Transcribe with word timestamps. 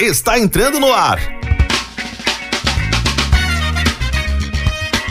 está 0.00 0.38
entrando 0.38 0.80
no 0.80 0.92
ar. 0.92 1.18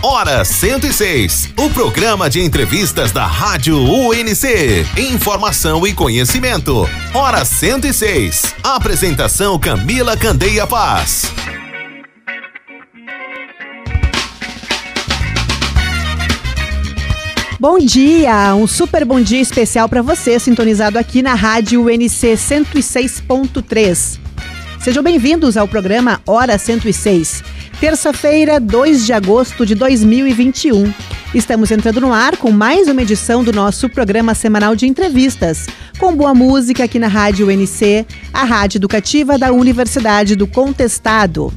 Hora 0.04 0.44
106, 0.44 1.54
o 1.58 1.70
programa 1.70 2.28
de 2.28 2.42
entrevistas 2.42 3.12
da 3.12 3.26
Rádio 3.26 3.78
UNC. 3.78 4.86
Informação 4.98 5.86
e 5.86 5.94
conhecimento. 5.94 6.90
Hora 7.14 7.46
106. 7.46 8.56
Apresentação 8.64 9.60
Camila 9.60 10.18
Candeia 10.18 10.66
Paz. 10.66 11.32
Bom 17.60 17.78
dia, 17.78 18.56
um 18.56 18.66
super 18.66 19.06
bom 19.06 19.22
dia 19.22 19.40
especial 19.40 19.88
para 19.88 20.02
você, 20.02 20.40
sintonizado 20.40 20.98
aqui 20.98 21.22
na 21.22 21.36
Rádio 21.36 21.84
UNC 21.84 22.34
106.3. 22.34 24.31
Sejam 24.84 25.04
bem-vindos 25.04 25.58
ao 25.58 25.68
programa 25.68 26.20
Hora 26.26 26.58
106. 26.58 27.44
Terça-feira, 27.80 28.60
2 28.60 29.06
de 29.06 29.14
agosto 29.14 29.64
de 29.64 29.76
2021. 29.76 30.92
Estamos 31.36 31.70
entrando 31.70 32.02
no 32.02 32.12
ar 32.12 32.36
com 32.36 32.50
mais 32.50 32.88
uma 32.88 33.04
edição 33.04 33.44
do 33.44 33.54
nosso 33.54 33.88
programa 33.88 34.34
semanal 34.34 34.76
de 34.76 34.88
entrevistas, 34.88 35.68
com 36.00 36.16
boa 36.16 36.34
música 36.34 36.86
aqui 36.86 36.98
na 36.98 37.08
Rádio 37.08 37.48
UNC, 37.48 38.08
a 38.34 38.44
rádio 38.44 38.80
educativa 38.80 39.38
da 39.38 39.52
Universidade 39.52 40.36
do 40.36 40.48
Contestado. 40.48 41.54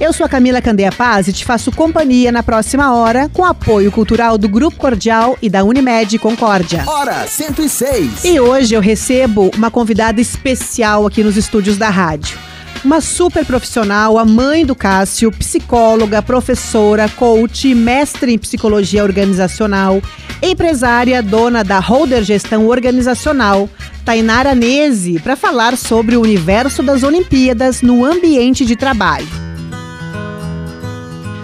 Eu 0.00 0.14
sou 0.14 0.24
a 0.24 0.28
Camila 0.30 0.62
Candeia 0.62 0.90
Paz 0.90 1.28
e 1.28 1.32
te 1.32 1.44
faço 1.44 1.70
companhia 1.70 2.32
na 2.32 2.42
próxima 2.42 2.94
hora 2.94 3.28
com 3.28 3.44
apoio 3.44 3.92
cultural 3.92 4.38
do 4.38 4.48
Grupo 4.48 4.78
Cordial 4.78 5.36
e 5.42 5.50
da 5.50 5.62
Unimed 5.62 6.18
Concórdia. 6.18 6.84
Hora 6.86 7.26
106. 7.26 8.24
E 8.24 8.40
hoje 8.40 8.74
eu 8.74 8.80
recebo 8.80 9.50
uma 9.54 9.70
convidada 9.70 10.18
especial 10.18 11.06
aqui 11.06 11.22
nos 11.22 11.36
estúdios 11.36 11.76
da 11.76 11.90
rádio. 11.90 12.49
Uma 12.82 13.02
super 13.02 13.44
profissional, 13.44 14.16
a 14.16 14.24
mãe 14.24 14.64
do 14.64 14.74
Cássio, 14.74 15.30
psicóloga, 15.30 16.22
professora, 16.22 17.10
coach, 17.10 17.74
mestre 17.74 18.32
em 18.32 18.38
psicologia 18.38 19.04
organizacional, 19.04 20.00
empresária, 20.42 21.22
dona 21.22 21.62
da 21.62 21.78
Holder 21.78 22.22
Gestão 22.22 22.66
Organizacional, 22.66 23.68
Tainara 24.02 24.54
Nese, 24.54 25.18
para 25.18 25.36
falar 25.36 25.76
sobre 25.76 26.16
o 26.16 26.22
universo 26.22 26.82
das 26.82 27.02
Olimpíadas 27.02 27.82
no 27.82 28.02
ambiente 28.02 28.64
de 28.64 28.74
trabalho. 28.74 29.28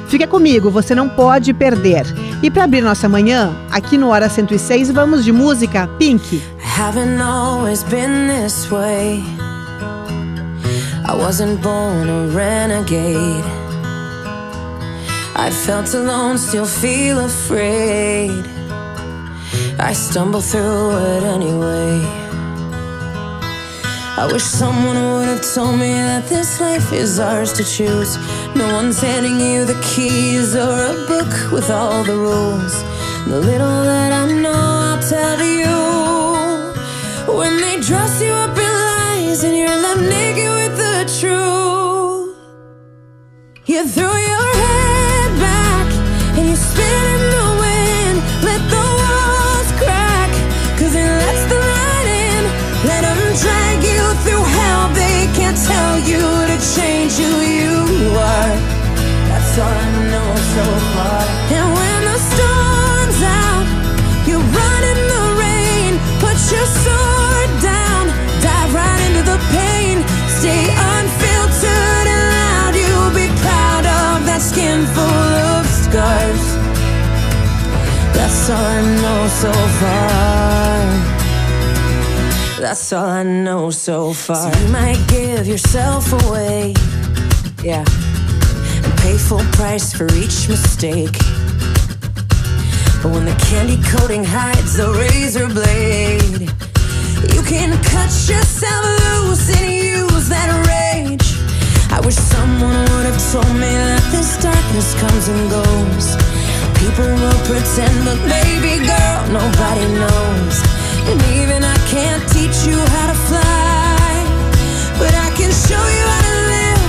Fica 0.08 0.26
comigo, 0.26 0.70
você 0.70 0.94
não 0.94 1.06
pode 1.06 1.52
perder. 1.52 2.06
E 2.42 2.50
para 2.50 2.64
abrir 2.64 2.80
nossa 2.80 3.10
manhã, 3.10 3.54
aqui 3.70 3.98
no 3.98 4.08
Hora 4.08 4.30
106, 4.30 4.90
vamos 4.90 5.22
de 5.22 5.32
música 5.32 5.86
Pink. 5.98 6.40
Haven't 6.78 7.20
always 7.20 7.82
been 7.84 8.28
this 8.28 8.70
way. 8.70 9.22
I 11.08 11.14
wasn't 11.14 11.62
born 11.62 12.08
a 12.08 12.26
renegade. 12.26 13.44
I 15.36 15.50
felt 15.50 15.94
alone, 15.94 16.36
still 16.36 16.66
feel 16.66 17.20
afraid. 17.20 18.44
I 19.78 19.92
stumble 19.92 20.40
through 20.40 20.96
it 20.96 21.22
anyway. 21.22 22.00
I 24.18 24.28
wish 24.32 24.42
someone 24.42 24.96
would 24.96 25.28
have 25.28 25.54
told 25.54 25.78
me 25.78 25.92
that 25.92 26.28
this 26.28 26.60
life 26.60 26.92
is 26.92 27.20
ours 27.20 27.52
to 27.52 27.62
choose. 27.62 28.16
No 28.56 28.66
one's 28.74 29.00
handing 29.00 29.38
you 29.38 29.64
the 29.64 29.80
keys 29.82 30.56
or 30.56 30.86
a 30.86 31.06
book 31.06 31.52
with 31.52 31.70
all 31.70 32.02
the 32.02 32.16
rules. 32.16 32.74
The 33.28 33.38
little 33.38 33.82
that 33.84 34.12
I 34.12 34.26
know, 34.42 34.64
I'll 34.90 35.02
tell 35.08 35.40
you. 35.40 35.76
When 37.32 37.58
they 37.58 37.78
dress 37.80 38.20
you 38.20 38.32
up 38.32 38.58
in 38.58 38.72
lies 38.90 39.44
and 39.44 39.56
you're 39.56 39.68
left 39.68 40.00
naked 40.00 40.65
you 43.76 43.86
throw 43.88 44.16
your 44.16 44.48
head 44.64 45.30
back 45.38 45.86
and 46.38 46.48
you 46.48 46.56
spin 46.56 47.04
in 47.14 47.22
the 47.36 47.48
wind. 47.60 48.16
Let 48.48 48.62
the 48.72 48.86
walls 49.00 49.70
crack, 49.76 50.30
cause 50.78 50.94
it 50.94 51.10
lets 51.22 51.44
the 51.52 51.60
light 51.60 52.08
in. 52.24 52.42
Let 52.88 53.02
them 53.04 53.20
drag 53.36 53.84
you 53.84 54.02
through 54.24 54.44
hell. 54.58 54.88
They 54.94 55.28
can't 55.36 55.58
tell 55.58 55.98
you 56.10 56.24
to 56.50 56.56
change 56.74 57.12
who 57.20 57.32
you 57.60 58.16
are. 58.16 58.56
That's 59.28 59.58
all 59.58 59.68
I 59.68 60.08
know 60.10 60.28
so 60.54 60.85
all 78.50 78.64
I 78.64 78.80
know 79.02 79.28
so 79.28 79.52
far. 79.80 80.26
That's 82.60 82.92
all 82.92 83.06
I 83.06 83.22
know 83.22 83.70
so 83.70 84.12
far. 84.12 84.52
So 84.52 84.60
you 84.60 84.68
might 84.68 85.02
give 85.08 85.46
yourself 85.46 86.12
away, 86.24 86.74
yeah, 87.62 87.84
and 88.84 88.98
pay 88.98 89.16
full 89.16 89.44
price 89.52 89.92
for 89.92 90.06
each 90.14 90.48
mistake. 90.48 91.18
But 93.02 93.10
when 93.14 93.24
the 93.24 93.36
candy 93.48 93.78
coating 93.90 94.24
hides 94.24 94.76
the 94.76 94.90
razor 94.92 95.48
blade, 95.48 96.50
you 97.34 97.42
can 97.42 97.76
cut 97.82 98.10
yourself 98.30 98.84
loose 99.24 99.48
and 99.58 99.66
use 99.72 100.28
that 100.28 100.50
rage. 100.70 101.28
I 101.90 102.00
wish 102.04 102.16
someone 102.16 102.78
would 102.90 103.06
have 103.06 103.32
told 103.32 103.52
me 103.54 103.72
that 103.82 104.02
this 104.12 104.36
darkness 104.42 104.94
comes 105.00 105.28
and 105.28 105.50
goes. 105.50 106.45
People 106.78 107.10
will 107.22 107.40
pretend, 107.48 107.96
but 108.04 108.18
baby 108.28 108.74
girl, 108.86 109.20
nobody 109.40 109.86
knows. 110.00 110.56
And 111.08 111.18
even 111.40 111.64
I 111.64 111.76
can't 111.88 112.22
teach 112.34 112.58
you 112.68 112.78
how 112.94 113.06
to 113.12 113.18
fly, 113.28 114.12
but 114.98 115.12
I 115.26 115.28
can 115.38 115.50
show 115.68 115.84
you 115.98 116.04
how 116.12 116.22
to 116.28 116.36
live 116.54 116.82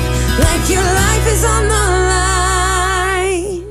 like 0.46 0.64
your 0.70 0.88
life 1.03 1.25
is 1.36 1.44
on 1.56 1.64
the 1.74 1.86
line. 2.14 3.64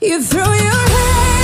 You 0.00 0.22
throw 0.22 0.52
your 0.52 0.82
head 0.94 1.41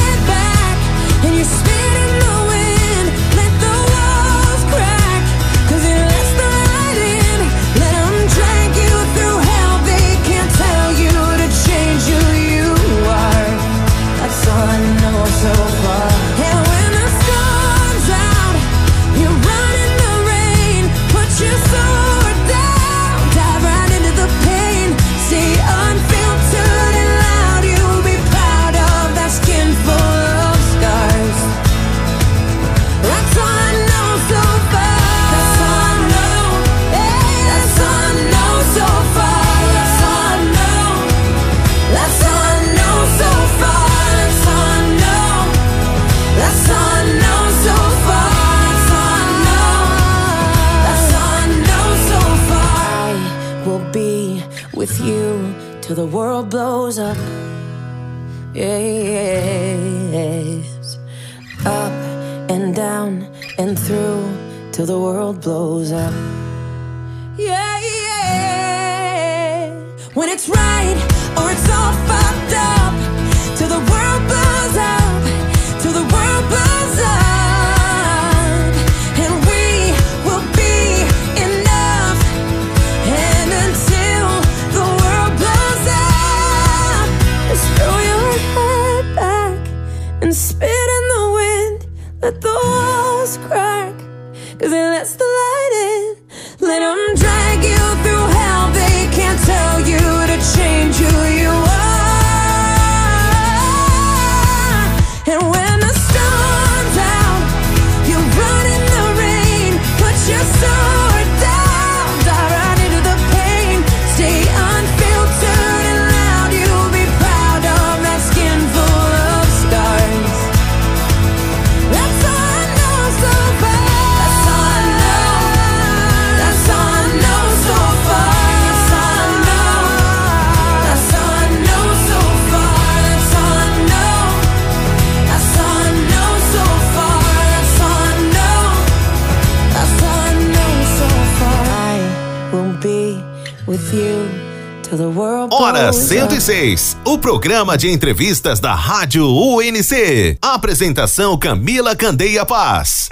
world 145.88 145.92
Hora 145.92 145.92
blows 145.92 145.94
up. 145.94 145.94
106, 145.94 146.96
o 147.04 147.18
programa 147.18 147.76
de 147.76 147.90
entrevistas 147.90 148.60
da 148.60 148.74
Rádio 148.74 149.26
UNC. 149.26 150.38
Apresentação 150.42 151.38
Camila 151.38 151.96
Candeia 151.96 152.44
Paz. 152.44 153.08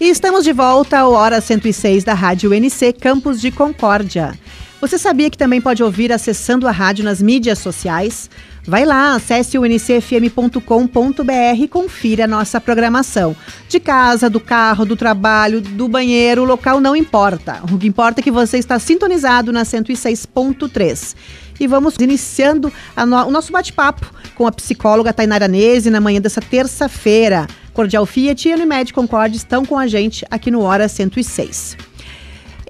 E 0.00 0.08
estamos 0.08 0.44
de 0.44 0.52
volta 0.52 1.00
ao 1.00 1.12
Hora 1.12 1.40
106 1.40 2.04
da 2.04 2.14
Rádio 2.14 2.50
UNC 2.50 2.92
Campus 3.00 3.40
de 3.40 3.50
Concórdia. 3.50 4.38
Você 4.80 4.96
sabia 4.96 5.28
que 5.28 5.36
também 5.36 5.60
pode 5.60 5.82
ouvir 5.82 6.12
acessando 6.12 6.68
a 6.68 6.70
rádio 6.70 7.04
nas 7.04 7.20
mídias 7.20 7.58
sociais? 7.58 8.30
Vai 8.68 8.84
lá, 8.84 9.14
acesse 9.14 9.56
o 9.56 9.62
uncfm.com.br 9.62 11.32
e 11.58 11.66
confira 11.66 12.24
a 12.24 12.26
nossa 12.26 12.60
programação. 12.60 13.34
De 13.66 13.80
casa, 13.80 14.28
do 14.28 14.38
carro, 14.38 14.84
do 14.84 14.94
trabalho, 14.94 15.62
do 15.62 15.88
banheiro, 15.88 16.42
o 16.42 16.44
local 16.44 16.78
não 16.78 16.94
importa. 16.94 17.62
O 17.72 17.78
que 17.78 17.86
importa 17.86 18.20
é 18.20 18.22
que 18.22 18.30
você 18.30 18.58
está 18.58 18.78
sintonizado 18.78 19.52
na 19.52 19.62
106.3. 19.64 21.16
E 21.58 21.66
vamos 21.66 21.94
iniciando 21.98 22.70
no- 23.06 23.26
o 23.26 23.30
nosso 23.30 23.50
bate-papo 23.50 24.04
com 24.34 24.46
a 24.46 24.52
psicóloga 24.52 25.14
Tainara 25.14 25.48
Nese 25.48 25.88
na 25.88 25.98
manhã 26.00 26.20
dessa 26.20 26.42
terça-feira. 26.42 27.46
Cordial 27.72 28.04
Fiat 28.04 28.48
e 28.50 28.52
Unimed 28.52 28.92
Concorde 28.92 29.38
estão 29.38 29.64
com 29.64 29.78
a 29.78 29.86
gente 29.86 30.26
aqui 30.30 30.50
no 30.50 30.60
Hora 30.60 30.88
106. 30.88 31.74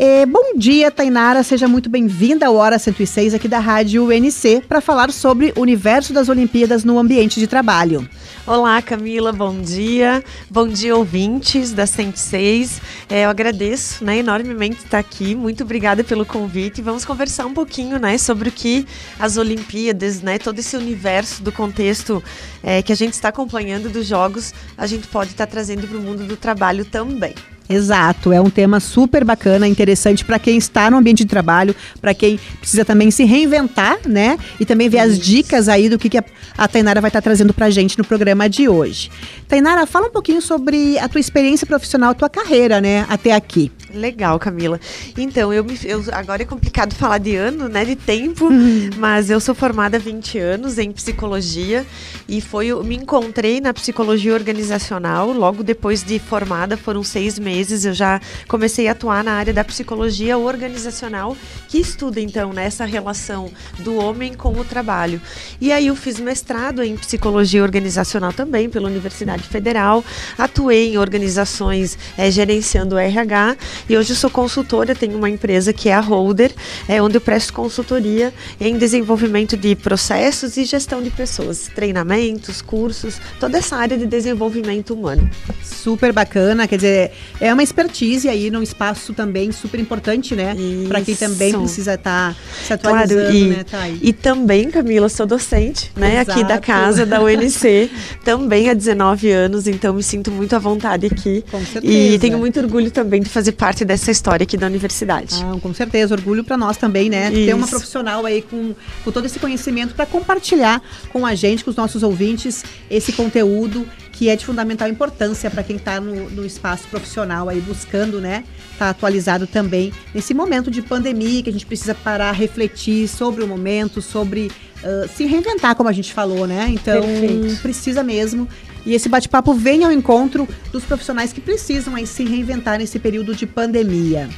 É, 0.00 0.24
bom 0.24 0.56
dia, 0.56 0.92
Tainara. 0.92 1.42
Seja 1.42 1.66
muito 1.66 1.90
bem-vinda 1.90 2.46
ao 2.46 2.54
Hora 2.54 2.78
106 2.78 3.34
aqui 3.34 3.48
da 3.48 3.58
Rádio 3.58 4.04
UNC 4.04 4.62
para 4.68 4.80
falar 4.80 5.10
sobre 5.10 5.52
o 5.56 5.60
universo 5.62 6.12
das 6.12 6.28
Olimpíadas 6.28 6.84
no 6.84 7.00
ambiente 7.00 7.40
de 7.40 7.48
trabalho. 7.48 8.08
Olá, 8.46 8.80
Camila, 8.80 9.32
bom 9.32 9.60
dia. 9.60 10.22
Bom 10.48 10.68
dia, 10.68 10.94
ouvintes 10.94 11.72
da 11.72 11.84
106. 11.84 12.80
É, 13.08 13.24
eu 13.24 13.28
agradeço 13.28 14.04
né, 14.04 14.18
enormemente 14.18 14.84
estar 14.84 15.00
aqui. 15.00 15.34
Muito 15.34 15.64
obrigada 15.64 16.04
pelo 16.04 16.24
convite. 16.24 16.80
Vamos 16.80 17.04
conversar 17.04 17.46
um 17.46 17.52
pouquinho 17.52 17.98
né, 17.98 18.16
sobre 18.18 18.50
o 18.50 18.52
que 18.52 18.86
as 19.18 19.36
Olimpíadas, 19.36 20.22
né, 20.22 20.38
todo 20.38 20.60
esse 20.60 20.76
universo 20.76 21.42
do 21.42 21.50
contexto 21.50 22.22
é, 22.62 22.82
que 22.82 22.92
a 22.92 22.96
gente 22.96 23.14
está 23.14 23.30
acompanhando 23.30 23.90
dos 23.90 24.06
Jogos, 24.06 24.54
a 24.76 24.86
gente 24.86 25.08
pode 25.08 25.32
estar 25.32 25.48
trazendo 25.48 25.88
para 25.88 25.98
o 25.98 26.00
mundo 26.00 26.22
do 26.22 26.36
trabalho 26.36 26.84
também. 26.84 27.34
Exato, 27.68 28.32
é 28.32 28.40
um 28.40 28.48
tema 28.48 28.80
super 28.80 29.24
bacana, 29.24 29.68
interessante 29.68 30.24
para 30.24 30.38
quem 30.38 30.56
está 30.56 30.90
no 30.90 30.96
ambiente 30.96 31.18
de 31.18 31.26
trabalho, 31.26 31.76
para 32.00 32.14
quem 32.14 32.40
precisa 32.58 32.84
também 32.84 33.10
se 33.10 33.24
reinventar, 33.24 33.98
né? 34.06 34.38
E 34.58 34.64
também 34.64 34.88
ver 34.88 35.00
as 35.00 35.18
dicas 35.18 35.68
aí 35.68 35.88
do 35.88 35.98
que, 35.98 36.08
que 36.08 36.16
a, 36.16 36.24
a 36.56 36.66
Tainara 36.66 37.00
vai 37.00 37.10
estar 37.10 37.20
trazendo 37.20 37.52
para 37.52 37.66
a 37.66 37.70
gente 37.70 37.98
no 37.98 38.04
programa 38.04 38.48
de 38.48 38.68
hoje. 38.68 39.10
Tainara, 39.46 39.86
fala 39.86 40.06
um 40.06 40.10
pouquinho 40.10 40.40
sobre 40.40 40.98
a 40.98 41.08
tua 41.08 41.20
experiência 41.20 41.66
profissional, 41.66 42.12
a 42.12 42.14
tua 42.14 42.30
carreira, 42.30 42.80
né, 42.80 43.04
até 43.08 43.32
aqui. 43.32 43.70
Legal, 43.92 44.38
Camila. 44.38 44.78
Então, 45.16 45.52
eu, 45.52 45.64
me, 45.64 45.78
eu 45.84 46.04
agora 46.12 46.42
é 46.42 46.44
complicado 46.44 46.94
falar 46.94 47.18
de 47.18 47.34
ano, 47.36 47.68
né, 47.68 47.84
de 47.84 47.96
tempo, 47.96 48.48
mas 48.96 49.30
eu 49.30 49.40
sou 49.40 49.54
formada 49.54 49.96
há 49.96 50.00
20 50.00 50.38
anos 50.38 50.78
em 50.78 50.92
psicologia 50.92 51.86
e 52.28 52.40
foi 52.40 52.66
eu 52.66 52.84
me 52.84 52.96
encontrei 52.96 53.60
na 53.60 53.72
psicologia 53.72 54.34
organizacional. 54.34 55.32
Logo 55.32 55.62
depois 55.62 56.02
de 56.02 56.18
formada, 56.18 56.76
foram 56.76 57.02
seis 57.02 57.38
meses, 57.38 57.84
eu 57.84 57.94
já 57.94 58.20
comecei 58.46 58.88
a 58.88 58.92
atuar 58.92 59.24
na 59.24 59.32
área 59.32 59.52
da 59.52 59.64
psicologia 59.64 60.36
organizacional, 60.36 61.36
que 61.68 61.78
estuda 61.78 62.20
então 62.20 62.52
né, 62.52 62.66
essa 62.66 62.84
relação 62.84 63.50
do 63.78 63.96
homem 63.96 64.34
com 64.34 64.52
o 64.52 64.64
trabalho. 64.64 65.20
E 65.60 65.72
aí 65.72 65.86
eu 65.86 65.96
fiz 65.96 66.20
mestrado 66.20 66.82
em 66.82 66.96
psicologia 66.96 67.62
organizacional 67.62 68.32
também 68.32 68.68
pela 68.68 68.88
Universidade 68.88 69.44
Federal, 69.44 70.04
atuei 70.36 70.92
em 70.92 70.98
organizações 70.98 71.96
eh, 72.16 72.30
gerenciando 72.30 72.98
RH 72.98 73.56
e 73.88 73.96
hoje 73.96 74.14
sou 74.14 74.30
consultora, 74.30 74.94
tenho 74.94 75.16
uma 75.16 75.28
empresa 75.28 75.72
que 75.72 75.88
é 75.88 75.94
a 75.94 76.00
Holder, 76.00 76.52
é, 76.88 77.02
onde 77.02 77.16
eu 77.16 77.20
presto 77.20 77.52
consultoria 77.52 78.32
em 78.60 78.78
desenvolvimento 78.78 79.56
de 79.56 79.74
processos 79.76 80.56
e 80.56 80.64
gestão 80.64 81.02
de 81.02 81.10
pessoas, 81.10 81.68
treinamentos, 81.74 82.62
cursos, 82.62 83.20
toda 83.40 83.58
essa 83.58 83.76
área 83.76 83.98
de 83.98 84.06
desenvolvimento 84.06 84.94
humano. 84.94 85.28
Super 85.62 86.12
bacana, 86.12 86.66
quer 86.66 86.76
dizer, 86.76 87.10
é 87.40 87.52
uma 87.52 87.62
expertise 87.62 88.28
aí 88.28 88.50
num 88.50 88.62
espaço 88.62 89.12
também 89.12 89.52
super 89.52 89.78
importante, 89.80 90.34
né? 90.34 90.54
Para 90.88 91.00
quem 91.00 91.14
também 91.14 91.52
precisa 91.52 91.94
estar 91.94 92.34
se 92.66 92.72
atualizando, 92.72 93.20
Claro, 93.22 93.36
e, 93.36 93.44
né, 93.48 93.64
Thay? 93.64 93.98
e 94.02 94.12
também, 94.12 94.70
Camila, 94.70 95.08
sou 95.08 95.26
docente, 95.26 95.90
né, 95.96 96.20
aqui 96.20 96.42
da 96.44 96.54
Exato. 96.54 96.66
casa 96.66 97.06
da 97.06 97.20
UNC, 97.22 97.90
também 98.24 98.68
há 98.70 98.74
19 98.74 99.30
anos, 99.30 99.66
então 99.66 99.92
me 99.94 100.02
sinto 100.02 100.30
muito 100.30 100.54
à 100.54 100.58
vontade 100.58 101.06
aqui. 101.06 101.44
Com 101.50 101.60
E 101.60 101.66
certeza. 101.66 102.18
tenho 102.18 102.38
muito 102.38 102.58
orgulho 102.60 102.90
também 102.90 103.20
de 103.22 103.28
fazer 103.28 103.52
parte 103.52 103.67
dessa 103.84 104.10
história 104.10 104.44
aqui 104.44 104.56
da 104.56 104.66
universidade. 104.66 105.36
Ah, 105.42 105.58
com 105.60 105.72
certeza, 105.72 106.14
orgulho 106.14 106.44
para 106.44 106.56
nós 106.56 106.76
também, 106.76 107.08
né? 107.08 107.30
Ter 107.30 107.54
uma 107.54 107.62
Isso. 107.62 107.70
profissional 107.70 108.24
aí 108.26 108.42
com, 108.42 108.74
com 109.04 109.12
todo 109.12 109.26
esse 109.26 109.38
conhecimento 109.38 109.94
para 109.94 110.06
compartilhar 110.06 110.82
com 111.12 111.24
a 111.24 111.34
gente, 111.34 111.64
com 111.64 111.70
os 111.70 111.76
nossos 111.76 112.02
ouvintes, 112.02 112.64
esse 112.90 113.12
conteúdo 113.12 113.86
que 114.12 114.28
é 114.28 114.34
de 114.34 114.44
fundamental 114.44 114.88
importância 114.88 115.48
para 115.48 115.62
quem 115.62 115.76
está 115.76 116.00
no, 116.00 116.28
no 116.30 116.44
espaço 116.44 116.88
profissional 116.88 117.48
aí 117.48 117.60
buscando, 117.60 118.20
né? 118.20 118.42
Tá 118.76 118.90
atualizado 118.90 119.46
também 119.46 119.92
nesse 120.12 120.34
momento 120.34 120.70
de 120.70 120.82
pandemia 120.82 121.42
que 121.42 121.50
a 121.50 121.52
gente 121.52 121.66
precisa 121.66 121.94
parar, 121.94 122.32
refletir 122.32 123.06
sobre 123.06 123.44
o 123.44 123.46
momento, 123.46 124.02
sobre 124.02 124.50
ah, 124.82 125.08
se 125.14 125.24
reinventar, 125.24 125.74
como 125.74 125.88
a 125.88 125.92
gente 125.92 126.12
falou, 126.12 126.46
né? 126.46 126.66
Então 126.68 127.00
Perfeito. 127.02 127.62
precisa 127.62 128.02
mesmo. 128.02 128.48
E 128.88 128.94
esse 128.94 129.06
bate-papo 129.06 129.52
vem 129.52 129.84
ao 129.84 129.92
encontro 129.92 130.48
dos 130.72 130.82
profissionais 130.82 131.30
que 131.30 131.42
precisam 131.42 131.94
aí 131.94 132.06
se 132.06 132.24
reinventar 132.24 132.78
nesse 132.78 132.98
período 132.98 133.36
de 133.36 133.46
pandemia. 133.46 134.30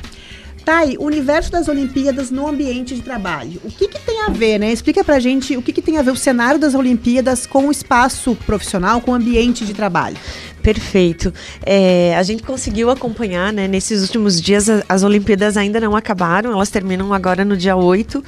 Thay, 0.65 0.97
o 0.99 1.05
universo 1.05 1.53
das 1.53 1.69
Olimpíadas 1.69 2.33
no 2.33 2.49
ambiente 2.49 2.97
de 2.97 3.01
trabalho. 3.01 3.61
O 3.65 3.71
que, 3.71 3.87
que 3.87 4.01
tem 4.01 4.23
a 4.23 4.29
ver, 4.29 4.59
né? 4.59 4.73
Explica 4.73 5.05
pra 5.05 5.21
gente 5.21 5.57
o 5.57 5.63
que, 5.63 5.73
que 5.73 5.81
tem 5.81 5.99
a 5.99 6.03
ver 6.03 6.11
o 6.11 6.17
cenário 6.17 6.59
das 6.59 6.75
Olimpíadas 6.75 7.47
com 7.47 7.69
o 7.69 7.71
espaço 7.71 8.37
profissional, 8.45 9.01
com 9.01 9.13
o 9.13 9.15
ambiente 9.15 9.65
de 9.65 9.73
trabalho. 9.73 10.17
Perfeito. 10.61 11.33
É, 11.65 12.15
a 12.17 12.23
gente 12.23 12.43
conseguiu 12.43 12.91
acompanhar, 12.91 13.53
né, 13.53 13.67
nesses 13.67 14.03
últimos 14.03 14.41
dias, 14.41 14.67
as 14.89 15.03
Olimpíadas 15.03 15.57
ainda 15.57 15.81
não 15.81 15.97
acabaram, 15.97 16.53
elas 16.53 16.71
terminam 16.71 17.15
agora 17.15 17.45
no 17.45 17.57
dia 17.57 17.77
8, 17.77 18.23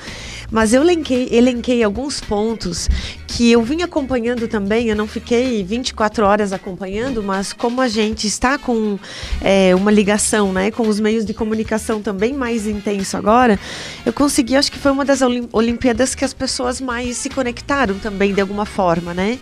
mas 0.52 0.72
eu 0.72 0.82
elenquei, 0.82 1.28
elenquei 1.32 1.82
alguns 1.82 2.20
pontos 2.20 2.88
que 3.26 3.50
eu 3.50 3.62
vim 3.62 3.80
acompanhando 3.82 4.46
também, 4.46 4.88
eu 4.88 4.94
não 4.94 5.08
fiquei 5.08 5.64
24 5.64 6.24
horas 6.26 6.52
acompanhando, 6.52 7.22
mas 7.22 7.52
como 7.52 7.80
a 7.80 7.88
gente 7.88 8.26
está 8.26 8.58
com 8.58 8.98
é, 9.40 9.74
uma 9.74 9.90
ligação 9.90 10.52
né, 10.52 10.70
com 10.70 10.86
os 10.86 11.00
meios 11.00 11.24
de 11.24 11.32
comunicação 11.32 12.02
também 12.02 12.34
mais 12.34 12.66
intenso 12.66 13.16
agora, 13.16 13.58
eu 14.04 14.12
consegui, 14.12 14.54
acho 14.54 14.70
que 14.70 14.78
foi 14.78 14.92
uma 14.92 15.04
das 15.04 15.22
Olim- 15.22 15.48
Olimpíadas 15.50 16.14
que 16.14 16.24
as 16.24 16.34
pessoas 16.34 16.78
mais 16.80 17.16
se 17.16 17.30
conectaram 17.30 17.98
também 17.98 18.34
de 18.34 18.40
alguma 18.40 18.66
forma, 18.66 19.14
né? 19.14 19.38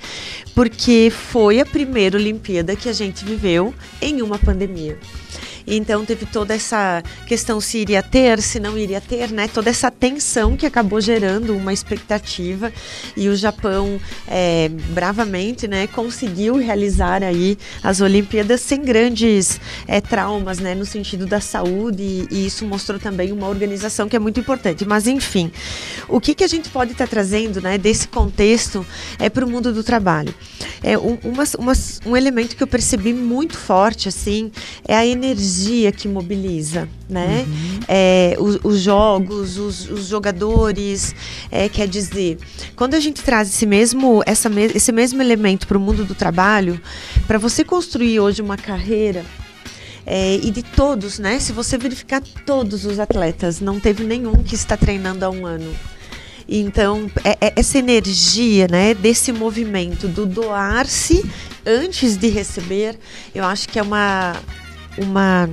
Porque 0.54 1.10
foi 1.10 1.58
a 1.60 1.66
primeira 1.66 2.16
Olimpíada 2.16 2.76
que 2.76 2.88
a 2.88 2.92
gente 2.92 3.24
viveu 3.24 3.74
em 4.00 4.22
uma 4.22 4.38
pandemia. 4.38 4.96
Então 5.70 6.04
teve 6.04 6.26
toda 6.26 6.52
essa 6.54 7.00
questão 7.26 7.60
se 7.60 7.78
iria 7.78 8.02
ter, 8.02 8.42
se 8.42 8.58
não 8.58 8.76
iria 8.76 9.00
ter, 9.00 9.30
né? 9.30 9.46
Toda 9.48 9.70
essa 9.70 9.90
tensão 9.90 10.56
que 10.56 10.66
acabou 10.66 11.00
gerando 11.00 11.56
uma 11.56 11.72
expectativa 11.72 12.72
e 13.16 13.28
o 13.28 13.36
Japão 13.36 14.00
é, 14.26 14.68
bravamente, 14.90 15.68
né, 15.68 15.86
conseguiu 15.86 16.56
realizar 16.56 17.22
aí 17.22 17.56
as 17.82 18.00
Olimpíadas 18.00 18.60
sem 18.60 18.82
grandes 18.82 19.60
é, 19.86 20.00
traumas, 20.00 20.58
né, 20.58 20.74
no 20.74 20.84
sentido 20.84 21.24
da 21.26 21.40
saúde 21.40 22.02
e, 22.02 22.28
e 22.30 22.46
isso 22.46 22.64
mostrou 22.66 22.98
também 22.98 23.30
uma 23.30 23.48
organização 23.48 24.08
que 24.08 24.16
é 24.16 24.18
muito 24.18 24.40
importante. 24.40 24.84
Mas 24.84 25.06
enfim, 25.06 25.52
o 26.08 26.20
que 26.20 26.34
que 26.34 26.42
a 26.42 26.48
gente 26.48 26.68
pode 26.68 26.92
estar 26.92 27.06
trazendo, 27.06 27.60
né, 27.60 27.78
desse 27.78 28.08
contexto 28.08 28.84
é 29.18 29.30
para 29.30 29.44
o 29.46 29.48
mundo 29.50 29.72
do 29.72 29.84
trabalho? 29.84 30.34
É 30.82 30.98
um, 30.98 31.16
umas- 31.22 31.54
umas- 31.54 32.00
um 32.04 32.16
elemento 32.16 32.56
que 32.56 32.62
eu 32.62 32.66
percebi 32.66 33.12
muito 33.12 33.56
forte 33.56 34.08
assim 34.08 34.50
é 34.88 34.96
a 34.96 35.06
energia 35.06 35.59
que 35.96 36.06
mobiliza, 36.08 36.88
né? 37.08 37.46
É, 37.88 38.36
os, 38.38 38.58
os 38.62 38.80
jogos, 38.80 39.56
os, 39.58 39.88
os 39.90 40.06
jogadores, 40.06 41.14
é, 41.50 41.68
quer 41.68 41.86
dizer, 41.88 42.38
quando 42.76 42.94
a 42.94 43.00
gente 43.00 43.22
traz 43.22 43.48
esse 43.48 43.66
mesmo, 43.66 44.22
essa, 44.26 44.48
me- 44.48 44.70
esse 44.74 44.92
mesmo 44.92 45.20
elemento 45.22 45.66
para 45.66 45.76
o 45.76 45.80
mundo 45.80 46.04
do 46.04 46.14
trabalho, 46.14 46.80
para 47.26 47.38
você 47.38 47.64
construir 47.64 48.20
hoje 48.20 48.40
uma 48.42 48.56
carreira 48.56 49.24
é, 50.06 50.36
e 50.42 50.50
de 50.50 50.62
todos, 50.62 51.18
né? 51.18 51.38
Se 51.38 51.52
você 51.52 51.76
verificar 51.76 52.22
todos 52.46 52.84
os 52.84 52.98
atletas, 52.98 53.60
não 53.60 53.78
teve 53.78 54.04
nenhum 54.04 54.42
que 54.42 54.54
está 54.54 54.76
treinando 54.76 55.24
há 55.24 55.30
um 55.30 55.46
ano. 55.46 55.74
Então, 56.52 57.08
é- 57.22 57.36
é 57.40 57.52
essa 57.54 57.78
energia, 57.78 58.66
né, 58.68 58.92
desse 58.92 59.30
movimento 59.30 60.08
do 60.08 60.26
doar-se 60.26 61.24
antes 61.64 62.16
de 62.16 62.26
receber, 62.28 62.98
eu 63.32 63.44
acho 63.44 63.68
que 63.68 63.78
é 63.78 63.82
uma, 63.82 64.34
uma, 65.00 65.48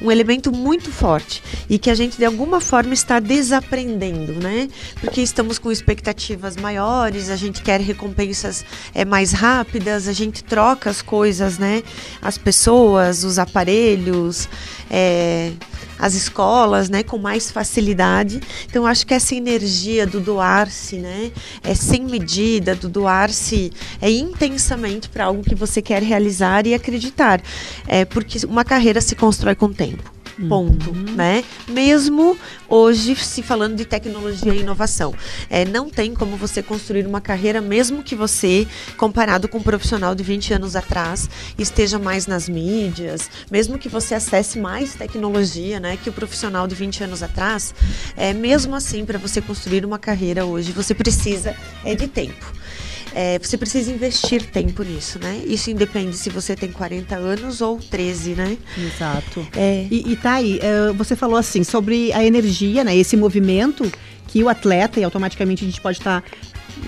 um 0.00 0.10
elemento 0.10 0.52
muito 0.52 0.90
forte 0.90 1.42
e 1.68 1.78
que 1.78 1.90
a 1.90 1.94
gente 1.94 2.16
de 2.16 2.24
alguma 2.24 2.60
forma 2.60 2.94
está 2.94 3.18
desaprendendo, 3.18 4.34
né? 4.34 4.68
Porque 5.00 5.20
estamos 5.20 5.58
com 5.58 5.70
expectativas 5.70 6.56
maiores, 6.56 7.30
a 7.30 7.36
gente 7.36 7.62
quer 7.62 7.80
recompensas 7.80 8.64
é, 8.94 9.04
mais 9.04 9.32
rápidas, 9.32 10.08
a 10.08 10.12
gente 10.12 10.44
troca 10.44 10.90
as 10.90 11.02
coisas, 11.02 11.58
né? 11.58 11.82
As 12.20 12.38
pessoas, 12.38 13.24
os 13.24 13.38
aparelhos, 13.38 14.48
é, 14.90 15.52
as 15.98 16.14
escolas, 16.14 16.88
né, 16.88 17.02
com 17.02 17.18
mais 17.18 17.50
facilidade. 17.50 18.40
Então 18.66 18.86
acho 18.86 19.06
que 19.06 19.14
essa 19.14 19.34
energia 19.34 20.06
do 20.06 20.20
doar-se, 20.20 20.96
né, 20.96 21.30
é 21.62 21.74
sem 21.74 22.04
medida, 22.04 22.74
do 22.74 22.88
doar-se 22.88 23.72
é 24.00 24.10
intensamente 24.10 25.08
para 25.08 25.24
algo 25.24 25.42
que 25.42 25.54
você 25.54 25.80
quer 25.80 26.02
realizar 26.02 26.66
e 26.66 26.74
acreditar, 26.74 27.40
é 27.86 28.04
porque 28.04 28.44
uma 28.46 28.64
carreira 28.64 29.00
se 29.00 29.14
constrói 29.14 29.54
com 29.54 29.72
tempo 29.72 30.21
ponto, 30.48 30.90
uhum. 30.90 31.14
né? 31.14 31.44
Mesmo 31.68 32.38
hoje 32.68 33.14
se 33.16 33.42
falando 33.42 33.76
de 33.76 33.84
tecnologia 33.84 34.54
e 34.54 34.60
inovação, 34.60 35.14
é, 35.48 35.64
não 35.64 35.88
tem 35.88 36.14
como 36.14 36.36
você 36.36 36.62
construir 36.62 37.06
uma 37.06 37.20
carreira 37.20 37.60
mesmo 37.60 38.02
que 38.02 38.14
você, 38.14 38.66
comparado 38.96 39.48
com 39.48 39.58
um 39.58 39.62
profissional 39.62 40.14
de 40.14 40.22
20 40.22 40.54
anos 40.54 40.76
atrás, 40.76 41.28
esteja 41.58 41.98
mais 41.98 42.26
nas 42.26 42.48
mídias, 42.48 43.30
mesmo 43.50 43.78
que 43.78 43.88
você 43.88 44.14
acesse 44.14 44.58
mais 44.58 44.94
tecnologia, 44.94 45.78
né, 45.78 45.98
que 46.02 46.08
o 46.08 46.12
profissional 46.12 46.66
de 46.66 46.74
20 46.74 47.04
anos 47.04 47.22
atrás, 47.22 47.74
é 48.16 48.32
mesmo 48.32 48.74
assim 48.74 49.04
para 49.04 49.18
você 49.18 49.40
construir 49.40 49.84
uma 49.84 49.98
carreira 49.98 50.44
hoje, 50.44 50.72
você 50.72 50.94
precisa 50.94 51.54
é 51.84 51.94
de 51.94 52.06
tempo 52.08 52.52
é, 53.14 53.38
você 53.38 53.56
precisa 53.56 53.90
investir 53.90 54.42
tempo 54.46 54.82
nisso, 54.82 55.18
né? 55.18 55.42
Isso 55.46 55.70
independe 55.70 56.16
se 56.16 56.30
você 56.30 56.56
tem 56.56 56.70
40 56.70 57.14
anos 57.16 57.60
ou 57.60 57.78
13, 57.78 58.30
né? 58.34 58.56
Exato. 58.76 59.46
É. 59.56 59.86
E, 59.90 60.12
e 60.12 60.16
tá 60.16 60.34
aí, 60.34 60.58
é, 60.62 60.92
você 60.92 61.14
falou 61.14 61.36
assim 61.36 61.62
sobre 61.64 62.12
a 62.12 62.24
energia, 62.24 62.84
né? 62.84 62.96
Esse 62.96 63.16
movimento 63.16 63.90
que 64.28 64.42
o 64.42 64.48
atleta, 64.48 64.98
e 64.98 65.04
automaticamente 65.04 65.62
a 65.62 65.66
gente 65.66 65.80
pode 65.80 65.98
estar 65.98 66.22
tá, 66.22 66.28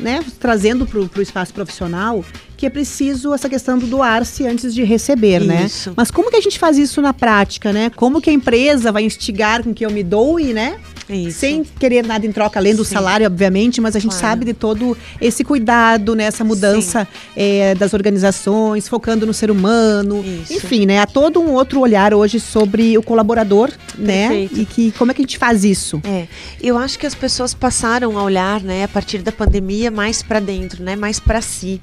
né, 0.00 0.24
trazendo 0.40 0.86
para 0.86 0.98
o 0.98 1.22
espaço 1.22 1.52
profissional, 1.52 2.24
que 2.56 2.64
é 2.64 2.70
preciso 2.70 3.34
essa 3.34 3.48
questão 3.48 3.78
do 3.78 3.86
doar-se 3.86 4.46
antes 4.46 4.74
de 4.74 4.82
receber, 4.82 5.40
né? 5.40 5.64
isso. 5.66 5.90
né? 5.90 5.94
Mas 5.98 6.10
como 6.10 6.30
que 6.30 6.36
a 6.36 6.40
gente 6.40 6.58
faz 6.58 6.78
isso 6.78 7.02
na 7.02 7.12
prática, 7.12 7.72
né? 7.72 7.90
Como 7.90 8.20
que 8.20 8.30
a 8.30 8.32
empresa 8.32 8.90
vai 8.90 9.04
instigar 9.04 9.62
com 9.62 9.74
que 9.74 9.84
eu 9.84 9.90
me 9.90 10.02
doe, 10.02 10.54
né? 10.54 10.78
Isso. 11.08 11.38
Sem 11.38 11.64
querer 11.64 12.04
nada 12.04 12.26
em 12.26 12.32
troca, 12.32 12.58
além 12.58 12.74
do 12.74 12.84
Sim. 12.84 12.94
salário, 12.94 13.26
obviamente, 13.26 13.80
mas 13.80 13.94
a 13.94 13.98
gente 13.98 14.12
claro. 14.12 14.26
sabe 14.26 14.44
de 14.46 14.54
todo 14.54 14.96
esse 15.20 15.44
cuidado, 15.44 16.14
né, 16.14 16.24
essa 16.24 16.44
mudança 16.44 17.06
é, 17.36 17.74
das 17.74 17.92
organizações, 17.92 18.88
focando 18.88 19.26
no 19.26 19.34
ser 19.34 19.50
humano. 19.50 20.24
Isso. 20.24 20.54
Enfim, 20.54 20.86
né? 20.86 21.00
Há 21.00 21.06
todo 21.06 21.40
um 21.40 21.52
outro 21.52 21.80
olhar 21.80 22.14
hoje 22.14 22.40
sobre 22.40 22.96
o 22.96 23.02
colaborador, 23.02 23.70
né? 23.98 24.28
Perfeito. 24.28 24.60
E 24.60 24.66
que 24.66 24.92
como 24.92 25.10
é 25.10 25.14
que 25.14 25.22
a 25.22 25.24
gente 25.24 25.38
faz 25.38 25.64
isso? 25.64 26.00
É, 26.04 26.26
eu 26.60 26.78
acho 26.78 26.98
que 26.98 27.06
as 27.06 27.14
pessoas 27.14 27.52
passaram 27.52 28.18
a 28.18 28.22
olhar, 28.22 28.60
né, 28.62 28.84
a 28.84 28.88
partir 28.88 29.18
da 29.18 29.32
pandemia, 29.32 29.90
mais 29.90 30.22
para 30.22 30.40
dentro, 30.40 30.82
né, 30.82 30.96
mais 30.96 31.20
para 31.20 31.40
si. 31.40 31.80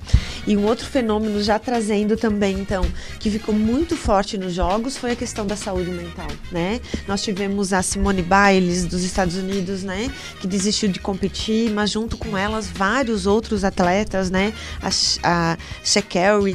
E 0.48 0.58
um 0.58 0.66
outro 0.66 0.86
fenômeno 0.86 1.42
já 1.44 1.60
trazendo 1.60 2.18
também, 2.18 2.60
então, 2.60 2.86
que 3.20 3.30
ficou 3.30 3.54
muito 3.54 3.96
forte 3.96 4.38
nos 4.38 4.54
jogos 4.54 4.98
foi 4.98 5.12
a 5.12 5.16
questão 5.16 5.46
da 5.46 5.56
saúde 5.56 5.92
mental, 5.92 6.28
né? 6.52 6.80
Nós 7.08 7.22
tivemos 7.22 7.74
a 7.74 7.82
Simone 7.82 8.24
Biles 8.24 8.86
dos 8.86 9.04
Estados 9.12 9.36
Unidos, 9.36 9.84
né, 9.84 10.12
que 10.40 10.48
desistiu 10.48 10.90
de 10.90 11.00
competir, 11.00 11.70
mas 11.70 11.92
junto 11.92 12.18
com 12.18 12.38
elas 12.38 12.68
vários 12.68 13.28
outros 13.28 13.64
atletas, 13.64 14.32
né, 14.32 14.54
a, 14.82 14.90
a 15.24 15.58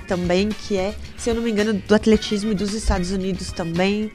também, 0.07 0.49
que 0.49 0.77
é, 0.77 0.95
se 1.17 1.31
eu 1.31 1.35
não 1.35 1.43
me 1.43 1.51
engano, 1.51 1.75
do 1.75 1.95
atletismo 1.95 2.55
dos 2.55 2.75
Estados 2.75 3.11
Unidos 3.11 3.53
também. 3.53 4.11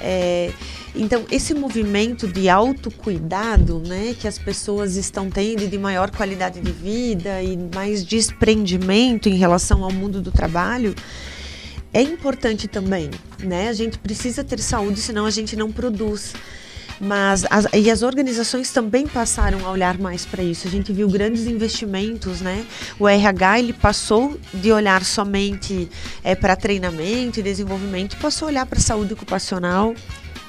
É, 0.00 0.52
então, 0.94 1.24
esse 1.30 1.54
movimento 1.54 2.28
de 2.28 2.48
autocuidado, 2.48 3.80
né, 3.80 4.14
que 4.18 4.28
as 4.28 4.38
pessoas 4.38 4.96
estão 4.96 5.30
tendo 5.30 5.66
de 5.66 5.78
maior 5.78 6.10
qualidade 6.10 6.60
de 6.60 6.70
vida 6.70 7.42
e 7.42 7.56
mais 7.74 8.04
desprendimento 8.04 9.28
em 9.28 9.36
relação 9.36 9.82
ao 9.82 9.92
mundo 9.92 10.20
do 10.20 10.30
trabalho, 10.30 10.94
é 11.92 12.02
importante 12.02 12.66
também, 12.66 13.08
né? 13.38 13.68
A 13.68 13.72
gente 13.72 13.98
precisa 13.98 14.42
ter 14.42 14.58
saúde, 14.58 15.00
senão 15.00 15.26
a 15.26 15.30
gente 15.30 15.54
não 15.54 15.70
produz. 15.70 16.32
Mas 17.00 17.44
as, 17.50 17.66
e 17.72 17.90
as 17.90 18.02
organizações 18.02 18.70
também 18.70 19.06
passaram 19.06 19.66
a 19.66 19.70
olhar 19.70 19.98
mais 19.98 20.24
para 20.24 20.42
isso. 20.42 20.66
A 20.68 20.70
gente 20.70 20.92
viu 20.92 21.08
grandes 21.08 21.46
investimentos, 21.46 22.40
né? 22.40 22.64
O 22.98 23.08
RH 23.08 23.58
ele 23.58 23.72
passou 23.72 24.38
de 24.52 24.72
olhar 24.72 25.04
somente 25.04 25.88
é, 26.22 26.34
para 26.34 26.56
treinamento 26.56 27.40
e 27.40 27.42
desenvolvimento, 27.42 28.16
passou 28.16 28.46
a 28.46 28.50
olhar 28.50 28.66
para 28.66 28.80
saúde 28.80 29.12
ocupacional, 29.12 29.94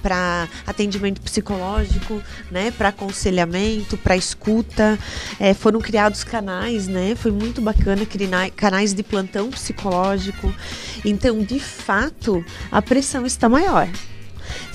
para 0.06 0.48
atendimento 0.68 1.20
psicológico, 1.20 2.22
né, 2.52 2.70
para 2.70 2.90
aconselhamento, 2.90 3.98
para 3.98 4.16
escuta. 4.16 5.00
É, 5.40 5.52
foram 5.56 5.82
criados 5.82 6.24
canais, 6.24 6.88
né? 6.88 7.16
Foi 7.16 7.32
muito 7.32 7.60
bacana 7.60 8.06
criar 8.06 8.52
canais 8.52 8.94
de 8.94 9.02
plantão 9.02 9.50
psicológico. 9.50 10.54
Então, 11.04 11.40
de 11.40 11.60
fato, 11.60 12.46
a 12.72 12.84
pressão 12.84 13.25
está 13.25 13.50
maior. 13.50 13.90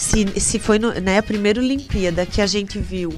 Se, 0.00 0.40
se 0.40 0.59
foi 0.59 0.78
no, 0.78 0.95
né, 0.95 1.19
a 1.19 1.23
primeira 1.23 1.61
Olimpíada 1.61 2.25
que 2.25 2.40
a 2.40 2.47
gente 2.47 2.78
viu 2.78 3.12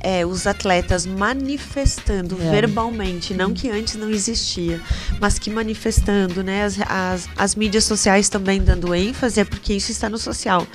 é, 0.00 0.24
os 0.24 0.46
atletas 0.46 1.04
manifestando 1.04 2.40
é. 2.40 2.50
verbalmente, 2.50 3.34
não 3.34 3.52
que 3.52 3.68
antes 3.68 3.96
não 3.96 4.08
existia, 4.08 4.80
mas 5.20 5.38
que 5.38 5.50
manifestando, 5.50 6.42
né? 6.42 6.64
As, 6.64 6.80
as, 6.88 7.28
as 7.36 7.54
mídias 7.54 7.84
sociais 7.84 8.30
também 8.30 8.62
dando 8.62 8.94
ênfase, 8.94 9.40
é 9.40 9.44
porque 9.44 9.74
isso 9.74 9.92
está 9.92 10.08
no 10.08 10.16
social. 10.16 10.66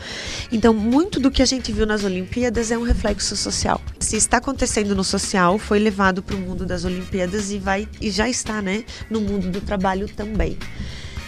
Então, 0.51 0.75
muito 0.75 1.19
do 1.19 1.31
que 1.31 1.41
a 1.41 1.45
gente 1.45 1.71
viu 1.71 1.87
nas 1.87 2.03
Olimpíadas 2.03 2.69
é 2.69 2.77
um 2.77 2.83
reflexo 2.83 3.35
social. 3.35 3.81
Se 3.99 4.15
está 4.15 4.37
acontecendo 4.37 4.95
no 4.95 5.03
social, 5.03 5.57
foi 5.57 5.79
levado 5.79 6.21
para 6.21 6.35
o 6.35 6.39
mundo 6.39 6.67
das 6.67 6.85
Olimpíadas 6.85 7.49
e 7.49 7.57
vai 7.57 7.87
e 7.99 8.11
já 8.11 8.29
está, 8.29 8.61
né, 8.61 8.83
no 9.09 9.19
mundo 9.19 9.49
do 9.49 9.59
trabalho 9.59 10.07
também. 10.07 10.55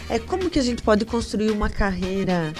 É 0.07 0.17
como 0.17 0.49
que 0.51 0.57
a 0.57 0.63
gente 0.63 0.81
pode 0.81 1.03
construir 1.05 1.51
uma 1.51 1.69
carreira 1.69 2.53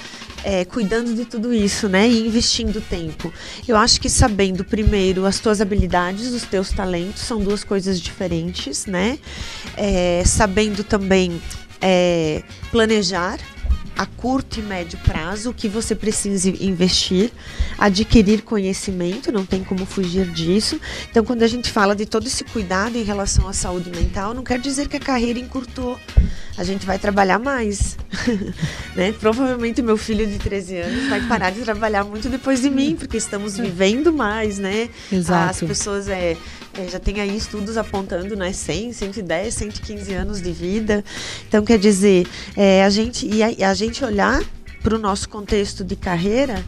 é, 0.43 0.65
cuidando 0.65 1.13
de 1.13 1.25
tudo 1.25 1.53
isso, 1.53 1.87
né? 1.89 2.07
E 2.07 2.27
investindo 2.27 2.81
tempo. 2.81 3.31
Eu 3.67 3.75
acho 3.75 3.99
que 3.99 4.09
sabendo 4.09 4.63
primeiro 4.63 5.25
as 5.25 5.39
tuas 5.39 5.61
habilidades, 5.61 6.31
os 6.33 6.43
teus 6.43 6.71
talentos, 6.71 7.21
são 7.21 7.39
duas 7.39 7.63
coisas 7.63 7.99
diferentes, 7.99 8.85
né? 8.85 9.19
É, 9.75 10.23
sabendo 10.25 10.83
também 10.83 11.41
é, 11.81 12.43
planejar 12.71 13.39
a 13.99 14.05
curto 14.05 14.61
e 14.61 14.63
médio 14.63 14.97
prazo 14.99 15.49
o 15.49 15.53
que 15.53 15.67
você 15.67 15.93
precisa 15.93 16.49
investir, 16.63 17.33
adquirir 17.77 18.43
conhecimento, 18.43 19.29
não 19.29 19.45
tem 19.45 19.61
como 19.61 19.85
fugir 19.85 20.25
disso. 20.31 20.79
Então, 21.11 21.25
quando 21.25 21.43
a 21.43 21.47
gente 21.47 21.69
fala 21.69 21.93
de 21.93 22.05
todo 22.05 22.25
esse 22.25 22.45
cuidado 22.45 22.97
em 22.97 23.03
relação 23.03 23.45
à 23.45 23.51
saúde 23.51 23.89
mental, 23.89 24.33
não 24.33 24.41
quer 24.41 24.57
dizer 24.57 24.87
que 24.87 24.95
a 24.95 25.01
carreira 25.01 25.37
encurtou. 25.37 25.99
A 26.57 26.63
gente 26.63 26.85
vai 26.85 26.97
trabalhar 26.97 27.39
mais. 27.39 27.97
né? 28.95 29.11
Provavelmente 29.11 29.81
meu 29.81 29.97
filho 29.97 30.25
de 30.25 30.37
13 30.37 30.77
anos 30.77 31.09
vai 31.09 31.21
parar 31.27 31.49
de 31.49 31.59
trabalhar 31.61 32.05
muito 32.05 32.29
depois 32.29 32.61
de 32.61 32.69
mim, 32.69 32.95
porque 32.97 33.17
estamos 33.17 33.57
vivendo 33.57 34.13
mais, 34.13 34.59
né? 34.59 34.89
Exato. 35.11 35.51
As 35.51 35.59
pessoas 35.59 36.07
é, 36.07 36.31
é, 36.31 36.37
já 36.87 36.99
tem 36.99 37.19
aí 37.19 37.35
estudos 37.35 37.77
apontando, 37.77 38.35
né, 38.35 38.53
100, 38.53 38.93
110, 38.93 39.53
115 39.53 40.13
anos 40.13 40.41
de 40.41 40.51
vida. 40.51 41.03
Então, 41.47 41.63
quer 41.63 41.77
dizer, 41.77 42.27
é, 42.55 42.83
a 42.83 42.89
gente 42.89 43.27
e 43.27 43.43
a, 43.43 43.69
a 43.69 43.73
gente 43.73 44.03
olhar 44.03 44.41
para 44.81 44.95
o 44.95 44.97
nosso 44.97 45.27
contexto 45.27 45.83
de 45.83 45.95
carreira, 45.95 46.63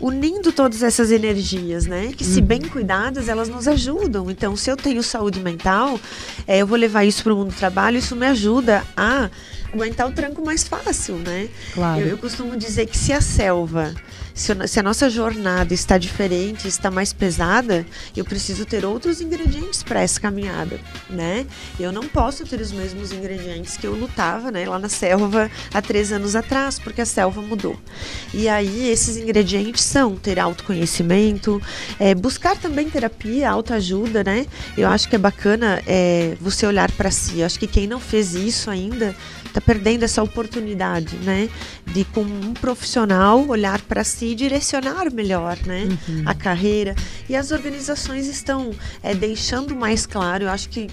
unindo 0.00 0.52
todas 0.52 0.82
essas 0.82 1.10
energias, 1.10 1.86
né? 1.86 2.12
Que 2.14 2.24
se 2.24 2.40
uhum. 2.40 2.46
bem 2.46 2.60
cuidadas, 2.60 3.28
elas 3.28 3.48
nos 3.48 3.66
ajudam. 3.66 4.30
Então, 4.30 4.54
se 4.56 4.70
eu 4.70 4.76
tenho 4.76 5.02
saúde 5.02 5.40
mental, 5.40 5.98
é, 6.46 6.58
eu 6.58 6.66
vou 6.66 6.76
levar 6.76 7.04
isso 7.04 7.22
para 7.22 7.32
o 7.32 7.36
mundo 7.36 7.48
do 7.48 7.56
trabalho, 7.56 7.98
isso 7.98 8.14
me 8.14 8.26
ajuda 8.26 8.84
a 8.96 9.30
aguentar 9.74 10.08
o 10.08 10.12
tranco 10.12 10.44
mais 10.44 10.66
fácil, 10.66 11.16
né? 11.16 11.48
Claro. 11.72 12.00
Eu, 12.00 12.08
eu 12.08 12.18
costumo 12.18 12.56
dizer 12.56 12.86
que 12.86 12.96
se 12.96 13.12
a 13.12 13.20
selva 13.20 13.94
se, 14.34 14.52
se 14.66 14.80
a 14.80 14.82
nossa 14.82 15.08
jornada 15.08 15.72
está 15.72 15.96
diferente, 15.96 16.66
está 16.66 16.90
mais 16.90 17.12
pesada, 17.12 17.86
eu 18.16 18.24
preciso 18.24 18.66
ter 18.66 18.84
outros 18.84 19.20
ingredientes 19.20 19.82
para 19.84 20.00
essa 20.02 20.20
caminhada, 20.20 20.80
né? 21.08 21.46
Eu 21.78 21.92
não 21.92 22.02
posso 22.02 22.44
ter 22.44 22.60
os 22.60 22.72
mesmos 22.72 23.12
ingredientes 23.12 23.76
que 23.76 23.86
eu 23.86 23.94
lutava, 23.94 24.50
né, 24.50 24.68
lá 24.68 24.78
na 24.78 24.88
selva 24.88 25.48
há 25.72 25.80
três 25.80 26.10
anos 26.10 26.34
atrás, 26.34 26.80
porque 26.80 27.00
a 27.00 27.06
selva 27.06 27.40
mudou. 27.40 27.78
E 28.32 28.48
aí 28.48 28.88
esses 28.88 29.16
ingredientes 29.16 29.84
são 29.84 30.16
ter 30.16 30.40
autoconhecimento, 30.40 31.62
é, 32.00 32.12
buscar 32.12 32.56
também 32.56 32.90
terapia, 32.90 33.48
autoajuda, 33.48 34.24
né? 34.24 34.46
Eu 34.76 34.88
acho 34.88 35.08
que 35.08 35.14
é 35.14 35.18
bacana 35.18 35.80
é, 35.86 36.36
você 36.40 36.66
olhar 36.66 36.90
para 36.90 37.10
si. 37.10 37.38
Eu 37.38 37.46
acho 37.46 37.58
que 37.58 37.68
quem 37.68 37.86
não 37.86 38.00
fez 38.00 38.34
isso 38.34 38.68
ainda 38.68 39.14
está 39.54 39.60
perdendo 39.60 40.02
essa 40.02 40.20
oportunidade, 40.20 41.14
né? 41.18 41.48
De 41.86 42.04
com 42.06 42.22
um 42.22 42.52
profissional 42.54 43.46
olhar 43.46 43.80
para 43.82 44.02
si 44.02 44.32
e 44.32 44.34
direcionar 44.34 45.12
melhor, 45.12 45.56
né? 45.64 45.84
Uhum. 45.84 46.22
A 46.26 46.34
carreira. 46.34 46.96
E 47.28 47.36
as 47.36 47.52
organizações 47.52 48.26
estão 48.26 48.72
é, 49.00 49.14
deixando 49.14 49.76
mais 49.76 50.06
claro, 50.06 50.44
eu 50.44 50.50
acho 50.50 50.68
que 50.68 50.88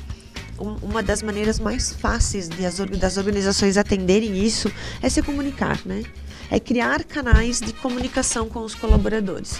uma 0.59 1.01
das 1.01 1.23
maneiras 1.23 1.59
mais 1.59 1.91
fáceis 1.91 2.47
de 2.47 2.63
as, 2.63 2.77
das 2.77 3.17
organizações 3.17 3.77
atenderem 3.77 4.37
isso 4.37 4.71
é 5.01 5.09
se 5.09 5.23
comunicar, 5.23 5.79
né? 5.83 6.03
É 6.51 6.59
criar 6.59 7.03
canais 7.03 7.59
de 7.59 7.73
comunicação 7.73 8.47
com 8.47 8.59
os 8.59 8.75
colaboradores. 8.75 9.59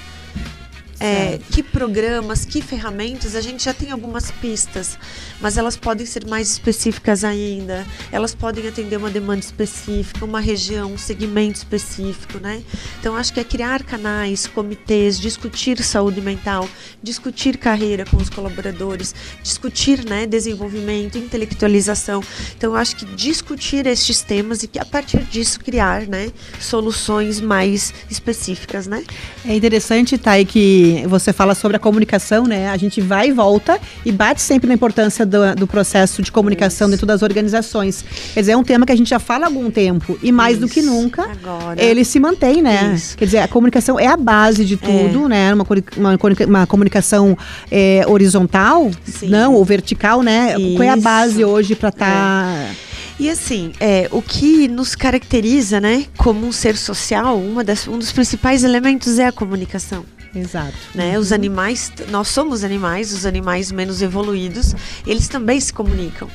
É, 1.01 1.39
que 1.51 1.63
programas, 1.63 2.46
que 2.46 2.62
ferramentas, 2.62 3.36
a 3.36 3.41
gente 3.41 3.63
já 3.63 3.74
tem 3.74 3.89
algumas 3.89 4.29
pistas, 4.29 5.00
mas 5.39 5.58
elas 5.58 5.75
podem 5.75 6.05
ser 6.05 6.27
mais 6.27 6.51
específicas 6.51 7.24
ainda. 7.24 7.88
Elas 8.12 8.36
podem 8.36 8.67
atender 8.67 8.98
uma 8.98 9.10
demanda 9.10 9.39
específica, 9.39 10.24
uma 10.24 10.39
região, 10.39 10.93
um 10.93 10.98
segmento 11.00 11.58
específico, 11.58 12.38
né? 12.38 12.62
Então 13.00 13.15
acho 13.15 13.34
que 13.34 13.39
é 13.39 13.43
criar 13.43 13.81
canais, 13.84 14.46
comitês, 14.46 15.20
discutir 15.20 15.81
saúde 15.81 16.22
mental, 16.22 16.70
discutir 17.01 17.58
carreira 17.58 18.05
com 18.05 18.17
os 18.17 18.29
colaboradores, 18.29 19.15
discutir, 19.41 20.05
né, 20.05 20.27
desenvolvimento, 20.27 21.17
intelectualização. 21.17 22.24
Então 22.55 22.75
acho 22.75 22.96
que 22.96 23.05
discutir 23.15 23.88
estes 23.88 24.22
temas 24.22 24.62
e 24.62 24.67
que 24.67 24.77
a 24.77 24.86
partir 24.86 25.24
disso 25.24 25.60
criar, 25.60 26.05
né, 26.05 26.31
soluções 26.60 27.41
mais 27.41 27.91
específicas, 28.08 28.86
né? 28.86 29.03
É 29.43 29.55
interessante, 29.55 30.15
Thay, 30.15 30.46
que 30.46 30.91
você 31.08 31.34
fala 31.34 31.56
sobre 31.56 31.78
a 31.78 31.80
comunicação, 31.80 32.46
né? 32.46 32.70
A 32.70 32.78
gente 32.78 33.02
vai 33.02 33.30
e 33.30 33.32
volta 33.32 33.80
e 34.06 34.12
bate 34.12 34.42
sempre 34.42 34.68
na 34.68 34.74
importância 34.74 35.26
do, 35.26 35.56
do 35.56 35.68
processo 35.68 36.22
de 36.22 36.32
comunicação 36.32 36.88
Isso. 36.88 36.92
dentro 36.92 37.06
das 37.06 37.22
organizações. 37.22 38.04
Quer 38.34 38.40
dizer, 38.42 38.52
é 38.54 38.58
um 38.58 38.64
tema 38.64 38.86
que 38.86 38.92
a 38.92 38.96
gente 38.96 39.10
já 39.10 39.20
fala 39.20 39.46
há 39.46 39.48
algum 39.48 39.70
tempo 39.70 40.18
e 40.22 40.32
mais 40.32 40.58
Isso. 40.58 40.68
do 40.68 40.70
que 40.72 40.82
nunca 40.82 41.24
Agora. 41.24 41.82
ele 41.82 42.04
se 42.04 42.20
mantém, 42.20 42.62
né? 42.62 42.94
Isso. 42.96 43.18
Quer 43.18 43.26
dizer, 43.26 43.38
a 43.40 43.48
comunicação 43.48 44.00
é 44.00 44.08
a 44.08 44.18
base 44.18 44.66
de 44.66 44.78
tudo, 44.78 45.26
é. 45.26 45.30
né? 45.30 45.54
Uma, 45.54 45.66
uma, 45.98 46.20
uma 46.48 46.68
comunicação 46.68 47.38
é, 47.70 48.04
horizontal, 48.08 48.92
Sim. 49.04 49.30
não, 49.30 49.54
ou 49.54 49.64
vertical, 49.66 50.22
né? 50.22 50.56
Qual 50.76 50.84
é 50.84 50.90
a 50.90 50.98
base 50.98 51.44
hoje 51.44 51.76
para 51.76 51.90
estar. 51.90 52.06
Tá 52.06 52.52
é. 52.88 52.92
E 53.22 53.30
assim, 53.30 53.72
é, 53.80 54.10
o 54.12 54.20
que 54.20 54.68
nos 54.68 54.96
caracteriza, 54.96 55.80
né, 55.80 56.06
como 56.18 56.48
um 56.48 56.52
ser 56.52 56.76
social, 56.76 57.38
uma 57.38 57.64
das, 57.64 57.88
um 57.88 58.00
dos 58.00 58.12
principais 58.12 58.64
elementos 58.64 59.20
é 59.20 59.28
a 59.28 59.32
comunicação. 59.32 60.04
Exato. 60.34 60.78
Né? 60.96 61.20
Os 61.20 61.32
animais, 61.32 61.92
nós 62.10 62.30
somos 62.30 62.64
animais, 62.64 63.12
os 63.14 63.26
animais 63.26 63.72
menos 63.72 64.02
evoluídos, 64.02 64.74
eles 65.06 65.28
também 65.28 65.60
se 65.60 65.74
comunicam. 65.74 66.30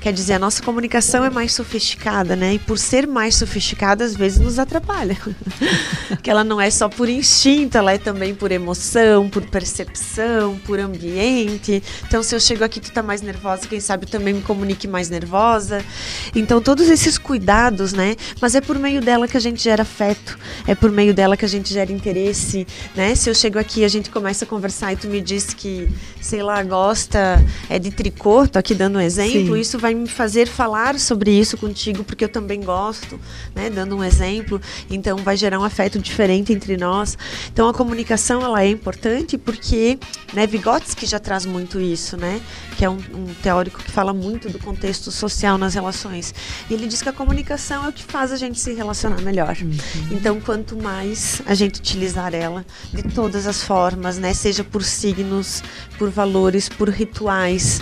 Quer 0.00 0.12
dizer, 0.12 0.34
a 0.34 0.38
nossa 0.38 0.62
comunicação 0.62 1.24
é 1.24 1.30
mais 1.30 1.52
sofisticada, 1.52 2.36
né? 2.36 2.54
E 2.54 2.58
por 2.58 2.78
ser 2.78 3.06
mais 3.06 3.34
sofisticada, 3.34 4.04
às 4.04 4.14
vezes 4.14 4.38
nos 4.38 4.58
atrapalha. 4.58 5.16
que 6.22 6.30
ela 6.30 6.44
não 6.44 6.60
é 6.60 6.70
só 6.70 6.88
por 6.88 7.08
instinto, 7.08 7.76
ela 7.76 7.92
é 7.92 7.98
também 7.98 8.34
por 8.34 8.52
emoção, 8.52 9.28
por 9.28 9.42
percepção, 9.46 10.56
por 10.64 10.78
ambiente. 10.78 11.82
Então, 12.06 12.22
se 12.22 12.34
eu 12.34 12.40
chego 12.40 12.62
aqui 12.62 12.78
tu 12.78 12.92
tá 12.92 13.02
mais 13.02 13.22
nervosa, 13.22 13.66
quem 13.66 13.80
sabe 13.80 14.06
eu 14.06 14.10
também 14.10 14.34
me 14.34 14.42
comunique 14.42 14.86
mais 14.86 15.10
nervosa. 15.10 15.84
Então, 16.34 16.60
todos 16.60 16.88
esses 16.88 17.18
cuidados, 17.18 17.92
né? 17.92 18.14
Mas 18.40 18.54
é 18.54 18.60
por 18.60 18.78
meio 18.78 19.00
dela 19.00 19.26
que 19.26 19.36
a 19.36 19.40
gente 19.40 19.62
gera 19.62 19.82
afeto, 19.82 20.38
é 20.66 20.74
por 20.74 20.92
meio 20.92 21.12
dela 21.12 21.36
que 21.36 21.44
a 21.44 21.48
gente 21.48 21.72
gera 21.72 21.92
interesse, 21.92 22.66
né? 22.94 23.14
Se 23.14 23.28
eu 23.28 23.34
chego 23.34 23.58
aqui, 23.58 23.84
a 23.84 23.88
gente 23.88 24.10
começa 24.10 24.44
a 24.44 24.48
conversar 24.48 24.92
e 24.92 24.96
tu 24.96 25.08
me 25.08 25.20
diz 25.20 25.52
que, 25.52 25.88
sei 26.20 26.42
lá, 26.42 26.62
gosta 26.62 27.44
é 27.68 27.78
de 27.78 27.90
tricô, 27.90 28.46
tô 28.46 28.58
aqui 28.58 28.74
dando 28.74 28.98
um 28.98 29.00
exemplo, 29.00 29.54
Sim. 29.54 29.60
isso 29.60 29.78
vai 29.78 29.87
me 29.94 30.08
fazer 30.08 30.46
falar 30.48 30.98
sobre 30.98 31.30
isso 31.30 31.56
contigo, 31.56 32.04
porque 32.04 32.24
eu 32.24 32.28
também 32.28 32.60
gosto, 32.60 33.18
né? 33.54 33.70
Dando 33.70 33.96
um 33.96 34.04
exemplo. 34.04 34.60
Então 34.90 35.18
vai 35.18 35.36
gerar 35.36 35.58
um 35.58 35.64
afeto 35.64 35.98
diferente 35.98 36.52
entre 36.52 36.76
nós. 36.76 37.16
Então 37.52 37.68
a 37.68 37.74
comunicação 37.74 38.42
ela 38.42 38.62
é 38.62 38.68
importante 38.68 39.36
porque, 39.36 39.98
né, 40.32 40.46
Vygotsky 40.46 41.06
já 41.06 41.18
traz 41.18 41.44
muito 41.46 41.80
isso, 41.80 42.16
né? 42.16 42.40
Que 42.76 42.84
é 42.84 42.90
um, 42.90 42.98
um 43.14 43.34
teórico 43.42 43.82
que 43.82 43.90
fala 43.90 44.12
muito 44.12 44.48
do 44.48 44.58
contexto 44.58 45.10
social 45.10 45.58
nas 45.58 45.74
relações. 45.74 46.34
E 46.70 46.74
ele 46.74 46.86
diz 46.86 47.02
que 47.02 47.08
a 47.08 47.12
comunicação 47.12 47.84
é 47.84 47.88
o 47.88 47.92
que 47.92 48.02
faz 48.02 48.32
a 48.32 48.36
gente 48.36 48.58
se 48.58 48.72
relacionar 48.72 49.20
melhor. 49.22 49.56
Uhum. 49.60 49.76
Então, 50.10 50.40
quanto 50.40 50.76
mais 50.76 51.42
a 51.46 51.54
gente 51.54 51.80
utilizar 51.80 52.34
ela 52.34 52.64
de 52.92 53.02
todas 53.02 53.46
as 53.46 53.62
formas, 53.62 54.18
né? 54.18 54.32
Seja 54.34 54.62
por 54.64 54.82
signos, 54.82 55.62
por 55.98 56.10
valores, 56.10 56.68
por 56.68 56.88
rituais, 56.88 57.80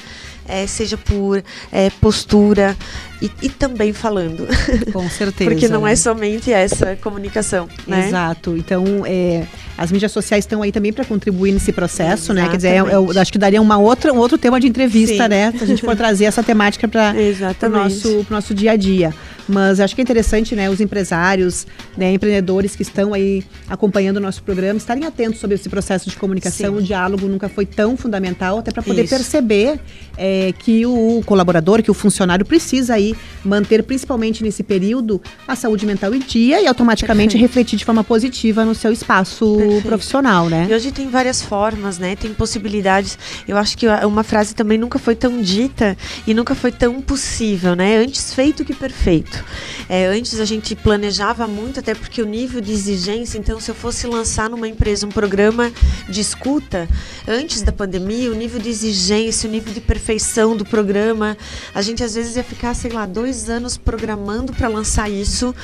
é, 0.49 0.67
seja 0.67 0.97
por 0.97 1.43
é, 1.73 1.91
postura 2.01 2.77
e, 3.21 3.31
e, 3.43 3.49
também 3.49 3.93
falando. 3.93 4.47
Com 4.93 5.09
certeza. 5.09 5.51
Porque 5.51 5.69
não 5.69 5.87
é 5.87 5.97
somente 5.97 6.53
essa 6.53 6.97
comunicação, 6.97 7.69
né? 7.87 8.09
Exato. 8.09 8.57
Então, 8.57 8.85
é, 9.07 9.47
as 9.77 9.91
mídias 9.91 10.13
sociais 10.13 10.45
estão 10.45 10.63
aí 10.63 10.71
também 10.71 10.93
para 10.93 11.05
contribuir 11.05 11.53
nesse 11.53 11.73
processo, 11.73 12.33
Exatamente. 12.33 12.45
né? 12.45 12.51
Quer 12.51 12.57
dizer, 12.57 12.69
é, 12.69 12.95
eu 12.95 13.13
é 13.13 13.19
acho 13.19 13.33
que 13.33 13.39
daria 13.39 13.61
uma 13.61 13.79
outra, 13.79 14.13
um 14.13 14.19
outro 14.19 14.37
tema 14.37 14.61
de 14.61 14.67
entrevista, 14.67 15.25
Sim. 15.25 15.29
né? 15.29 15.53
Se 15.57 15.65
a 15.65 15.67
gente 15.67 15.83
for 15.83 15.97
trazer 15.97 16.25
essa 16.27 16.43
temática 16.43 16.87
para 16.87 17.15
o 17.63 17.69
nosso, 17.69 18.27
nosso 18.29 18.55
dia 18.55 18.73
a 18.73 18.77
dia. 18.77 19.15
Mas 19.49 19.79
acho 19.79 19.95
que 19.95 20.01
é 20.01 20.03
interessante, 20.03 20.57
né, 20.57 20.69
os 20.69 20.81
empresários, 20.81 21.67
né, 21.97 22.13
empreendedores 22.13 22.75
que 22.75 22.83
estão 22.83 23.15
aí 23.15 23.45
acompanhando 23.69 24.17
o 24.17 24.21
nosso 24.21 24.43
programa, 24.43 24.77
estarem 24.77 25.05
atentos 25.05 25.41
sobre 25.41 25.55
esse 25.55 25.69
processo 25.69 26.11
de 26.11 26.17
comunicação. 26.17 26.73
Sim. 26.73 26.79
O 26.79 26.83
diálogo 26.83 27.29
nunca 27.29 27.49
foi 27.49 27.65
tão 27.65 27.97
fundamental, 27.97 28.59
até 28.59 28.73
para 28.73 28.83
poder 28.83 29.05
Isso. 29.05 29.15
perceber 29.15 29.79
é, 30.17 30.53
que 30.59 30.85
o 30.85 31.23
colaborador, 31.25 31.83
que 31.83 31.91
o 31.91 31.95
funcionário 31.95 32.45
precisa 32.45 32.95
aí 32.95 33.06
manter, 33.45 33.83
principalmente 33.83 34.43
nesse 34.43 34.63
período, 34.63 35.21
a 35.47 35.55
saúde 35.55 35.85
mental 35.85 36.15
em 36.15 36.21
dia 36.21 36.61
e 36.61 36.67
automaticamente 36.67 37.33
Perfeito. 37.33 37.49
refletir 37.49 37.79
de 37.79 37.85
forma 37.85 38.03
positiva 38.03 38.65
no 38.65 38.75
seu 38.75 38.93
espaço 38.93 39.57
Perfeito. 39.57 39.87
profissional, 39.87 40.49
né? 40.49 40.67
E 40.71 40.75
hoje 40.75 40.91
tem 40.91 41.09
várias 41.09 41.43
formas, 41.43 41.99
né? 41.99 42.17
Tem 42.17 42.33
possibilidades. 42.33 43.19
Eu 43.47 43.57
acho 43.57 43.77
que 43.77 43.87
uma 44.05 44.23
frase 44.23 44.55
também 44.55 44.79
nunca 44.79 44.99
foi 44.99 45.15
tão 45.15 45.41
dita 45.41 45.97
e 46.27 46.33
nunca 46.33 46.55
foi 46.55 46.73
tão 46.73 47.01
possível, 47.01 47.75
né? 47.75 47.97
Antes 47.97 48.33
feito 48.33 48.65
que 48.65 48.75
perfeito. 48.75 49.45
É, 49.89 50.07
antes 50.07 50.41
a 50.41 50.45
gente 50.45 50.75
planejava 50.75 51.47
muito, 51.47 51.81
até 51.81 51.95
porque 51.95 52.23
o 52.23 52.27
nível 52.27 52.61
de 52.61 52.73
exigência, 52.73 53.39
então 53.39 53.61
se 53.61 53.71
eu 53.71 53.75
fosse 53.75 54.07
lançar 54.07 54.49
numa 54.49 54.69
empresa 54.69 55.07
um 55.07 55.11
programa 55.11 55.73
de 56.09 56.21
escuta, 56.21 56.89
antes 57.27 57.63
da 57.63 57.73
pandemia, 57.73 58.31
o 58.31 58.35
nível 58.35 58.61
de 58.61 58.69
exigência, 58.69 59.49
o 59.49 59.53
nível 59.53 59.73
de 59.73 59.81
perfeição 59.81 60.57
do 60.57 60.65
programa, 60.65 61.37
a 61.75 61.83
gente 61.83 62.03
às 62.03 62.15
vezes 62.15 62.37
ia 62.37 62.45
ficar, 62.45 62.75
sei 62.75 62.91
lá, 62.97 63.07
dois 63.07 63.49
anos 63.49 63.77
programando 63.77 64.53
para 64.53 64.69
lançar 64.69 65.11
isso 65.11 65.55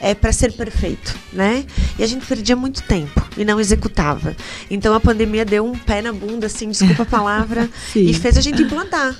é, 0.00 0.14
para 0.14 0.32
ser 0.32 0.52
perfeito, 0.52 1.16
né? 1.32 1.64
E 1.98 2.02
a 2.02 2.06
gente 2.06 2.26
perdia 2.26 2.56
muito 2.56 2.82
tempo 2.82 3.26
e 3.36 3.44
não 3.44 3.58
executava. 3.58 4.36
Então 4.70 4.94
a 4.94 5.00
pandemia 5.00 5.44
deu 5.44 5.64
um 5.64 5.76
pé 5.76 6.02
na 6.02 6.12
bunda, 6.12 6.46
assim, 6.46 6.68
desculpa 6.68 7.02
a 7.02 7.06
palavra, 7.06 7.68
e 7.94 8.12
fez 8.12 8.36
a 8.36 8.40
gente 8.40 8.62
implantar. 8.62 9.16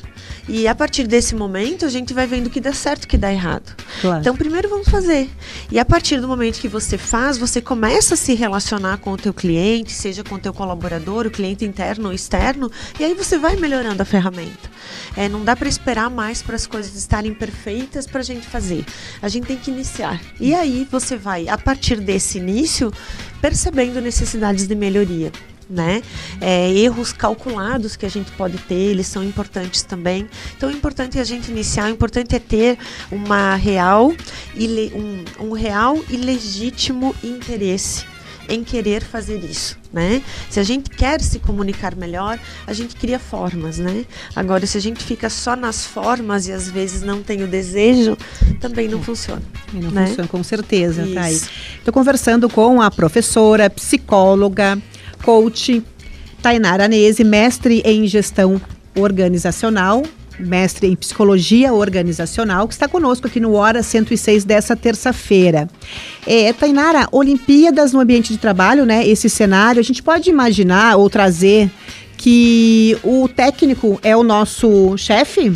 E 0.48 0.66
a 0.66 0.74
partir 0.74 1.06
desse 1.06 1.34
momento, 1.34 1.84
a 1.84 1.88
gente 1.88 2.12
vai 2.12 2.26
vendo 2.26 2.46
o 2.46 2.50
que 2.50 2.60
dá 2.60 2.72
certo 2.72 3.04
o 3.04 3.08
que 3.08 3.16
dá 3.16 3.32
errado. 3.32 3.74
Claro. 4.00 4.20
Então, 4.20 4.36
primeiro 4.36 4.68
vamos 4.68 4.88
fazer. 4.88 5.30
E 5.70 5.78
a 5.78 5.84
partir 5.84 6.20
do 6.20 6.28
momento 6.28 6.60
que 6.60 6.68
você 6.68 6.98
faz, 6.98 7.38
você 7.38 7.60
começa 7.60 8.14
a 8.14 8.16
se 8.16 8.34
relacionar 8.34 8.98
com 8.98 9.12
o 9.12 9.16
teu 9.16 9.32
cliente, 9.32 9.92
seja 9.92 10.24
com 10.24 10.34
o 10.34 10.38
teu 10.38 10.52
colaborador, 10.52 11.26
o 11.26 11.30
cliente 11.30 11.64
interno 11.64 12.08
ou 12.08 12.14
externo, 12.14 12.70
e 12.98 13.04
aí 13.04 13.14
você 13.14 13.38
vai 13.38 13.56
melhorando 13.56 14.02
a 14.02 14.04
ferramenta. 14.04 14.70
É, 15.16 15.28
não 15.28 15.44
dá 15.44 15.56
para 15.56 15.68
esperar 15.68 16.10
mais 16.10 16.42
para 16.42 16.56
as 16.56 16.66
coisas 16.66 16.94
estarem 16.94 17.34
perfeitas 17.34 18.06
para 18.06 18.20
a 18.20 18.24
gente 18.24 18.46
fazer. 18.46 18.84
A 19.20 19.28
gente 19.28 19.46
tem 19.46 19.56
que 19.56 19.70
iniciar. 19.70 20.20
E 20.38 20.54
aí 20.54 20.86
você 20.90 21.16
vai, 21.16 21.48
a 21.48 21.58
partir 21.58 22.00
desse 22.00 22.38
início, 22.38 22.92
percebendo 23.40 24.00
necessidades 24.00 24.66
de 24.66 24.74
melhoria 24.74 25.32
né? 25.70 26.02
É, 26.40 26.70
erros 26.72 27.12
calculados 27.12 27.96
que 27.96 28.04
a 28.04 28.08
gente 28.08 28.30
pode 28.32 28.58
ter, 28.58 28.74
eles 28.74 29.06
são 29.06 29.22
importantes 29.22 29.82
também. 29.82 30.28
Então, 30.56 30.68
é 30.68 30.72
importante 30.72 31.18
a 31.18 31.24
gente 31.24 31.50
iniciar, 31.50 31.86
o 31.86 31.90
importante 31.90 32.34
é 32.34 32.38
ter 32.38 32.76
uma 33.10 33.54
real 33.54 34.12
e 34.54 34.92
um, 34.94 35.46
um 35.46 35.52
real 35.52 35.96
e 36.08 36.16
legítimo 36.16 37.14
interesse 37.22 38.04
em 38.50 38.64
querer 38.64 39.02
fazer 39.02 39.38
isso, 39.44 39.78
né? 39.92 40.20
Se 40.50 40.58
a 40.58 40.64
gente 40.64 40.90
quer 40.90 41.20
se 41.20 41.38
comunicar 41.38 41.94
melhor, 41.94 42.38
a 42.66 42.72
gente 42.72 42.96
cria 42.96 43.18
formas, 43.18 43.78
né? 43.78 44.04
Agora, 44.34 44.66
se 44.66 44.76
a 44.76 44.80
gente 44.80 45.04
fica 45.04 45.30
só 45.30 45.54
nas 45.54 45.86
formas 45.86 46.48
e 46.48 46.52
às 46.52 46.68
vezes 46.68 47.02
não 47.02 47.22
tem 47.22 47.44
o 47.44 47.46
desejo, 47.46 48.18
também 48.60 48.88
não 48.88 49.00
funciona. 49.00 49.42
Não 49.72 49.90
né? 49.92 50.08
funciona, 50.08 50.28
com 50.28 50.42
certeza, 50.42 51.06
Thais. 51.14 51.48
Estou 51.78 51.94
conversando 51.94 52.48
com 52.48 52.82
a 52.82 52.90
professora, 52.90 53.70
psicóloga, 53.70 54.76
coach, 55.22 55.82
Tainara 56.42 56.88
Nese, 56.88 57.22
mestre 57.24 57.82
em 57.84 58.06
gestão 58.06 58.60
organizacional, 58.96 60.02
mestre 60.38 60.86
em 60.86 60.96
psicologia 60.96 61.72
organizacional, 61.72 62.66
que 62.66 62.74
está 62.74 62.88
conosco 62.88 63.26
aqui 63.26 63.38
no 63.38 63.52
Hora 63.54 63.82
106 63.82 64.44
dessa 64.44 64.74
terça-feira. 64.74 65.68
É, 66.26 66.52
Tainara, 66.52 67.06
Olimpíadas 67.12 67.92
no 67.92 68.00
ambiente 68.00 68.32
de 68.32 68.38
trabalho, 68.38 68.86
né? 68.86 69.06
Esse 69.06 69.28
cenário, 69.28 69.80
a 69.80 69.84
gente 69.84 70.02
pode 70.02 70.30
imaginar 70.30 70.96
ou 70.96 71.10
trazer 71.10 71.70
que 72.16 72.98
o 73.02 73.28
técnico 73.28 73.98
é 74.02 74.16
o 74.16 74.22
nosso 74.22 74.96
chefe? 74.98 75.52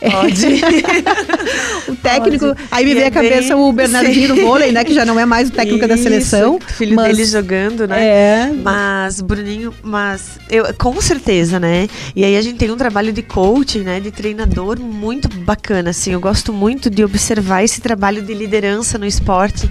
Pode. 0.00 0.46
o 1.88 1.96
técnico. 1.96 2.46
Pode. 2.46 2.60
Aí 2.70 2.84
me 2.84 2.94
vem 2.94 3.04
à 3.04 3.10
cabeça 3.10 3.54
bem... 3.54 3.64
o 3.64 3.72
Bernardinho 3.72 4.28
do 4.28 4.36
vôlei, 4.42 4.72
né? 4.72 4.84
Que 4.84 4.94
já 4.94 5.04
não 5.04 5.18
é 5.18 5.24
mais 5.24 5.48
o 5.48 5.52
técnico 5.52 5.78
Isso, 5.78 5.88
da 5.88 5.96
seleção. 5.96 6.58
Filho 6.60 6.96
mas... 6.96 7.08
dele 7.08 7.24
jogando, 7.24 7.86
né? 7.86 8.06
É. 8.06 8.52
Mas, 8.52 9.20
Bruninho, 9.20 9.72
mas 9.82 10.38
eu, 10.50 10.72
com 10.74 11.00
certeza, 11.00 11.58
né? 11.58 11.88
E 12.14 12.24
aí 12.24 12.36
a 12.36 12.42
gente 12.42 12.58
tem 12.58 12.70
um 12.70 12.76
trabalho 12.76 13.12
de 13.12 13.22
coaching, 13.22 13.80
né? 13.80 14.00
De 14.00 14.10
treinador 14.10 14.78
muito 14.80 15.28
bacana, 15.28 15.90
assim. 15.90 16.12
Eu 16.12 16.20
gosto 16.20 16.52
muito 16.52 16.90
de 16.90 17.04
observar 17.04 17.62
esse 17.64 17.80
trabalho 17.80 18.22
de 18.22 18.34
liderança 18.34 18.98
no 18.98 19.06
esporte 19.06 19.68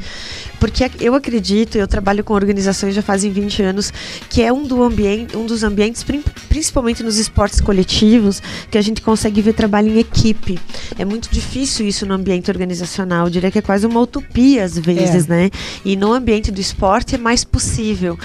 porque 0.66 0.90
eu 1.00 1.14
acredito, 1.14 1.78
eu 1.78 1.88
trabalho 1.88 2.24
com 2.24 2.34
organizações 2.34 2.96
já 2.96 3.04
fazem 3.04 3.32
20 3.32 3.62
anos, 3.62 3.94
que 4.28 4.42
é 4.42 4.52
um, 4.52 4.64
do 4.64 4.82
ambiente, 4.82 5.38
um 5.38 5.46
dos 5.46 5.62
ambientes, 5.64 6.04
principalmente 6.50 7.04
nos 7.04 7.20
esportes 7.20 7.62
coletivos, 7.62 8.42
que 8.72 8.76
a 8.76 8.82
gente 8.82 9.00
consegue 9.00 9.44
ver 9.44 9.54
trabalho 9.54 9.92
em 9.92 10.00
equipe. 10.00 10.60
É 10.98 11.06
muito 11.06 11.30
difícil 11.30 11.88
isso 11.88 12.04
no 12.08 12.16
ambiente 12.16 12.50
organizacional, 12.50 13.28
eu 13.28 13.30
diria 13.30 13.52
que 13.52 13.60
é 13.60 13.62
quase 13.62 13.86
uma 13.86 14.00
utopia 14.00 14.64
às 14.64 14.76
vezes, 14.76 15.30
é. 15.30 15.30
né? 15.30 15.52
E 15.86 15.96
no 15.96 16.12
ambiente 16.12 16.50
do 16.50 16.60
esporte 16.60 17.14
é 17.14 17.18
mais 17.20 17.44
possível. 17.44 18.18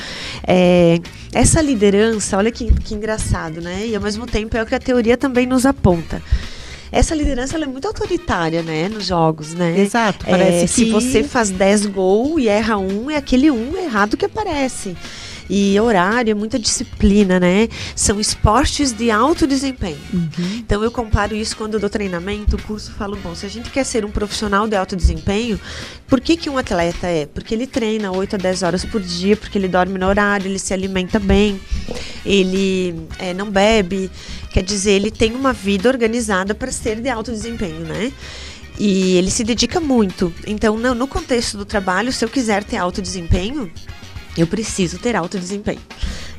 É, 0.43 0.99
essa 1.35 1.61
liderança, 1.61 2.39
olha 2.39 2.51
que, 2.51 2.73
que 2.73 2.95
engraçado, 2.95 3.61
né? 3.61 3.87
E 3.87 3.95
ao 3.95 4.01
mesmo 4.01 4.27
tempo 4.27 4.57
é 4.57 4.63
o 4.63 4.67
que 4.67 4.75
a 4.75 4.81
teoria 4.81 5.19
também 5.19 5.45
nos 5.45 5.67
aponta 5.67 6.23
essa 6.93 7.15
liderança 7.15 7.57
é 7.57 7.67
muito 7.67 7.87
autoritária, 7.87 8.63
né, 8.63 8.89
nos 8.89 9.07
jogos, 9.07 9.55
né? 9.55 9.79
Exato. 9.79 10.27
Parece 10.27 10.59
é, 10.59 10.61
que... 10.63 10.69
Se 10.69 10.91
você 10.91 11.23
faz 11.23 11.51
10 11.51 11.87
gols 11.87 12.41
e 12.41 12.49
erra 12.49 12.79
um, 12.79 13.11
é 13.11 13.17
aquele 13.17 13.51
um 13.51 13.77
errado 13.77 14.17
que 14.17 14.25
aparece 14.25 14.97
e 15.53 15.79
horário, 15.81 16.31
é 16.31 16.35
muita 16.35 16.61
disciplina, 16.61 17.41
né? 17.41 17.69
São 17.97 18.21
esportes 18.21 18.93
de 18.93 19.11
alto 19.11 19.49
desempenho. 19.49 19.99
Uhum. 20.15 20.59
Então 20.59 20.85
eu 20.85 20.93
comparo 20.93 21.35
isso 21.35 21.57
quando 21.57 21.75
eu 21.75 21.81
dou 21.81 21.91
treinamento, 21.91 22.55
o 22.55 22.63
curso 22.63 22.93
falo, 22.93 23.17
bom, 23.17 23.35
se 23.35 23.45
a 23.45 23.49
gente 23.49 23.69
quer 23.69 23.83
ser 23.83 24.05
um 24.05 24.13
profissional 24.13 24.69
de 24.69 24.77
alto 24.77 24.95
desempenho, 24.95 25.59
por 26.07 26.21
que, 26.21 26.37
que 26.37 26.49
um 26.49 26.57
atleta 26.57 27.09
é? 27.09 27.27
Porque 27.27 27.53
ele 27.53 27.67
treina 27.67 28.13
8 28.13 28.37
a 28.37 28.39
10 28.39 28.63
horas 28.63 28.85
por 28.85 29.01
dia, 29.01 29.37
porque 29.37 29.59
ele 29.59 29.67
dorme 29.67 29.99
no 29.99 30.07
horário, 30.07 30.47
ele 30.47 30.59
se 30.59 30.73
alimenta 30.73 31.19
bem, 31.19 31.61
ele 32.25 33.09
é, 33.19 33.35
não 33.35 33.51
bebe, 33.51 34.09
quer 34.53 34.63
dizer, 34.63 34.93
ele 34.93 35.11
tem 35.11 35.35
uma 35.35 35.53
vida 35.53 35.89
organizada 35.89 36.55
para 36.55 36.71
ser 36.71 37.01
de 37.01 37.09
alto 37.09 37.33
desempenho, 37.33 37.81
né? 37.81 38.13
E 38.79 39.17
ele 39.17 39.33
se 39.33 39.43
dedica 39.43 39.81
muito. 39.81 40.33
Então, 40.47 40.79
no, 40.79 40.95
no 40.95 41.09
contexto 41.09 41.59
do 41.59 41.65
trabalho, 41.65 42.13
se 42.13 42.25
eu 42.25 42.29
quiser 42.29 42.63
ter 42.63 42.77
alto 42.77 43.03
desempenho, 43.03 43.71
eu 44.37 44.47
preciso 44.47 44.99
ter 44.99 45.17
alto 45.17 45.39
desempenho. 45.39 45.81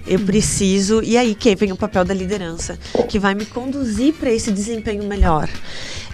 Eu 0.05 0.19
preciso. 0.19 1.01
E 1.03 1.17
aí 1.17 1.35
que 1.35 1.55
vem 1.55 1.71
o 1.71 1.77
papel 1.77 2.03
da 2.03 2.13
liderança, 2.13 2.77
que 3.07 3.19
vai 3.19 3.35
me 3.35 3.45
conduzir 3.45 4.13
para 4.13 4.31
esse 4.31 4.51
desempenho 4.51 5.03
melhor 5.03 5.49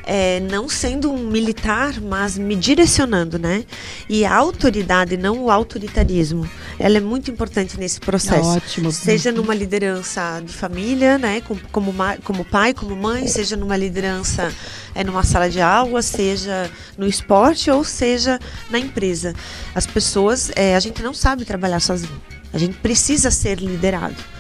é, 0.10 0.39
não 0.39 0.70
sendo 0.70 1.12
um 1.12 1.17
militar, 1.17 2.00
mas 2.00 2.38
me 2.38 2.56
direcionando, 2.56 3.38
né? 3.38 3.65
E 4.08 4.24
a 4.24 4.34
autoridade, 4.34 5.17
não 5.17 5.43
o 5.43 5.52
autoritarismo, 5.52 6.50
ela 6.80 6.98
é 6.98 7.02
muito 7.02 7.30
importante 7.30 7.78
nesse 7.78 8.00
processo. 8.00 8.48
Ótimo. 8.48 8.89
Seja 8.89 9.34
numa 9.34 9.54
liderança 9.54 10.41
de 10.43 10.54
família, 10.54 11.17
né? 11.17 11.41
Como, 11.41 11.60
como, 11.74 11.93
como 12.24 12.46
pai, 12.46 12.74
como 12.74 12.96
mãe, 12.96 13.28
seja 13.28 13.58
numa 13.58 13.76
liderança 13.76 14.50
é, 14.96 15.04
numa 15.04 15.24
sala 15.24 15.50
de 15.50 15.60
aula, 15.60 16.02
seja 16.02 16.72
no 16.98 17.06
esporte 17.06 17.70
ou 17.70 17.84
seja 17.84 18.39
na 18.70 18.80
empresa. 18.80 19.36
As 19.76 19.86
pessoas, 19.86 20.50
é, 20.56 20.74
a 20.78 20.80
gente 20.80 21.04
não 21.04 21.13
sabe 21.13 21.43
trabalhar 21.43 21.82
sozinho. 21.82 22.22
A 22.54 22.58
gente 22.58 22.78
precisa 22.78 23.30
ser 23.30 23.60
liderado 23.60 24.37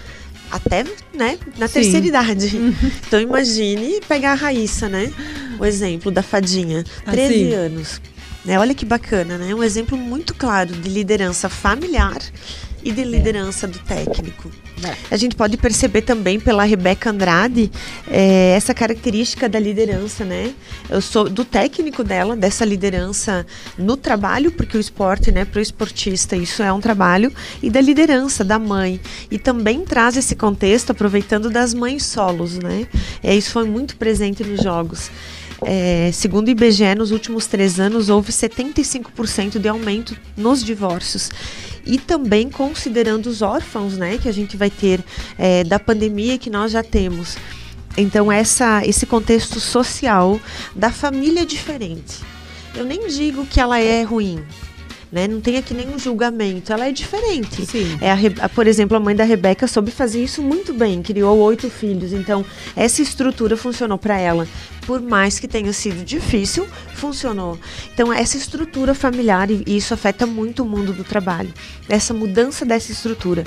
até 0.51 0.83
né, 1.13 1.37
na 1.57 1.67
Sim. 1.67 1.73
terceira 1.75 2.05
idade. 2.05 2.57
Então 3.07 3.19
imagine 3.19 4.01
pegar 4.07 4.31
a 4.33 4.35
Raíssa, 4.35 4.89
né? 4.89 5.11
O 5.59 5.65
exemplo 5.65 6.11
da 6.11 6.21
fadinha. 6.21 6.83
13 7.05 7.33
assim. 7.33 7.53
anos. 7.53 8.01
Né? 8.45 8.59
Olha 8.59 8.73
que 8.73 8.85
bacana, 8.85 9.37
né? 9.37 9.53
Um 9.53 9.63
exemplo 9.63 9.97
muito 9.97 10.33
claro 10.33 10.73
de 10.73 10.89
liderança 10.89 11.49
familiar 11.49 12.17
e 12.83 12.91
de 12.91 13.03
liderança 13.03 13.65
é. 13.65 13.69
do 13.69 13.79
técnico. 13.79 14.51
É. 14.83 14.95
A 15.09 15.17
gente 15.17 15.35
pode 15.35 15.57
perceber 15.57 16.01
também 16.03 16.39
pela 16.39 16.63
Rebeca 16.63 17.09
Andrade 17.09 17.71
é, 18.07 18.51
essa 18.55 18.73
característica 18.73 19.49
da 19.49 19.59
liderança, 19.59 20.23
né? 20.23 20.53
Eu 20.89 21.01
sou 21.01 21.27
do 21.27 21.43
técnico 21.43 22.03
dela, 22.03 22.35
dessa 22.35 22.63
liderança 22.63 23.45
no 23.77 23.97
trabalho, 23.97 24.51
porque 24.51 24.77
o 24.77 24.79
esporte, 24.79 25.31
né, 25.31 25.45
para 25.45 25.59
o 25.59 25.61
esportista, 25.61 26.35
isso 26.35 26.61
é 26.61 26.71
um 26.71 26.79
trabalho, 26.79 27.33
e 27.61 27.69
da 27.69 27.81
liderança 27.81 28.43
da 28.43 28.59
mãe. 28.59 28.99
E 29.31 29.39
também 29.39 29.83
traz 29.83 30.15
esse 30.15 30.35
contexto, 30.35 30.91
aproveitando 30.91 31.49
das 31.49 31.73
mães 31.73 32.05
solos, 32.05 32.59
né? 32.59 32.87
É, 33.23 33.35
isso 33.35 33.51
foi 33.51 33.67
muito 33.67 33.97
presente 33.97 34.43
nos 34.43 34.61
jogos. 34.61 35.09
É, 35.65 36.11
segundo 36.13 36.47
o 36.49 36.51
IBGE, 36.51 36.93
nos 36.95 37.09
últimos 37.09 37.47
três 37.47 37.79
anos 37.79 38.09
houve 38.09 38.31
75% 38.31 39.57
de 39.57 39.67
aumento 39.67 40.15
nos 40.37 40.63
divórcios 40.63 41.31
e 41.87 41.97
também 41.97 42.49
considerando 42.49 43.27
os 43.27 43.41
órfãos, 43.41 43.97
né, 43.97 44.17
que 44.17 44.27
a 44.27 44.31
gente 44.31 44.57
vai 44.57 44.69
ter 44.69 45.03
é, 45.37 45.63
da 45.63 45.79
pandemia 45.79 46.37
que 46.37 46.49
nós 46.49 46.71
já 46.71 46.83
temos. 46.83 47.37
Então 47.97 48.31
essa, 48.31 48.85
esse 48.85 49.05
contexto 49.05 49.59
social 49.59 50.39
da 50.75 50.91
família 50.91 51.45
diferente. 51.45 52.19
Eu 52.75 52.85
nem 52.85 53.07
digo 53.07 53.45
que 53.45 53.59
ela 53.59 53.79
é 53.79 54.03
ruim, 54.03 54.43
né? 55.11 55.27
Não 55.27 55.39
tem 55.39 55.57
aqui 55.57 55.73
nenhum 55.73 55.97
julgamento, 55.97 56.71
ela 56.71 56.87
é 56.87 56.91
diferente. 56.91 57.65
Sim. 57.65 57.97
É 58.01 58.11
a, 58.11 58.17
a, 58.41 58.49
por 58.49 58.67
exemplo, 58.67 58.97
a 58.97 58.99
mãe 58.99 59.15
da 59.15 59.23
Rebeca 59.23 59.67
soube 59.67 59.91
fazer 59.91 60.23
isso 60.23 60.41
muito 60.41 60.73
bem, 60.73 61.01
criou 61.01 61.37
oito 61.39 61.69
filhos, 61.69 62.13
então 62.13 62.45
essa 62.75 63.01
estrutura 63.01 63.55
funcionou 63.55 63.97
para 63.97 64.19
ela 64.19 64.47
por 64.87 65.01
mais 65.01 65.37
que 65.37 65.49
tenha 65.49 65.73
sido 65.73 66.05
difícil, 66.05 66.65
funcionou. 66.93 67.59
Então, 67.93 68.11
essa 68.11 68.37
estrutura 68.37 68.95
familiar, 68.95 69.51
e 69.51 69.63
isso 69.67 69.93
afeta 69.93 70.25
muito 70.25 70.63
o 70.63 70.65
mundo 70.65 70.93
do 70.93 71.03
trabalho, 71.03 71.53
essa 71.89 72.13
mudança 72.13 72.65
dessa 72.65 72.93
estrutura. 72.93 73.43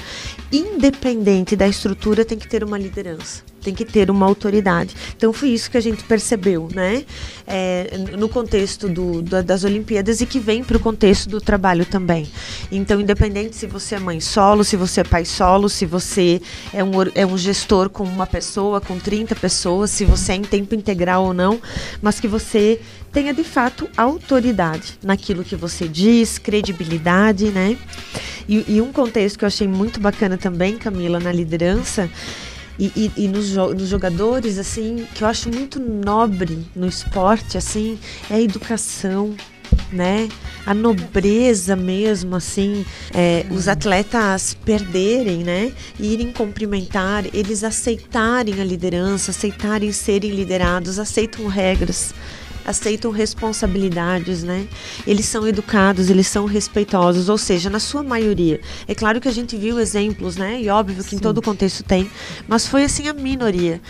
Independente 0.53 1.57
da 1.57 1.67
estrutura, 1.67 2.27
tem 2.27 2.39
que 2.39 2.47
ter 2.47 2.63
uma 2.63 2.77
liderança 2.77 3.50
tem 3.61 3.75
que 3.75 3.85
ter 3.85 4.11
uma 4.11 4.27
autoridade. 4.27 4.95
Então 5.17 5.33
foi 5.33 5.51
isso 5.51 5.71
que 5.71 5.77
a 5.77 5.81
gente 5.81 6.05
percebeu, 6.05 6.69
né? 6.75 7.05
É, 7.47 7.91
no 8.17 8.29
contexto 8.29 8.89
do, 8.89 9.23
do, 9.23 9.43
das 9.43 9.65
Olimpíadas 9.65 10.21
e 10.21 10.27
que 10.27 10.39
vem 10.39 10.63
para 10.63 10.77
o 10.77 10.81
contexto 10.81 11.29
do 11.29 11.41
trabalho 11.41 11.85
também. 11.85 12.29
Então, 12.71 13.01
independente 13.01 13.57
se 13.57 13.67
você 13.67 13.97
é 13.97 13.99
mãe 13.99 14.21
solo, 14.21 14.65
se 14.65 14.77
você 14.77 15.01
é 15.01 15.05
pai 15.05 15.25
solo, 15.25 15.69
se 15.69 15.85
você 15.85 16.41
é 16.73 16.83
um, 16.83 16.91
é 17.15 17.27
um 17.27 17.37
gestor 17.37 17.91
com 17.91 18.05
uma 18.05 18.27
pessoa, 18.27 18.81
com 18.81 18.99
30 18.99 19.35
pessoas, 19.35 19.91
se 19.91 20.05
você 20.05 20.33
é 20.33 20.37
em 20.37 20.43
tempo 20.43 20.75
integral 20.75 21.25
ou 21.25 21.35
não, 21.35 21.61
mas 22.01 22.21
que 22.21 22.29
você 22.29 22.81
tenha 23.13 23.35
de 23.35 23.43
fato 23.43 23.89
autoridade 23.97 24.99
naquilo 25.03 25.43
que 25.43 25.57
você 25.57 25.89
diz, 25.89 26.39
credibilidade, 26.39 27.47
né? 27.47 27.77
E, 28.49 28.77
e 28.77 28.81
um 28.81 28.93
contexto 28.93 29.39
que 29.39 29.45
eu 29.45 29.49
achei 29.49 29.67
muito 29.67 30.01
bacana 30.01 30.37
também, 30.37 30.77
Camila, 30.77 31.19
na 31.19 31.33
liderança, 31.33 32.11
e, 32.81 32.93
e, 32.97 33.25
e 33.25 33.29
nos, 33.29 33.55
nos, 33.55 33.89
jogadores, 33.89 34.59
assim, 34.59 35.07
que 35.15 35.23
eu 35.23 35.29
acho 35.29 35.51
muito 35.51 35.79
nobre 35.79 36.67
no 36.75 36.87
esporte, 36.87 37.59
assim, 37.59 37.99
é 38.31 38.37
a 38.37 38.41
educação, 38.41 39.37
né? 39.93 40.31
A 40.65 40.73
nobreza 40.73 41.77
mesmo, 41.77 42.37
assim, 42.37 42.87
é, 43.13 43.45
os 43.51 43.69
atletas 43.69 44.55
perderem, 44.65 45.45
né? 45.45 45.73
irem 45.99 46.33
cumprimentar, 46.33 47.27
eles 47.35 47.63
aceitarem 47.63 48.61
a 48.61 48.65
liderança, 48.65 49.31
aceitarem 49.31 49.93
serem 49.93 50.31
liderados, 50.31 50.99
aceitam 50.99 51.47
regras 51.49 52.15
aceitam 52.71 53.11
responsabilidades, 53.11 54.43
né? 54.43 54.67
Eles 55.07 55.27
são 55.27 55.47
educados, 55.47 56.09
eles 56.09 56.27
são 56.27 56.47
respeitosos, 56.47 57.29
ou 57.29 57.37
seja, 57.37 57.69
na 57.69 57.79
sua 57.79 58.03
maioria. 58.03 58.61
É 58.89 58.95
claro 58.95 59.21
que 59.21 59.29
a 59.29 59.33
gente 59.33 59.57
viu 59.57 59.79
exemplos, 59.79 60.37
né? 60.37 60.61
E 60.61 60.69
óbvio 60.69 61.03
que 61.03 61.11
Sim. 61.11 61.17
em 61.17 61.19
todo 61.19 61.43
contexto 61.43 61.83
tem, 61.83 62.11
mas 62.49 62.67
foi 62.67 62.85
assim 62.85 63.09
a 63.09 63.13
minoria. 63.13 63.81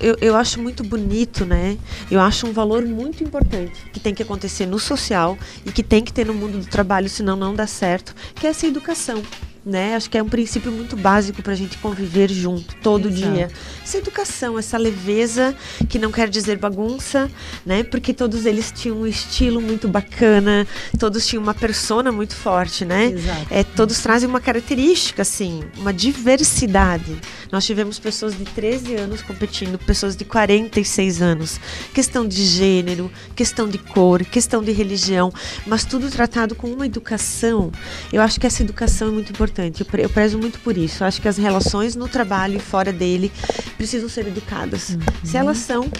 Eu, 0.00 0.16
eu 0.20 0.36
acho 0.36 0.60
muito 0.60 0.82
bonito, 0.82 1.44
né? 1.44 1.76
Eu 2.10 2.20
acho 2.20 2.46
um 2.46 2.52
valor 2.52 2.84
muito 2.84 3.22
importante 3.22 3.72
que 3.92 4.00
tem 4.00 4.14
que 4.14 4.22
acontecer 4.22 4.66
no 4.66 4.78
social 4.78 5.38
e 5.64 5.70
que 5.70 5.82
tem 5.82 6.02
que 6.02 6.12
ter 6.12 6.26
no 6.26 6.34
mundo 6.34 6.58
do 6.58 6.66
trabalho, 6.66 7.08
senão 7.08 7.36
não 7.36 7.54
dá 7.54 7.66
certo, 7.66 8.14
que 8.34 8.46
é 8.46 8.50
essa 8.50 8.66
educação 8.66 9.22
né? 9.64 9.94
Acho 9.94 10.10
que 10.10 10.18
é 10.18 10.22
um 10.22 10.28
princípio 10.28 10.72
muito 10.72 10.96
básico 10.96 11.42
para 11.42 11.52
a 11.52 11.56
gente 11.56 11.78
conviver 11.78 12.30
junto 12.30 12.74
todo 12.76 13.08
Exato. 13.08 13.32
dia. 13.32 13.48
Essa 13.82 13.98
educação, 13.98 14.58
essa 14.58 14.76
leveza, 14.76 15.54
que 15.88 15.98
não 15.98 16.10
quer 16.10 16.28
dizer 16.28 16.58
bagunça, 16.58 17.30
né? 17.64 17.82
Porque 17.82 18.12
todos 18.12 18.44
eles 18.44 18.72
tinham 18.72 18.98
um 18.98 19.06
estilo 19.06 19.60
muito 19.60 19.86
bacana, 19.86 20.66
todos 20.98 21.26
tinham 21.26 21.42
uma 21.42 21.54
persona 21.54 22.10
muito 22.10 22.34
forte, 22.34 22.84
né? 22.84 23.06
Exato. 23.06 23.46
É, 23.50 23.62
todos 23.62 23.98
trazem 24.00 24.28
uma 24.28 24.40
característica, 24.40 25.22
assim, 25.22 25.62
uma 25.78 25.92
diversidade. 25.92 27.18
Nós 27.52 27.66
tivemos 27.66 27.98
pessoas 27.98 28.34
de 28.34 28.44
13 28.46 28.94
anos 28.94 29.20
competindo, 29.20 29.78
pessoas 29.78 30.16
de 30.16 30.24
46 30.24 31.20
anos. 31.20 31.60
Questão 31.92 32.26
de 32.26 32.42
gênero, 32.46 33.12
questão 33.36 33.68
de 33.68 33.76
cor, 33.76 34.24
questão 34.24 34.62
de 34.62 34.72
religião, 34.72 35.30
mas 35.66 35.84
tudo 35.84 36.10
tratado 36.10 36.54
com 36.54 36.68
uma 36.68 36.86
educação. 36.86 37.70
Eu 38.10 38.22
acho 38.22 38.40
que 38.40 38.46
essa 38.46 38.62
educação 38.62 39.08
é 39.08 39.10
muito 39.10 39.32
importante. 39.32 39.84
Eu, 39.98 40.08
prezo 40.08 40.38
muito 40.38 40.60
por 40.60 40.78
isso. 40.78 41.02
Eu 41.02 41.08
acho 41.08 41.20
que 41.20 41.28
as 41.28 41.36
relações 41.36 41.94
no 41.94 42.08
trabalho 42.08 42.56
e 42.56 42.60
fora 42.60 42.90
dele 42.90 43.30
precisam 43.76 44.08
ser 44.08 44.26
educadas. 44.26 44.90
Uhum. 44.90 45.00
Se 45.22 45.36
elas 45.36 45.58
são, 45.58 45.90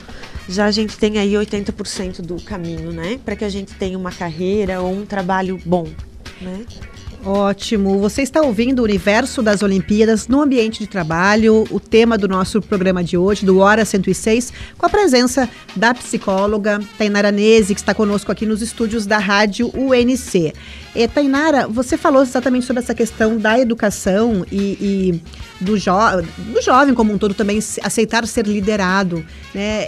já 0.49 0.65
a 0.65 0.71
gente 0.71 0.97
tem 0.97 1.19
aí 1.19 1.33
80% 1.33 2.23
do 2.23 2.41
caminho, 2.43 2.93
né? 2.93 3.21
Para 3.23 3.37
que 3.37 3.45
a 3.45 3.51
gente 3.51 3.75
tenha 3.75 3.99
uma 3.99 4.11
carreira 4.11 4.81
ou 4.81 4.91
um 4.91 5.05
trabalho 5.05 5.61
bom, 5.67 5.87
né? 6.41 6.65
Ótimo. 7.25 8.01
Você 8.01 8.23
está 8.23 8.43
ouvindo 8.43 8.81
o 8.81 8.83
Universo 8.83 9.43
das 9.43 9.63
Olimpíadas 9.63 10.27
no 10.27 10.43
ambiente 10.43 10.81
de 10.81 10.89
trabalho, 10.89 11.65
o 11.71 11.79
tema 11.79 12.19
do 12.19 12.27
nosso 12.27 12.61
programa 12.61 13.05
de 13.05 13.17
hoje, 13.17 13.47
do 13.47 13.59
Hora 13.59 13.85
106, 13.85 14.53
com 14.77 14.87
a 14.87 14.89
presença 14.89 15.49
da 15.77 15.95
psicóloga 15.95 16.81
Tainara 16.99 17.31
Nese, 17.31 17.75
que 17.75 17.81
está 17.81 17.95
conosco 17.95 18.33
aqui 18.33 18.45
nos 18.45 18.61
estúdios 18.61 19.07
da 19.07 19.19
Rádio 19.19 19.71
UNC. 19.73 20.53
E, 20.95 21.09
Tainara, 21.09 21.67
você 21.67 21.97
falou 21.97 22.23
exatamente 22.23 22.67
sobre 22.67 22.83
essa 22.83 22.95
questão 22.95 23.39
da 23.39 23.59
educação 23.59 24.45
e, 24.53 24.57
e 24.81 25.23
do, 25.61 25.79
jo 25.79 25.93
do 26.53 26.61
jovem 26.61 26.95
como 26.95 27.13
um 27.13 27.19
todo 27.19 27.33
também 27.33 27.59
aceitar 27.83 28.27
ser 28.27 28.47
liderado, 28.47 29.25
né? 29.55 29.87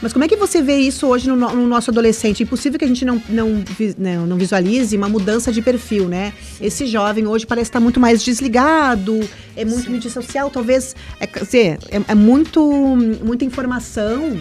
Mas 0.00 0.12
como 0.12 0.24
é 0.24 0.28
que 0.28 0.36
você 0.36 0.62
vê 0.62 0.76
isso 0.76 1.06
hoje 1.08 1.28
no, 1.28 1.36
no, 1.36 1.66
nosso 1.66 1.90
adolescente? 1.90 2.42
É 2.42 2.44
impossível 2.44 2.78
que 2.78 2.84
a 2.84 2.88
gente 2.88 3.04
não, 3.04 3.20
não, 3.28 3.48
não, 3.48 3.64
né, 3.98 4.16
não 4.18 4.36
visualize 4.36 4.96
uma 4.96 5.08
mudança 5.08 5.50
de 5.52 5.60
perfil, 5.60 6.08
né? 6.08 6.32
Esse 6.60 6.86
jovem 6.86 7.26
hoje 7.26 7.44
parece 7.44 7.70
estar 7.70 7.80
muito 7.80 7.98
mais 7.98 8.22
desligado, 8.22 9.20
é 9.56 9.64
muito 9.64 9.84
Sim. 9.84 9.90
mídia 9.90 10.10
social, 10.10 10.48
talvez, 10.48 10.94
é, 11.18 11.26
dizer, 11.26 11.78
é, 11.90 12.00
é 12.06 12.14
muito, 12.14 12.62
muita 13.24 13.44
informação 13.44 14.38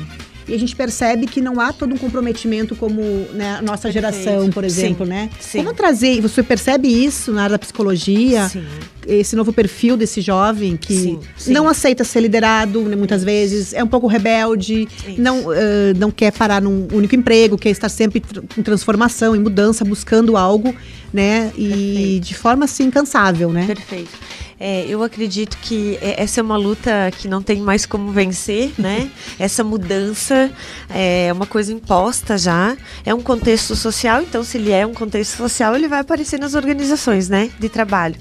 e 0.49 0.55
a 0.55 0.59
gente 0.59 0.75
percebe 0.75 1.27
que 1.27 1.39
não 1.41 1.59
há 1.59 1.71
todo 1.71 1.93
um 1.93 1.97
comprometimento 1.97 2.75
como 2.75 3.01
né, 3.33 3.57
a 3.57 3.61
nossa 3.61 3.91
geração, 3.91 4.49
por 4.49 4.63
exemplo, 4.63 5.05
Sim. 5.05 5.11
né? 5.11 5.29
Sim. 5.39 5.57
Como 5.59 5.73
trazer, 5.73 6.19
você 6.21 6.41
percebe 6.41 6.87
isso 6.87 7.31
na 7.31 7.43
área 7.43 7.51
da 7.51 7.59
psicologia? 7.59 8.49
Sim. 8.49 8.65
Esse 9.07 9.35
novo 9.35 9.53
perfil 9.53 9.95
desse 9.95 10.21
jovem 10.21 10.75
que 10.75 11.17
não 11.47 11.67
aceita 11.67 12.03
ser 12.03 12.19
liderado, 12.21 12.81
né, 12.83 12.95
muitas 12.95 13.23
vezes, 13.23 13.73
é 13.73 13.83
um 13.83 13.87
pouco 13.87 14.07
rebelde, 14.07 14.87
não, 15.17 15.47
uh, 15.47 15.53
não 15.97 16.11
quer 16.11 16.31
parar 16.31 16.61
num 16.61 16.87
único 16.91 17.15
emprego, 17.15 17.57
quer 17.57 17.69
estar 17.69 17.89
sempre 17.89 18.21
em 18.57 18.61
transformação, 18.61 19.35
em 19.35 19.39
mudança, 19.39 19.83
buscando 19.85 20.37
algo, 20.37 20.75
né? 21.13 21.51
E 21.57 21.69
Perfeito. 21.69 22.25
de 22.27 22.35
forma 22.35 22.65
assim 22.65 22.83
incansável, 22.83 23.51
né? 23.51 23.65
Perfeito. 23.65 24.11
É, 24.59 24.85
eu 24.87 25.01
acredito 25.01 25.57
que 25.57 25.97
é, 26.01 26.21
essa 26.21 26.41
é 26.41 26.43
uma 26.43 26.57
luta 26.57 26.91
que 27.17 27.27
não 27.27 27.41
tem 27.41 27.61
mais 27.61 27.85
como 27.85 28.11
vencer, 28.11 28.73
né? 28.77 29.09
essa 29.39 29.63
mudança 29.63 30.51
é 30.89 31.31
uma 31.31 31.45
coisa 31.45 31.71
imposta 31.71 32.37
já. 32.37 32.75
É 33.05 33.13
um 33.13 33.21
contexto 33.21 33.75
social, 33.75 34.21
então 34.21 34.43
se 34.43 34.57
ele 34.57 34.71
é 34.71 34.85
um 34.85 34.93
contexto 34.93 35.37
social, 35.37 35.75
ele 35.75 35.87
vai 35.87 35.99
aparecer 35.99 36.39
nas 36.39 36.55
organizações, 36.55 37.29
né, 37.29 37.49
de 37.57 37.69
trabalho. 37.69 38.15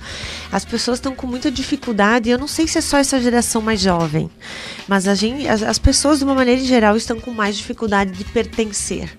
As 0.53 0.65
pessoas 0.65 0.99
estão 0.99 1.15
com 1.15 1.27
muita 1.27 1.51
dificuldade. 1.51 2.31
Eu 2.31 2.39
não 2.39 2.49
sei 2.49 2.69
se 2.69 2.79
é 2.79 2.81
só 2.81 2.99
essa 2.99 3.21
geração 3.21 3.61
mais 3.61 3.81
jovem, 3.81 4.31
mas 4.87 5.09
a 5.09 5.15
gente, 5.15 5.49
as, 5.49 5.63
as 5.63 5.79
pessoas 5.79 6.19
de 6.19 6.25
uma 6.25 6.35
maneira 6.35 6.61
em 6.61 6.65
geral 6.65 6.97
estão 6.97 7.19
com 7.19 7.33
mais 7.33 7.57
dificuldade 7.57 8.13
de 8.13 8.25
pertencer, 8.25 9.11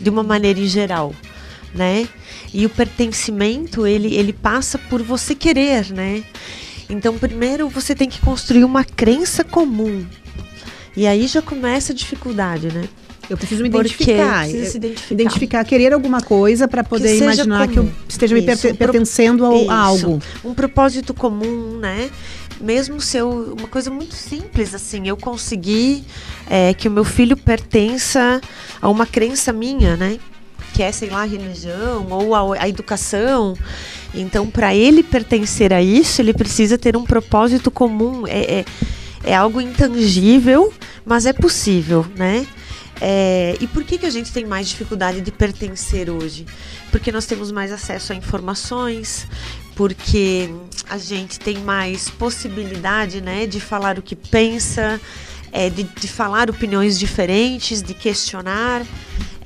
de 0.00 0.10
uma 0.10 0.22
maneira 0.22 0.58
em 0.58 0.66
geral, 0.66 1.14
né? 1.74 2.08
E 2.52 2.64
o 2.64 2.70
pertencimento, 2.70 3.86
ele, 3.86 4.14
ele 4.14 4.32
passa 4.32 4.78
por 4.78 5.02
você 5.02 5.34
querer, 5.34 5.90
né? 5.92 6.24
Então, 6.88 7.18
primeiro 7.18 7.68
você 7.68 7.94
tem 7.94 8.08
que 8.08 8.20
construir 8.20 8.64
uma 8.64 8.84
crença 8.84 9.42
comum. 9.42 10.06
E 10.96 11.06
aí 11.06 11.26
já 11.26 11.42
começa 11.42 11.92
a 11.92 11.94
dificuldade, 11.94 12.72
né? 12.72 12.88
Eu 13.28 13.36
preciso 13.36 13.62
me 13.62 13.68
identificar. 13.68 14.44
Preciso 14.44 14.70
se 14.70 14.76
identificar. 14.76 15.14
identificar, 15.14 15.64
querer 15.64 15.92
alguma 15.92 16.20
coisa 16.20 16.68
para 16.68 16.84
poder 16.84 17.16
que 17.16 17.24
imaginar 17.24 17.68
comum. 17.68 17.72
que 17.72 17.78
eu 17.78 17.92
esteja 18.08 18.38
Isso, 18.38 18.66
me 18.68 18.74
pertencendo 18.74 19.44
um 19.44 19.70
a 19.70 19.76
algo. 19.76 20.20
Um 20.44 20.54
propósito 20.54 21.12
comum, 21.12 21.78
né? 21.78 22.08
Mesmo 22.60 23.00
se 23.00 23.18
eu, 23.18 23.54
uma 23.58 23.68
coisa 23.68 23.90
muito 23.90 24.14
simples 24.14 24.74
assim, 24.74 25.08
eu 25.08 25.16
conseguir 25.16 26.04
é, 26.48 26.72
que 26.72 26.88
o 26.88 26.90
meu 26.90 27.04
filho 27.04 27.36
pertença 27.36 28.40
a 28.80 28.88
uma 28.88 29.04
crença 29.04 29.52
minha, 29.52 29.96
né? 29.96 30.18
Que 30.76 30.82
é, 30.82 30.92
sei 30.92 31.08
lá, 31.08 31.22
a 31.22 31.24
religião 31.24 32.06
ou 32.10 32.34
a, 32.34 32.64
a 32.64 32.68
educação. 32.68 33.56
Então, 34.14 34.50
para 34.50 34.74
ele 34.74 35.02
pertencer 35.02 35.72
a 35.72 35.82
isso, 35.82 36.20
ele 36.20 36.34
precisa 36.34 36.76
ter 36.76 36.98
um 36.98 37.04
propósito 37.04 37.70
comum. 37.70 38.26
É, 38.26 38.58
é, 38.58 38.64
é 39.24 39.34
algo 39.34 39.58
intangível, 39.58 40.70
mas 41.02 41.24
é 41.24 41.32
possível, 41.32 42.04
né? 42.14 42.46
É, 43.00 43.56
e 43.58 43.66
por 43.66 43.84
que, 43.84 43.96
que 43.96 44.04
a 44.04 44.10
gente 44.10 44.30
tem 44.30 44.44
mais 44.44 44.68
dificuldade 44.68 45.22
de 45.22 45.32
pertencer 45.32 46.10
hoje? 46.10 46.44
Porque 46.90 47.10
nós 47.10 47.24
temos 47.24 47.50
mais 47.50 47.72
acesso 47.72 48.12
a 48.12 48.16
informações, 48.16 49.26
porque 49.74 50.50
a 50.90 50.98
gente 50.98 51.40
tem 51.40 51.56
mais 51.58 52.10
possibilidade 52.10 53.22
né, 53.22 53.46
de 53.46 53.60
falar 53.60 53.98
o 53.98 54.02
que 54.02 54.14
pensa, 54.14 55.00
é, 55.52 55.70
de, 55.70 55.84
de 55.84 56.08
falar 56.08 56.50
opiniões 56.50 56.98
diferentes, 56.98 57.82
de 57.82 57.94
questionar 57.94 58.84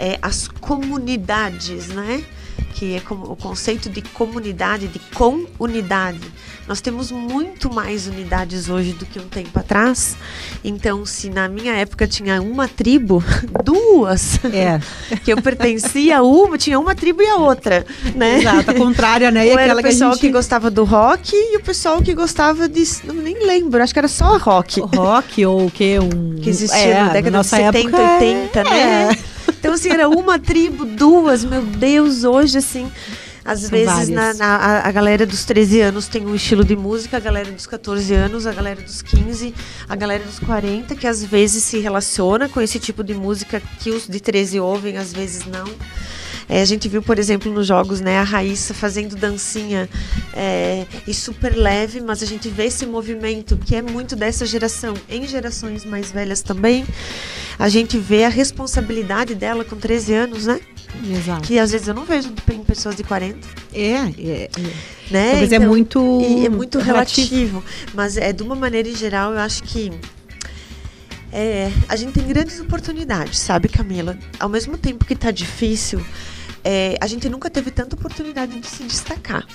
é, 0.00 0.18
as 0.22 0.48
comunidades, 0.48 1.88
né? 1.88 2.24
que 2.74 2.96
é 2.96 3.00
como 3.00 3.30
o 3.30 3.36
conceito 3.36 3.90
de 3.90 4.00
comunidade, 4.00 4.88
de 4.88 4.98
comunidade. 5.14 6.20
Nós 6.66 6.80
temos 6.80 7.10
muito 7.10 7.72
mais 7.72 8.06
unidades 8.06 8.68
hoje 8.68 8.92
do 8.92 9.04
que 9.04 9.18
um 9.18 9.28
tempo 9.28 9.58
atrás. 9.58 10.16
Então, 10.64 11.04
se 11.04 11.28
na 11.28 11.48
minha 11.48 11.74
época 11.74 12.06
tinha 12.06 12.40
uma 12.40 12.68
tribo, 12.68 13.22
duas, 13.64 14.42
é. 14.44 14.80
que 15.24 15.32
eu 15.32 15.42
pertencia 15.42 16.18
a 16.18 16.22
uma, 16.22 16.56
tinha 16.56 16.78
uma 16.78 16.94
tribo 16.94 17.22
e 17.22 17.26
a 17.26 17.36
outra, 17.36 17.84
né? 18.14 18.38
Exato, 18.38 18.70
a 18.72 18.74
contrária, 18.74 19.30
né? 19.30 19.46
E 19.46 19.50
era 19.50 19.76
o 19.76 19.82
pessoal 19.82 20.10
que, 20.12 20.16
gente... 20.16 20.26
que, 20.28 20.32
gostava 20.32 20.70
do 20.70 20.84
rock 20.84 21.32
e 21.34 21.56
o 21.56 21.60
pessoal 21.60 22.00
que 22.00 22.14
gostava 22.14 22.68
de, 22.68 22.82
não 23.04 23.14
nem 23.14 23.46
lembro, 23.46 23.82
acho 23.82 23.92
que 23.92 23.98
era 23.98 24.08
só 24.08 24.38
rock. 24.38 24.80
O 24.80 24.86
rock 24.86 25.44
ou 25.44 25.66
o 25.66 25.70
que 25.70 25.98
um 25.98 26.36
que 26.40 26.48
existia 26.48 26.78
é, 26.78 27.02
na 27.02 27.12
década 27.12 27.40
de 27.40 27.46
70, 27.46 27.96
80, 27.96 28.60
é... 28.60 28.64
né? 28.64 29.18
Então, 29.60 29.74
assim, 29.74 29.90
era 29.90 30.08
uma 30.08 30.38
tribo, 30.38 30.86
duas, 30.86 31.44
meu 31.44 31.60
Deus, 31.62 32.24
hoje, 32.24 32.56
assim. 32.56 32.90
Às 33.44 33.60
São 33.60 33.70
vezes 33.70 34.08
na, 34.08 34.34
na, 34.34 34.56
a, 34.56 34.88
a, 34.88 34.92
galera 34.92 35.26
dos 35.26 35.44
13 35.44 35.80
anos 35.80 36.08
tem 36.08 36.26
um 36.26 36.34
estilo 36.34 36.64
de 36.64 36.76
música, 36.76 37.18
a 37.18 37.20
galera 37.20 37.50
dos 37.50 37.66
14 37.66 38.14
anos, 38.14 38.46
a 38.46 38.52
galera 38.52 38.80
dos 38.80 39.02
15, 39.02 39.54
a 39.88 39.96
galera 39.96 40.24
dos 40.24 40.38
40, 40.38 40.94
que 40.94 41.06
às 41.06 41.24
vezes 41.24 41.64
se 41.64 41.78
relaciona 41.78 42.48
com 42.48 42.60
esse 42.60 42.78
tipo 42.78 43.04
de 43.04 43.14
música 43.14 43.62
que 43.78 43.90
os 43.90 44.06
de 44.06 44.20
13 44.20 44.60
ouvem, 44.60 44.96
às 44.96 45.12
vezes 45.12 45.44
não. 45.46 45.66
É, 46.50 46.60
a 46.60 46.64
gente 46.64 46.88
viu, 46.88 47.00
por 47.00 47.16
exemplo, 47.16 47.52
nos 47.52 47.68
jogos, 47.68 48.00
né, 48.00 48.18
a 48.18 48.24
Raíssa 48.24 48.74
fazendo 48.74 49.14
dancinha 49.14 49.88
é, 50.34 50.84
e 51.06 51.14
super 51.14 51.54
leve, 51.54 52.00
mas 52.00 52.24
a 52.24 52.26
gente 52.26 52.48
vê 52.48 52.64
esse 52.64 52.84
movimento 52.84 53.56
que 53.56 53.76
é 53.76 53.80
muito 53.80 54.16
dessa 54.16 54.44
geração, 54.44 54.94
em 55.08 55.28
gerações 55.28 55.84
mais 55.84 56.10
velhas 56.10 56.42
também. 56.42 56.84
A 57.56 57.68
gente 57.68 57.96
vê 57.96 58.24
a 58.24 58.28
responsabilidade 58.28 59.36
dela 59.36 59.64
com 59.64 59.76
13 59.76 60.12
anos, 60.12 60.46
né? 60.46 60.60
Exato. 61.08 61.42
Que 61.42 61.56
às 61.56 61.70
vezes 61.70 61.86
eu 61.86 61.94
não 61.94 62.04
vejo 62.04 62.32
em 62.52 62.64
pessoas 62.64 62.96
de 62.96 63.04
40. 63.04 63.46
É, 63.72 63.78
é. 63.78 64.00
é. 64.18 64.50
Né? 65.08 65.30
Talvez 65.30 65.52
é 65.52 65.56
então, 65.56 65.62
é 65.62 65.68
muito. 65.68 65.98
é 66.44 66.48
muito 66.48 66.78
relativo, 66.78 67.28
relativo. 67.28 67.64
Mas 67.94 68.16
é 68.16 68.32
de 68.32 68.42
uma 68.42 68.56
maneira 68.56 68.88
em 68.88 68.96
geral, 68.96 69.32
eu 69.32 69.38
acho 69.38 69.62
que. 69.62 69.92
É, 71.32 71.70
a 71.88 71.94
gente 71.94 72.12
tem 72.12 72.26
grandes 72.26 72.58
oportunidades, 72.58 73.38
sabe, 73.38 73.68
Camila? 73.68 74.18
Ao 74.40 74.48
mesmo 74.48 74.76
tempo 74.76 75.04
que 75.04 75.12
está 75.12 75.30
difícil, 75.30 76.04
é, 76.64 76.96
a 77.00 77.06
gente 77.06 77.28
nunca 77.28 77.48
teve 77.48 77.70
tanta 77.70 77.96
oportunidade 77.96 78.58
de 78.58 78.66
se 78.66 78.84
destacar. 78.84 79.46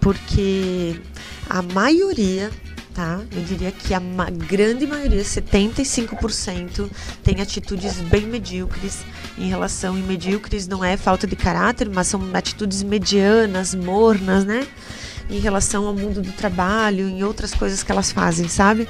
Porque 0.00 1.00
a 1.48 1.62
maioria, 1.62 2.50
tá? 2.92 3.20
Eu 3.30 3.42
diria 3.42 3.70
que 3.70 3.94
a 3.94 4.00
ma 4.00 4.28
grande 4.30 4.86
maioria, 4.86 5.22
75%, 5.22 6.90
tem 7.22 7.40
atitudes 7.40 8.00
bem 8.02 8.26
medíocres 8.26 9.04
em 9.38 9.48
relação. 9.48 9.96
E 9.96 10.02
medíocres 10.02 10.66
não 10.66 10.84
é 10.84 10.96
falta 10.96 11.26
de 11.26 11.36
caráter, 11.36 11.88
mas 11.88 12.08
são 12.08 12.20
atitudes 12.34 12.82
medianas, 12.82 13.74
mornas, 13.74 14.44
né? 14.44 14.66
Em 15.30 15.38
relação 15.38 15.86
ao 15.86 15.94
mundo 15.94 16.20
do 16.20 16.32
trabalho, 16.32 17.08
em 17.08 17.22
outras 17.22 17.54
coisas 17.54 17.82
que 17.82 17.92
elas 17.92 18.10
fazem, 18.10 18.48
sabe? 18.48 18.88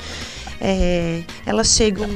É, 0.61 1.23
elas 1.45 1.75
chegam 1.75 2.09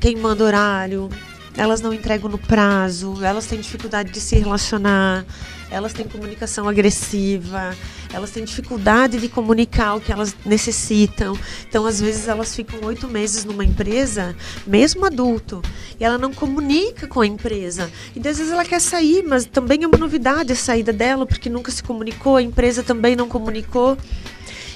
queimando 0.00 0.44
horário, 0.44 1.08
elas 1.56 1.80
não 1.80 1.92
entregam 1.92 2.28
no 2.28 2.38
prazo, 2.38 3.24
elas 3.24 3.46
têm 3.46 3.60
dificuldade 3.60 4.10
de 4.10 4.20
se 4.20 4.36
relacionar, 4.36 5.24
elas 5.70 5.92
têm 5.92 6.06
comunicação 6.06 6.68
agressiva, 6.68 7.76
elas 8.12 8.30
têm 8.30 8.44
dificuldade 8.44 9.18
de 9.18 9.28
comunicar 9.28 9.94
o 9.94 10.00
que 10.00 10.12
elas 10.12 10.36
necessitam. 10.44 11.36
Então, 11.68 11.84
às 11.86 12.00
vezes, 12.00 12.28
elas 12.28 12.54
ficam 12.54 12.80
oito 12.84 13.08
meses 13.08 13.44
numa 13.44 13.64
empresa, 13.64 14.36
mesmo 14.66 15.04
adulto, 15.04 15.62
e 15.98 16.04
ela 16.04 16.18
não 16.18 16.32
comunica 16.32 17.06
com 17.06 17.20
a 17.20 17.26
empresa. 17.26 17.90
E 18.14 18.18
às 18.20 18.38
vezes 18.38 18.52
ela 18.52 18.64
quer 18.64 18.80
sair, 18.80 19.24
mas 19.24 19.44
também 19.44 19.82
é 19.82 19.86
uma 19.86 19.98
novidade 19.98 20.52
a 20.52 20.56
saída 20.56 20.92
dela, 20.92 21.26
porque 21.26 21.48
nunca 21.48 21.70
se 21.70 21.82
comunicou, 21.82 22.36
a 22.36 22.42
empresa 22.42 22.82
também 22.82 23.16
não 23.16 23.28
comunicou. 23.28 23.96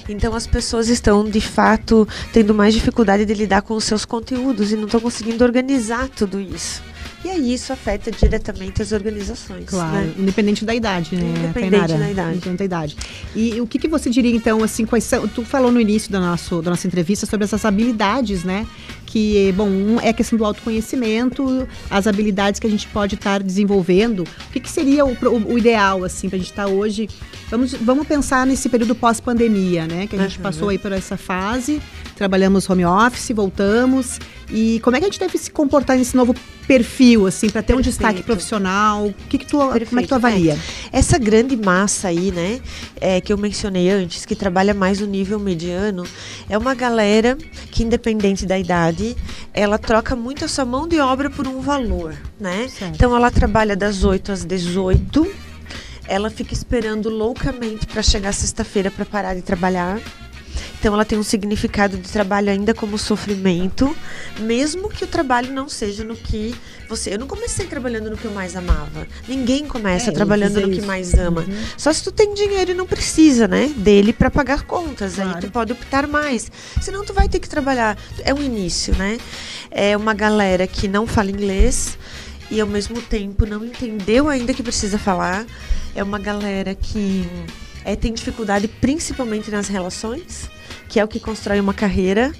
Então 0.09 0.33
as 0.35 0.47
pessoas 0.47 0.89
estão 0.89 1.23
de 1.23 1.39
fato 1.39 2.07
tendo 2.33 2.53
mais 2.53 2.73
dificuldade 2.73 3.25
de 3.25 3.33
lidar 3.33 3.61
com 3.61 3.75
os 3.75 3.83
seus 3.83 4.05
conteúdos 4.05 4.71
e 4.71 4.75
não 4.75 4.85
estão 4.85 4.99
conseguindo 4.99 5.43
organizar 5.43 6.09
tudo 6.09 6.39
isso. 6.39 6.81
E 7.23 7.29
aí 7.29 7.53
isso 7.53 7.73
afeta 7.73 8.09
diretamente 8.11 8.81
as 8.81 8.93
organizações. 8.93 9.65
Claro, 9.65 10.05
né? 10.05 10.13
independente 10.17 10.63
da 10.63 10.73
idade, 10.73 11.15
né? 11.15 11.23
Independente 11.37 11.93
da 11.93 12.09
idade. 12.09 12.31
Independente 12.37 12.57
da 12.57 12.65
idade. 12.65 12.97
E 13.35 13.59
o 13.59 13.67
que, 13.67 13.77
que 13.77 13.89
você 13.89 14.09
diria, 14.09 14.33
então, 14.33 14.63
assim, 14.63 14.85
quais 14.85 15.03
são. 15.03 15.27
Tu 15.27 15.43
falou 15.43 15.69
no 15.69 15.81
início 15.81 16.09
da, 16.09 16.19
nosso, 16.19 16.61
da 16.61 16.71
nossa 16.71 16.87
entrevista 16.87 17.25
sobre 17.25 17.43
essas 17.43 17.65
habilidades, 17.65 18.45
né? 18.45 18.65
Que, 19.09 19.51
bom, 19.53 19.67
um 19.67 19.99
é 19.99 20.09
a 20.09 20.13
questão 20.13 20.37
do 20.37 20.45
autoconhecimento, 20.45 21.67
as 21.89 22.05
habilidades 22.05 22.59
que 22.59 22.67
a 22.67 22.69
gente 22.69 22.87
pode 22.89 23.15
estar 23.15 23.41
desenvolvendo. 23.41 24.19
O 24.19 24.51
que, 24.51 24.59
que 24.59 24.69
seria 24.69 25.03
o, 25.03 25.13
o, 25.13 25.53
o 25.53 25.57
ideal, 25.57 26.03
assim, 26.03 26.29
para 26.29 26.35
a 26.35 26.39
gente 26.39 26.51
estar 26.51 26.67
hoje. 26.67 27.09
Vamos, 27.49 27.73
vamos 27.73 28.05
pensar 28.05 28.45
nesse 28.45 28.69
período 28.69 28.93
pós-pandemia, 28.93 29.87
né? 29.87 30.05
Que 30.05 30.15
a 30.15 30.19
gente 30.19 30.37
uhum. 30.37 30.43
passou 30.43 30.69
aí 30.69 30.77
por 30.77 30.91
essa 30.91 31.17
fase, 31.17 31.81
trabalhamos 32.15 32.69
home 32.69 32.85
office, 32.85 33.31
voltamos. 33.33 34.19
E 34.51 34.79
como 34.79 34.95
é 34.95 34.99
que 34.99 35.05
a 35.05 35.09
gente 35.09 35.19
deve 35.19 35.37
se 35.37 35.51
comportar 35.51 35.97
nesse 35.97 36.15
novo 36.15 36.33
perfil, 36.67 37.27
assim, 37.27 37.49
para 37.49 37.61
ter 37.61 37.73
um 37.73 37.77
Perfeito. 37.77 37.97
destaque 37.97 38.23
profissional? 38.23 39.07
O 39.07 39.13
que, 39.29 39.37
que 39.37 39.45
tu, 39.45 39.57
como 39.57 39.99
é 39.99 40.03
que 40.03 40.07
tu 40.07 40.15
avalia? 40.15 40.57
Essa 40.91 41.17
grande 41.17 41.55
massa 41.55 42.07
aí, 42.07 42.31
né, 42.31 42.59
é, 42.99 43.21
que 43.21 43.31
eu 43.31 43.37
mencionei 43.37 43.89
antes, 43.89 44.25
que 44.25 44.35
trabalha 44.35 44.73
mais 44.73 44.99
no 44.99 45.07
nível 45.07 45.39
mediano, 45.39 46.03
é 46.49 46.57
uma 46.57 46.73
galera 46.73 47.37
que, 47.71 47.83
independente 47.83 48.45
da 48.45 48.57
idade, 48.57 49.15
ela 49.53 49.77
troca 49.77 50.15
muito 50.15 50.45
a 50.45 50.47
sua 50.47 50.65
mão 50.65 50.87
de 50.87 50.99
obra 50.99 51.29
por 51.29 51.47
um 51.47 51.61
valor, 51.61 52.15
né? 52.39 52.67
Certo. 52.69 52.95
Então 52.95 53.15
ela 53.15 53.29
trabalha 53.29 53.75
das 53.75 54.03
8 54.03 54.31
às 54.31 54.45
18, 54.45 55.27
ela 56.07 56.29
fica 56.29 56.53
esperando 56.53 57.09
loucamente 57.09 57.85
para 57.85 58.01
chegar 58.01 58.33
sexta-feira 58.33 58.89
para 58.89 59.05
parar 59.05 59.35
de 59.35 59.41
trabalhar. 59.41 59.99
Então 60.79 60.93
ela 60.93 61.03
tem 61.05 61.17
um 61.19 61.23
significado 61.23 61.97
de 61.97 62.09
trabalho 62.09 62.49
ainda 62.49 62.73
como 62.73 62.97
sofrimento, 62.97 63.95
mesmo 64.39 64.89
que 64.89 65.03
o 65.03 65.07
trabalho 65.07 65.51
não 65.51 65.67
seja 65.67 66.03
no 66.03 66.15
que 66.15 66.55
você. 66.87 67.13
Eu 67.13 67.19
não 67.19 67.27
comecei 67.27 67.65
trabalhando 67.67 68.09
no 68.09 68.17
que 68.17 68.25
eu 68.25 68.31
mais 68.31 68.55
amava. 68.55 69.07
Ninguém 69.27 69.65
começa 69.67 70.09
É, 70.09 70.13
trabalhando 70.13 70.61
no 70.61 70.69
que 70.69 70.77
isso. 70.79 70.87
mais 70.87 71.13
ama. 71.13 71.45
Só 71.77 71.91
se 71.91 72.03
tu 72.03 72.11
tem 72.11 72.33
dinheiro 72.33 72.71
e 72.71 72.73
não 72.73 72.85
precisa, 72.87 73.47
né, 73.47 73.67
dele 73.75 74.13
para 74.13 74.31
pagar 74.31 74.63
contas. 74.63 75.19
Aí 75.19 75.25
Claro. 75.25 75.41
tu 75.41 75.51
pode 75.51 75.73
optar 75.73 76.07
mais. 76.07 76.51
Senão 76.81 77.03
tu 77.05 77.13
vai 77.13 77.27
ter 77.27 77.39
que 77.39 77.49
trabalhar. 77.49 77.97
É 78.23 78.33
um 78.33 78.41
início, 78.41 78.95
né? 78.95 79.17
É 79.69 79.95
uma 79.97 80.13
galera 80.13 80.65
que 80.65 80.87
não 80.87 81.05
fala 81.05 81.29
inglês 81.29 81.97
e 82.49 82.59
ao 82.59 82.67
mesmo 82.67 83.01
tempo 83.01 83.45
não 83.45 83.63
entendeu 83.65 84.27
ainda 84.29 84.53
que 84.53 84.63
precisa 84.63 84.97
falar. 84.97 85.45
É 85.95 86.01
uma 86.03 86.17
galera 86.19 86.73
que 86.73 87.27
é, 87.83 87.95
tem 87.95 88.13
dificuldade 88.13 88.67
principalmente 88.67 89.49
nas 89.51 89.67
relações, 89.67 90.49
que 90.87 90.99
é 90.99 91.03
o 91.03 91.07
que 91.07 91.19
constrói 91.19 91.59
uma 91.59 91.73
carreira. 91.73 92.33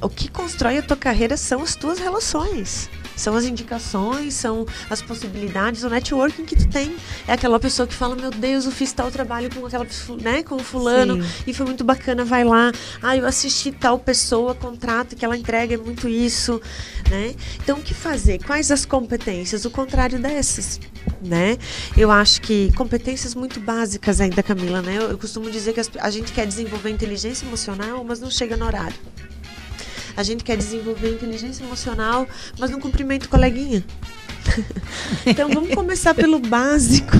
O 0.00 0.08
que 0.08 0.28
constrói 0.28 0.78
a 0.78 0.82
tua 0.82 0.96
carreira 0.96 1.36
são 1.36 1.62
as 1.62 1.76
tuas 1.76 1.98
relações. 1.98 2.90
São 3.16 3.36
as 3.36 3.44
indicações, 3.44 4.34
são 4.34 4.66
as 4.90 5.00
possibilidades, 5.00 5.84
o 5.84 5.88
networking 5.88 6.44
que 6.44 6.56
tu 6.56 6.68
tem. 6.68 6.96
É 7.28 7.32
aquela 7.32 7.60
pessoa 7.60 7.86
que 7.86 7.94
fala, 7.94 8.16
meu 8.16 8.30
Deus, 8.30 8.64
eu 8.64 8.72
fiz 8.72 8.92
tal 8.92 9.10
trabalho 9.10 9.48
com 9.54 9.64
aquela 9.64 9.86
né, 10.20 10.42
com 10.42 10.56
o 10.56 10.64
fulano 10.64 11.22
Sim. 11.22 11.28
e 11.46 11.54
foi 11.54 11.66
muito 11.66 11.84
bacana, 11.84 12.24
vai 12.24 12.44
lá. 12.44 12.72
Ah, 13.00 13.16
eu 13.16 13.24
assisti 13.26 13.70
tal 13.70 13.98
pessoa, 13.98 14.54
contrato 14.54 15.14
que 15.14 15.24
ela 15.24 15.36
entrega 15.36 15.74
é 15.74 15.78
muito 15.78 16.08
isso, 16.08 16.60
né? 17.08 17.34
Então, 17.62 17.78
o 17.78 17.82
que 17.82 17.94
fazer? 17.94 18.42
Quais 18.42 18.70
as 18.72 18.84
competências? 18.84 19.64
O 19.64 19.70
contrário 19.70 20.18
dessas, 20.18 20.80
né? 21.22 21.56
Eu 21.96 22.10
acho 22.10 22.40
que 22.40 22.72
competências 22.72 23.34
muito 23.34 23.60
básicas 23.60 24.20
ainda, 24.20 24.42
Camila, 24.42 24.82
né? 24.82 24.96
Eu, 24.96 25.10
eu 25.10 25.18
costumo 25.18 25.50
dizer 25.50 25.72
que 25.72 25.80
as- 25.80 25.90
a 26.00 26.10
gente 26.10 26.32
quer 26.32 26.46
desenvolver 26.46 26.90
inteligência 26.90 27.46
emocional, 27.46 28.04
mas 28.04 28.20
não 28.20 28.30
chega 28.30 28.56
no 28.56 28.64
horário. 28.66 28.96
A 30.16 30.22
gente 30.22 30.44
quer 30.44 30.56
desenvolver 30.56 31.10
inteligência 31.12 31.64
emocional, 31.64 32.28
mas 32.58 32.70
não 32.70 32.78
cumprimenta 32.80 33.26
coleguinha. 33.26 33.84
então 35.26 35.48
vamos 35.48 35.74
começar 35.74 36.14
pelo 36.14 36.38
básico. 36.38 37.16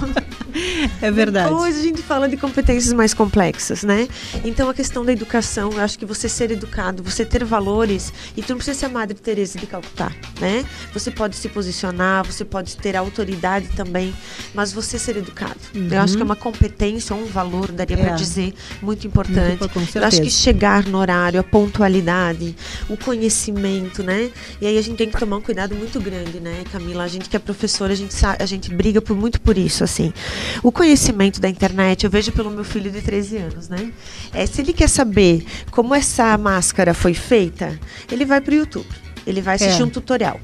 É 1.02 1.10
verdade. 1.10 1.52
Hoje 1.52 1.78
a 1.78 1.82
gente 1.82 2.02
fala 2.02 2.28
de 2.28 2.36
competências 2.36 2.92
mais 2.92 3.12
complexas, 3.12 3.82
né? 3.82 4.08
Então 4.44 4.68
a 4.68 4.74
questão 4.74 5.04
da 5.04 5.12
educação, 5.12 5.70
eu 5.72 5.80
acho 5.80 5.98
que 5.98 6.06
você 6.06 6.28
ser 6.28 6.50
educado, 6.50 7.02
você 7.02 7.24
ter 7.24 7.44
valores, 7.44 8.12
e 8.36 8.42
tu 8.42 8.50
não 8.50 8.56
precisa 8.56 8.78
ser 8.78 8.86
a 8.86 8.88
Madre 8.88 9.16
Teresa 9.18 9.58
de 9.58 9.66
Calcutá, 9.66 10.12
né? 10.40 10.64
Você 10.92 11.10
pode 11.10 11.36
se 11.36 11.48
posicionar, 11.48 12.24
você 12.24 12.44
pode 12.44 12.76
ter 12.76 12.96
autoridade 12.96 13.68
também, 13.76 14.14
mas 14.54 14.72
você 14.72 14.98
ser 14.98 15.16
educado. 15.16 15.58
Eu 15.74 16.00
acho 16.00 16.16
que 16.16 16.22
é 16.22 16.24
uma 16.24 16.36
competência, 16.36 17.14
um 17.14 17.26
valor, 17.26 17.70
daria 17.72 17.96
É. 17.96 18.00
para 18.04 18.14
dizer, 18.14 18.54
muito 18.80 19.06
importante. 19.06 19.58
Muito, 19.60 19.98
eu 19.98 20.04
acho 20.04 20.20
que 20.22 20.30
chegar 20.30 20.84
no 20.86 20.98
horário, 20.98 21.40
a 21.40 21.42
pontualidade, 21.42 22.54
o 22.88 22.96
conhecimento, 22.96 24.02
né? 24.02 24.30
E 24.60 24.66
aí 24.66 24.78
a 24.78 24.82
gente 24.82 24.96
tem 24.96 25.08
que 25.08 25.18
tomar 25.18 25.36
um 25.36 25.40
cuidado 25.40 25.74
muito 25.74 26.00
grande, 26.00 26.40
né, 26.40 26.64
Camila? 26.70 27.04
A 27.04 27.08
gente 27.08 27.28
que 27.28 27.36
é 27.36 27.38
professora, 27.38 27.92
a 27.92 27.96
gente 27.96 28.14
a 28.24 28.46
gente 28.46 28.72
briga 28.74 29.00
por 29.02 29.16
muito 29.16 29.40
por 29.40 29.58
isso, 29.58 29.84
assim. 29.84 30.12
O 30.62 30.70
conhecimento 30.72 31.40
da 31.40 31.48
internet, 31.48 32.04
eu 32.04 32.10
vejo 32.10 32.32
pelo 32.32 32.50
meu 32.50 32.64
filho 32.64 32.90
de 32.90 33.00
13 33.00 33.36
anos, 33.38 33.68
né? 33.68 33.92
É, 34.32 34.46
se 34.46 34.60
ele 34.60 34.72
quer 34.72 34.88
saber 34.88 35.44
como 35.70 35.94
essa 35.94 36.36
máscara 36.38 36.94
foi 36.94 37.14
feita, 37.14 37.78
ele 38.10 38.24
vai 38.24 38.40
pro 38.40 38.54
YouTube. 38.54 38.88
Ele 39.26 39.40
vai 39.40 39.54
assistir 39.56 39.82
É. 39.82 39.84
um 39.84 39.90
tutorial. 39.90 40.40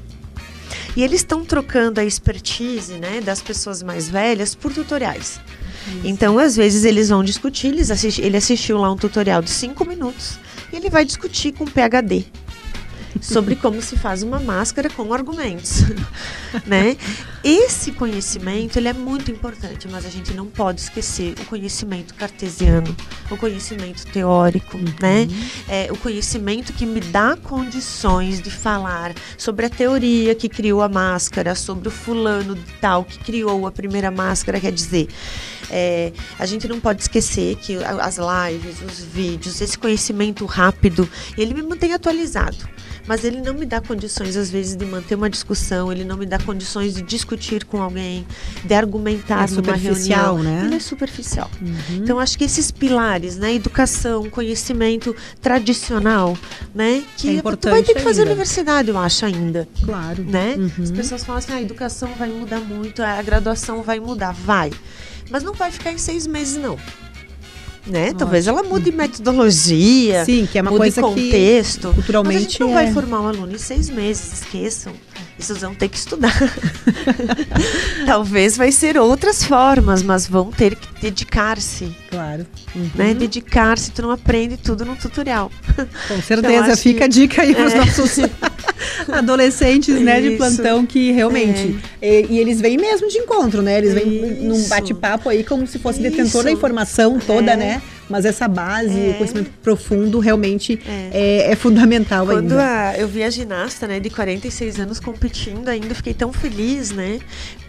E 0.95 1.03
eles 1.03 1.21
estão 1.21 1.45
trocando 1.45 1.99
a 1.99 2.05
expertise, 2.05 2.93
né, 2.93 3.21
das 3.21 3.41
pessoas 3.41 3.81
mais 3.81 4.09
velhas 4.09 4.53
por 4.55 4.73
tutoriais. 4.73 5.39
Então, 6.03 6.37
às 6.37 6.55
vezes, 6.55 6.83
eles 6.85 7.09
vão 7.09 7.23
discutir, 7.23 7.67
eles 7.67 7.89
assisti- 7.89 8.21
ele 8.21 8.37
assistiu 8.37 8.77
lá 8.77 8.91
um 8.91 8.95
tutorial 8.97 9.41
de 9.41 9.49
cinco 9.49 9.83
minutos 9.85 10.37
e 10.71 10.75
ele 10.75 10.89
vai 10.89 11.03
discutir 11.05 11.53
com 11.53 11.63
o 11.63 11.69
PHD 11.71 12.25
sobre 13.19 13.55
como 13.55 13.81
se 13.81 13.97
faz 13.97 14.23
uma 14.23 14.39
máscara 14.39 14.89
com 14.89 15.13
argumentos, 15.13 15.83
né? 16.65 16.95
Esse 17.43 17.91
conhecimento, 17.91 18.77
ele 18.77 18.87
é 18.87 18.93
muito 18.93 19.31
importante, 19.31 19.87
mas 19.89 20.05
a 20.05 20.09
gente 20.09 20.33
não 20.33 20.45
pode 20.45 20.81
esquecer 20.81 21.33
o 21.41 21.45
conhecimento 21.45 22.13
cartesiano, 22.13 22.95
o 23.31 23.37
conhecimento 23.37 24.05
teórico, 24.05 24.77
né? 25.01 25.27
É, 25.67 25.91
o 25.91 25.97
conhecimento 25.97 26.71
que 26.73 26.85
me 26.85 26.99
dá 26.99 27.35
condições 27.35 28.41
de 28.41 28.51
falar 28.51 29.13
sobre 29.37 29.65
a 29.65 29.69
teoria 29.69 30.35
que 30.35 30.47
criou 30.47 30.81
a 30.81 30.89
máscara, 30.89 31.55
sobre 31.55 31.87
o 31.87 31.91
fulano 31.91 32.55
de 32.55 32.71
tal 32.79 33.03
que 33.03 33.17
criou 33.19 33.65
a 33.65 33.71
primeira 33.71 34.11
máscara, 34.11 34.59
quer 34.59 34.71
dizer, 34.71 35.07
é, 35.69 36.11
a 36.37 36.45
gente 36.45 36.67
não 36.67 36.79
pode 36.79 37.01
esquecer 37.01 37.55
que 37.55 37.77
as 37.83 38.17
lives, 38.17 38.81
os 38.81 39.03
vídeos, 39.03 39.61
esse 39.61 39.77
conhecimento 39.77 40.45
rápido, 40.45 41.09
ele 41.37 41.53
me 41.53 41.63
mantém 41.63 41.93
atualizado. 41.93 42.69
Mas 43.07 43.23
ele 43.23 43.41
não 43.41 43.53
me 43.53 43.65
dá 43.65 43.81
condições, 43.81 44.37
às 44.37 44.49
vezes, 44.51 44.75
de 44.75 44.85
manter 44.85 45.15
uma 45.15 45.29
discussão, 45.29 45.91
ele 45.91 46.03
não 46.05 46.15
me 46.17 46.25
dá 46.25 46.37
condições 46.39 46.93
de 46.93 47.01
discutir 47.01 47.65
com 47.65 47.81
alguém, 47.81 48.25
de 48.63 48.73
argumentar 48.73 49.35
É 49.35 49.37
numa 49.37 49.47
superficial, 49.47 50.35
reunião. 50.35 50.43
né? 50.59 50.65
Ele 50.65 50.75
é 50.75 50.79
superficial. 50.79 51.49
Então, 51.91 52.19
acho 52.19 52.37
que 52.37 52.43
esses 52.43 52.69
pilares, 52.71 53.37
né? 53.37 53.53
Educação, 53.55 54.29
conhecimento 54.29 55.15
tradicional, 55.41 56.37
né? 56.73 57.03
Que 57.17 57.29
É 57.29 57.33
importante 57.33 57.71
vai 57.73 57.83
ter 57.83 57.93
que 57.95 58.01
fazer 58.01 58.21
ainda. 58.21 58.31
universidade, 58.31 58.89
eu 58.89 58.97
acho, 58.97 59.25
ainda 59.25 59.67
Claro. 59.83 60.23
né? 60.23 60.55
Uhum. 60.57 60.71
As 60.83 60.91
pessoas 60.91 61.23
falam 61.23 61.39
assim, 61.39 61.51
"Ah, 61.53 61.55
a 61.57 61.61
educação 61.61 62.09
vai 62.17 62.29
mudar 62.29 62.59
muito, 62.59 63.01
a 63.03 63.21
graduação 63.21 63.81
vai 63.83 63.99
mudar, 63.99 64.31
vai. 64.33 64.71
Mas 65.29 65.43
não 65.43 65.53
vai 65.53 65.71
ficar 65.71 65.91
em 65.91 65.97
seis 65.97 66.27
meses, 66.27 66.57
não. 66.57 66.77
Né? 67.87 68.13
Talvez 68.13 68.45
ela 68.47 68.61
mude 68.61 68.91
metodologia, 68.91 70.23
Sim, 70.23 70.47
que 70.49 70.57
é 70.57 70.61
uma 70.61 70.69
mude 70.71 70.81
coisa 70.81 71.01
que 71.01 71.07
contexto. 71.07 71.87
mas 71.87 71.91
a 71.91 71.95
culturalmente 71.95 72.39
gente 72.41 72.59
não 72.59 72.69
é- 72.69 72.73
vai 72.85 72.93
formar 72.93 73.21
um 73.21 73.27
aluno 73.27 73.53
em 73.53 73.57
seis 73.57 73.89
meses, 73.89 74.33
esqueçam. 74.41 74.93
Vocês 75.41 75.59
vão 75.59 75.73
ter 75.73 75.89
que 75.89 75.97
estudar. 75.97 76.33
Talvez 78.05 78.57
vai 78.57 78.71
ser 78.71 78.97
outras 78.97 79.43
formas, 79.43 80.01
mas 80.03 80.27
vão 80.27 80.51
ter 80.51 80.75
que 80.75 80.87
dedicar-se, 81.01 81.95
Claro. 82.09 82.45
Uhum. 82.75 82.89
né? 82.95 83.13
Dedicar-se, 83.13 83.91
tu 83.91 84.01
não 84.01 84.11
aprende 84.11 84.57
tudo 84.57 84.85
no 84.85 84.95
tutorial. 84.95 85.51
Com 86.07 86.21
certeza, 86.21 86.73
acho 86.73 86.81
fica 86.81 86.99
que- 86.99 87.03
a 87.03 87.07
dica 87.07 87.41
aí 87.41 87.55
para 87.55 87.65
os 87.65 87.73
É. 87.73 87.77
nossos 87.77 88.17
adolescentes, 89.11 89.95
né, 90.01 90.21
de 90.21 90.27
Isso. 90.29 90.37
plantão 90.37 90.85
que 90.85 91.11
realmente 91.11 91.77
e, 92.01 92.27
e 92.29 92.39
eles 92.39 92.59
vêm 92.61 92.77
mesmo 92.77 93.07
de 93.07 93.17
encontro, 93.17 93.61
né? 93.61 93.77
Eles 93.77 93.93
vêm 93.93 94.05
num 94.41 94.55
Isso. 94.55 94.69
bate-papo 94.69 95.29
aí 95.29 95.43
como 95.43 95.65
se 95.67 95.79
fosse 95.79 96.01
detentor 96.01 96.43
da 96.43 96.49
Isso. 96.49 96.57
informação 96.57 97.19
toda, 97.19 97.51
É. 97.51 97.55
né? 97.57 97.81
Mas 98.11 98.25
essa 98.25 98.47
base, 98.47 98.99
É. 98.99 99.11
o 99.11 99.13
conhecimento 99.15 99.49
profundo 99.63 100.19
realmente 100.19 100.79
é, 101.11 101.51
é 101.51 101.55
fundamental 101.55 102.25
Quando 102.25 102.51
ainda. 102.51 102.89
a- 102.89 102.97
eu 102.97 103.07
vi 103.07 103.23
a 103.23 103.29
ginasta, 103.29 103.87
né, 103.87 103.99
de 103.99 104.09
46 104.09 104.79
anos 104.79 104.99
competindo 104.99 105.69
ainda, 105.69 105.95
fiquei 105.95 106.13
tão 106.13 106.33
feliz, 106.33 106.91
né? 106.91 107.19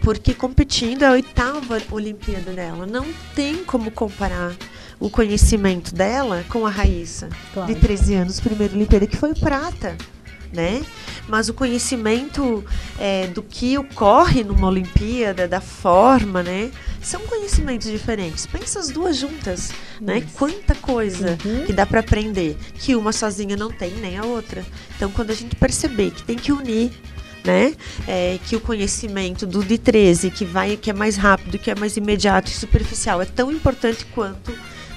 Porque 0.01 0.33
competindo 0.33 1.03
é 1.03 1.07
a 1.07 1.11
oitava 1.11 1.81
Olimpíada 1.91 2.51
dela. 2.51 2.85
Não 2.85 3.05
tem 3.35 3.63
como 3.63 3.89
comparar 3.89 4.51
o 4.99 5.09
conhecimento 5.09 5.93
dela 5.95 6.43
com 6.49 6.65
a 6.65 6.69
Raíssa, 6.69 7.29
Claro. 7.53 7.73
de 7.73 7.79
13 7.79 8.13
anos, 8.15 8.39
primeira 8.39 8.73
Olimpíada, 8.75 9.07
que 9.07 9.17
foi 9.17 9.33
prata. 9.33 9.95
Né? 10.53 10.85
Mas 11.27 11.49
o 11.49 11.53
conhecimento 11.53 12.63
é, 12.99 13.25
do 13.25 13.41
que 13.41 13.75
ocorre 13.75 14.43
numa 14.43 14.67
Olimpíada, 14.67 15.47
da 15.47 15.59
forma, 15.59 16.43
né? 16.43 16.69
São 17.01 17.21
conhecimentos 17.21 17.89
diferentes. 17.89 18.45
Pensa 18.45 18.79
as 18.79 18.89
duas 18.89 19.17
juntas, 19.17 19.71
né? 19.99 20.23
Quanta 20.35 20.75
coisa 20.75 21.37
Uhum. 21.43 21.65
que 21.65 21.73
dá 21.73 21.85
para 21.87 22.01
aprender 22.01 22.55
que 22.75 22.95
uma 22.95 23.11
sozinha 23.11 23.57
não 23.57 23.71
tem 23.71 23.95
nem 23.95 24.17
a 24.17 24.23
outra. 24.25 24.63
Então, 24.95 25.09
quando 25.11 25.31
a 25.31 25.33
gente 25.33 25.55
perceber 25.55 26.11
que 26.11 26.23
tem 26.23 26.37
que 26.37 26.51
unir, 26.51 26.91
né, 27.43 27.75
é, 28.07 28.39
que 28.45 28.55
o 28.55 28.59
conhecimento 28.61 29.45
do 29.45 29.63
de 29.63 29.77
13, 29.77 30.29
que 30.31 30.45
vai, 30.45 30.77
que 30.77 30.89
é 30.89 30.93
mais 30.93 31.17
rápido, 31.17 31.57
que 31.57 31.69
é 31.71 31.75
mais 31.75 31.97
imediato 31.97 32.49
e 32.49 32.53
superficial, 32.53 33.21
é 33.21 33.25
tão 33.25 33.51
importante 33.51 34.05
quanto 34.13 34.53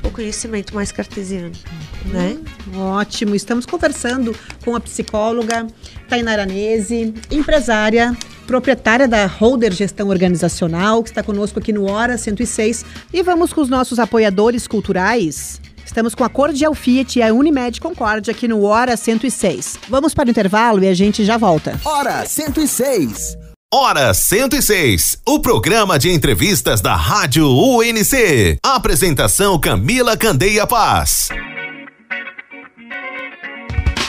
o 0.07 0.11
conhecimento 0.11 0.75
mais 0.75 0.93
cartesiano, 0.93 1.53
né? 2.07 2.39
Ótimo. 2.75 3.35
Estamos 3.35 3.67
conversando 3.67 4.35
com 4.65 4.77
a 4.77 4.81
psicóloga 4.81 5.67
Tainara 6.09 6.47
Nese, 6.47 7.13
empresária, 7.31 8.17
proprietária 8.47 9.09
da 9.09 9.27
Holder 9.27 9.73
Gestão 9.73 10.09
Organizacional, 10.09 11.03
que 11.03 11.11
está 11.11 11.23
conosco 11.23 11.59
aqui 11.59 11.73
no 11.73 11.91
Hora 11.91 12.17
106. 12.17 12.85
E 13.13 13.23
vamos 13.23 13.53
com 13.53 13.61
os 13.61 13.69
nossos 13.69 13.99
apoiadores 13.99 14.67
culturais. 14.67 15.61
Estamos 15.85 16.15
com 16.15 16.25
a 16.25 16.29
Cordial 16.29 16.75
Fiat 16.75 17.19
e 17.19 17.23
a 17.23 17.33
Unimed 17.33 17.81
Concórdia 17.81 18.33
aqui 18.33 18.49
no 18.49 18.63
Hora 18.63 18.97
106. 18.97 19.79
Vamos 19.89 20.15
para 20.15 20.27
o 20.27 20.31
intervalo 20.31 20.83
e 20.83 20.89
a 20.89 20.95
gente 20.95 21.25
já 21.25 21.37
volta. 21.37 21.79
Hora 21.85 22.27
106. 22.27 23.46
Hora 23.75 24.15
106, 24.15 25.19
o 25.27 25.41
programa 25.41 25.99
de 25.99 26.09
entrevistas 26.09 26.81
da 26.81 26.95
Rádio 26.95 27.49
UNC. 27.49 28.59
Apresentação 28.63 29.59
Camila 29.59 30.17
Candeia 30.17 30.65
Paz. 30.69 31.31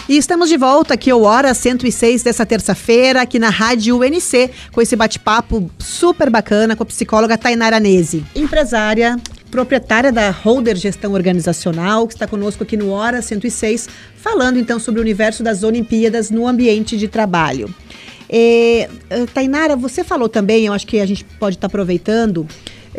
E 0.07 0.15
estamos 0.15 0.47
de 0.47 0.57
volta 0.57 0.93
aqui 0.93 1.09
ao 1.09 1.23
Hora 1.23 1.55
106 1.55 2.21
dessa 2.21 2.45
terça-feira, 2.45 3.23
aqui 3.23 3.39
na 3.39 3.49
Rádio 3.49 3.97
UNC, 3.97 4.51
com 4.71 4.79
esse 4.79 4.95
bate-papo 4.95 5.71
super 5.79 6.29
bacana 6.29 6.75
com 6.75 6.83
a 6.83 6.85
psicóloga 6.85 7.35
Tainara 7.35 7.79
Nese, 7.79 8.23
empresária, 8.35 9.17
proprietária 9.49 10.11
da 10.11 10.29
Holder 10.29 10.75
Gestão 10.75 11.13
Organizacional, 11.13 12.07
que 12.07 12.13
está 12.13 12.27
conosco 12.27 12.61
aqui 12.61 12.77
no 12.77 12.91
Hora 12.91 13.23
106, 13.23 13.89
falando 14.17 14.59
então 14.59 14.79
sobre 14.79 14.99
o 14.99 15.03
universo 15.03 15.41
das 15.41 15.63
Olimpíadas 15.63 16.29
no 16.29 16.47
ambiente 16.47 16.95
de 16.95 17.07
trabalho. 17.07 17.73
É, 18.29 18.89
Tainara, 19.33 19.75
você 19.75 20.03
falou 20.03 20.27
também, 20.27 20.65
eu 20.65 20.73
acho 20.73 20.85
que 20.85 20.99
a 20.99 21.05
gente 21.05 21.23
pode 21.39 21.55
estar 21.55 21.67
tá 21.67 21.71
aproveitando 21.71 22.47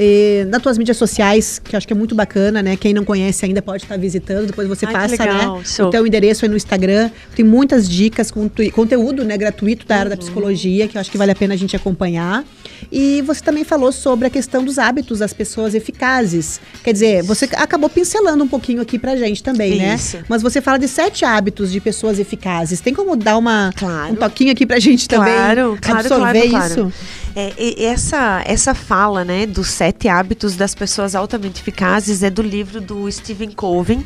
eh, 0.01 0.47
nas 0.49 0.63
tuas 0.63 0.79
mídias 0.79 0.97
sociais, 0.97 1.61
que 1.63 1.75
acho 1.75 1.85
que 1.85 1.93
é 1.93 1.97
muito 1.97 2.15
bacana, 2.15 2.63
né? 2.63 2.77
Quem 2.77 2.95
não 2.95 3.05
conhece 3.05 3.45
ainda 3.45 3.61
pode 3.61 3.83
estar 3.83 3.99
visitando, 3.99 4.47
depois 4.47 4.69
você 4.69 4.87
Ai, 4.87 4.93
passa, 4.93 5.27
né? 5.27 5.63
O 5.81 5.91
teu 5.91 6.07
endereço 6.07 6.45
aí 6.45 6.49
no 6.49 6.57
Instagram. 6.57 7.11
Tem 7.35 7.45
muitas 7.45 7.89
dicas, 7.89 8.33
conteúdo 8.73 9.25
né, 9.25 9.37
gratuito 9.37 9.85
da 9.85 9.97
área 9.97 10.05
uhum. 10.05 10.11
da 10.11 10.17
psicologia, 10.17 10.87
que 10.87 10.97
eu 10.97 11.01
acho 11.01 11.11
que 11.11 11.19
vale 11.19 11.33
a 11.33 11.35
pena 11.35 11.55
a 11.55 11.57
gente 11.57 11.75
acompanhar. 11.75 12.45
E 12.93 13.23
você 13.23 13.43
também 13.43 13.65
falou 13.65 13.91
sobre 13.91 14.29
a 14.29 14.31
questão 14.31 14.65
dos 14.65 14.79
hábitos 14.79 15.19
das 15.19 15.33
pessoas 15.33 15.75
eficazes. 15.75 16.61
Quer 16.85 16.93
dizer, 16.93 17.23
você 17.25 17.49
acabou 17.57 17.91
pincelando 17.91 18.45
um 18.45 18.49
pouquinho 18.49 18.81
aqui 18.81 19.01
pra 19.01 19.17
gente 19.17 19.43
também, 19.43 19.79
né? 19.79 19.97
Isso. 19.97 20.19
Mas 20.29 20.43
você 20.43 20.61
fala 20.61 20.79
de 20.79 20.87
sete 20.87 21.25
hábitos 21.25 21.73
de 21.73 21.81
pessoas 21.81 22.21
eficazes. 22.21 22.81
Tem 22.81 22.95
como 22.95 23.17
dar 23.17 23.37
uma, 23.37 23.73
claro. 23.75 24.13
um 24.13 24.17
toquinho 24.17 24.53
aqui 24.53 24.65
pra 24.65 24.79
gente 24.79 25.09
também? 25.09 25.35
Claro, 25.35 25.77
claro, 25.81 26.01
absorver 26.01 26.49
claro, 26.49 26.73
isso? 26.73 26.93
É, 27.37 27.85
essa, 27.85 28.43
essa 28.45 28.75
fala, 28.75 29.25
né, 29.25 29.47
dos 29.47 29.69
sete 29.69 30.09
hábitos 30.09 30.57
das 30.57 30.75
pessoas 30.75 31.15
altamente 31.15 31.61
eficazes 31.61 32.23
é 32.23 32.31
do 32.31 32.43
livro 32.43 32.81
do 32.81 33.11
Stephen 33.11 33.53
Covey, 33.53 34.05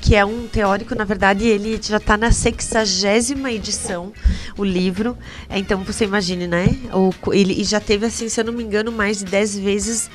que 0.00 0.14
é 0.14 0.24
um 0.24 0.46
teórico, 0.46 0.94
na 0.94 1.04
verdade, 1.04 1.46
ele 1.46 1.78
já 1.82 1.98
está 1.98 2.16
na 2.16 2.32
sexagésima 2.32 3.52
edição, 3.52 4.12
o 4.56 4.64
livro. 4.64 5.16
É, 5.48 5.58
então, 5.58 5.82
você 5.84 6.04
imagine, 6.04 6.46
né? 6.46 6.76
O, 6.92 7.12
ele 7.32 7.62
já 7.64 7.80
teve, 7.80 8.06
assim, 8.06 8.28
se 8.28 8.40
eu 8.40 8.44
não 8.44 8.52
me 8.52 8.62
engano, 8.62 8.90
mais 8.90 9.18
de 9.18 9.26
dez 9.26 9.58
vezes 9.58 10.08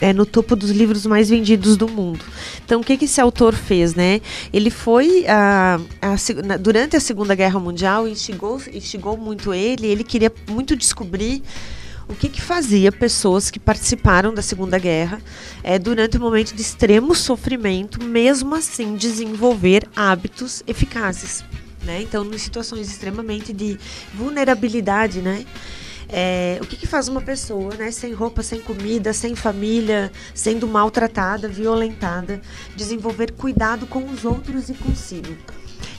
é, 0.00 0.12
no 0.12 0.24
topo 0.24 0.56
dos 0.56 0.70
livros 0.70 1.06
mais 1.06 1.28
vendidos 1.28 1.76
do 1.76 1.88
mundo. 1.88 2.24
Então, 2.64 2.80
o 2.80 2.84
que, 2.84 2.96
que 2.96 3.04
esse 3.04 3.20
autor 3.20 3.54
fez, 3.54 3.94
né? 3.94 4.20
Ele 4.52 4.70
foi 4.70 5.26
a, 5.26 5.78
a, 6.00 6.56
durante 6.58 6.96
a 6.96 7.00
Segunda 7.00 7.34
Guerra 7.34 7.58
Mundial 7.58 8.08
instigou, 8.08 8.60
instigou 8.72 9.16
muito 9.16 9.52
ele. 9.52 9.86
Ele 9.86 10.04
queria 10.04 10.32
muito 10.48 10.76
descobrir 10.76 11.42
o 12.08 12.14
que, 12.14 12.28
que 12.28 12.40
fazia 12.40 12.92
pessoas 12.92 13.50
que 13.50 13.58
participaram 13.58 14.32
da 14.32 14.42
Segunda 14.42 14.78
Guerra 14.78 15.20
é, 15.62 15.78
durante 15.78 16.16
um 16.16 16.20
momento 16.20 16.54
de 16.54 16.62
extremo 16.62 17.14
sofrimento, 17.14 18.02
mesmo 18.02 18.54
assim 18.54 18.94
desenvolver 18.96 19.88
hábitos 19.94 20.62
eficazes. 20.66 21.44
Né? 21.84 22.02
Então, 22.02 22.24
em 22.24 22.38
situações 22.38 22.88
extremamente 22.88 23.52
de 23.52 23.78
vulnerabilidade, 24.14 25.20
né? 25.20 25.44
É, 26.08 26.58
o 26.62 26.66
que, 26.66 26.76
que, 26.76 26.86
faz 26.86 27.08
uma 27.08 27.20
pessoa, 27.20 27.74
né, 27.74 27.90
sem 27.90 28.12
roupa, 28.12 28.40
sem 28.40 28.60
comida, 28.60 29.12
sem 29.12 29.34
família, 29.34 30.12
sendo 30.32 30.68
maltratada, 30.68 31.48
violentada, 31.48 32.40
desenvolver 32.76 33.32
cuidado 33.32 33.88
com 33.88 34.04
os 34.04 34.24
outros 34.24 34.68
e 34.68 34.74
consigo? 34.74 35.36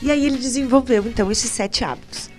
E 0.02 0.10
aí 0.10 0.26
ele 0.26 0.38
desenvolveu 0.38 1.06
então 1.06 1.30
esses 1.30 1.52
sete 1.52 1.84
hábitos. 1.84 2.30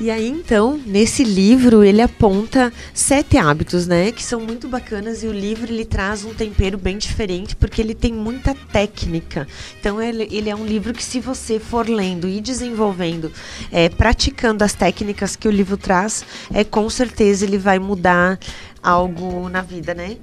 E 0.00 0.10
aí, 0.10 0.26
então, 0.28 0.80
nesse 0.86 1.22
livro, 1.22 1.84
ele 1.84 2.00
aponta 2.00 2.72
sete 2.94 3.36
hábitos, 3.36 3.86
né? 3.86 4.10
Que 4.10 4.22
são 4.22 4.40
muito 4.40 4.66
bacanas 4.66 5.22
e 5.22 5.26
o 5.26 5.32
livro 5.32 5.70
ele 5.70 5.84
traz 5.84 6.24
um 6.24 6.32
tempero 6.32 6.78
bem 6.78 6.96
diferente 6.96 7.54
porque 7.54 7.82
ele 7.82 7.94
tem 7.94 8.10
muita 8.10 8.54
técnica. 8.54 9.46
Então, 9.78 10.00
ele, 10.00 10.26
ele 10.30 10.48
é 10.48 10.56
um 10.56 10.64
livro 10.64 10.94
que, 10.94 11.04
se 11.04 11.20
você 11.20 11.58
for 11.58 11.86
lendo 11.86 12.26
e 12.26 12.40
desenvolvendo, 12.40 13.30
é, 13.70 13.90
praticando 13.90 14.64
as 14.64 14.72
técnicas 14.72 15.36
que 15.36 15.46
o 15.46 15.50
livro 15.50 15.76
traz, 15.76 16.24
é 16.50 16.64
com 16.64 16.88
certeza 16.88 17.44
ele 17.44 17.58
vai 17.58 17.78
mudar 17.78 18.38
algo 18.82 19.50
na 19.50 19.60
vida, 19.60 19.92
né? 19.92 20.16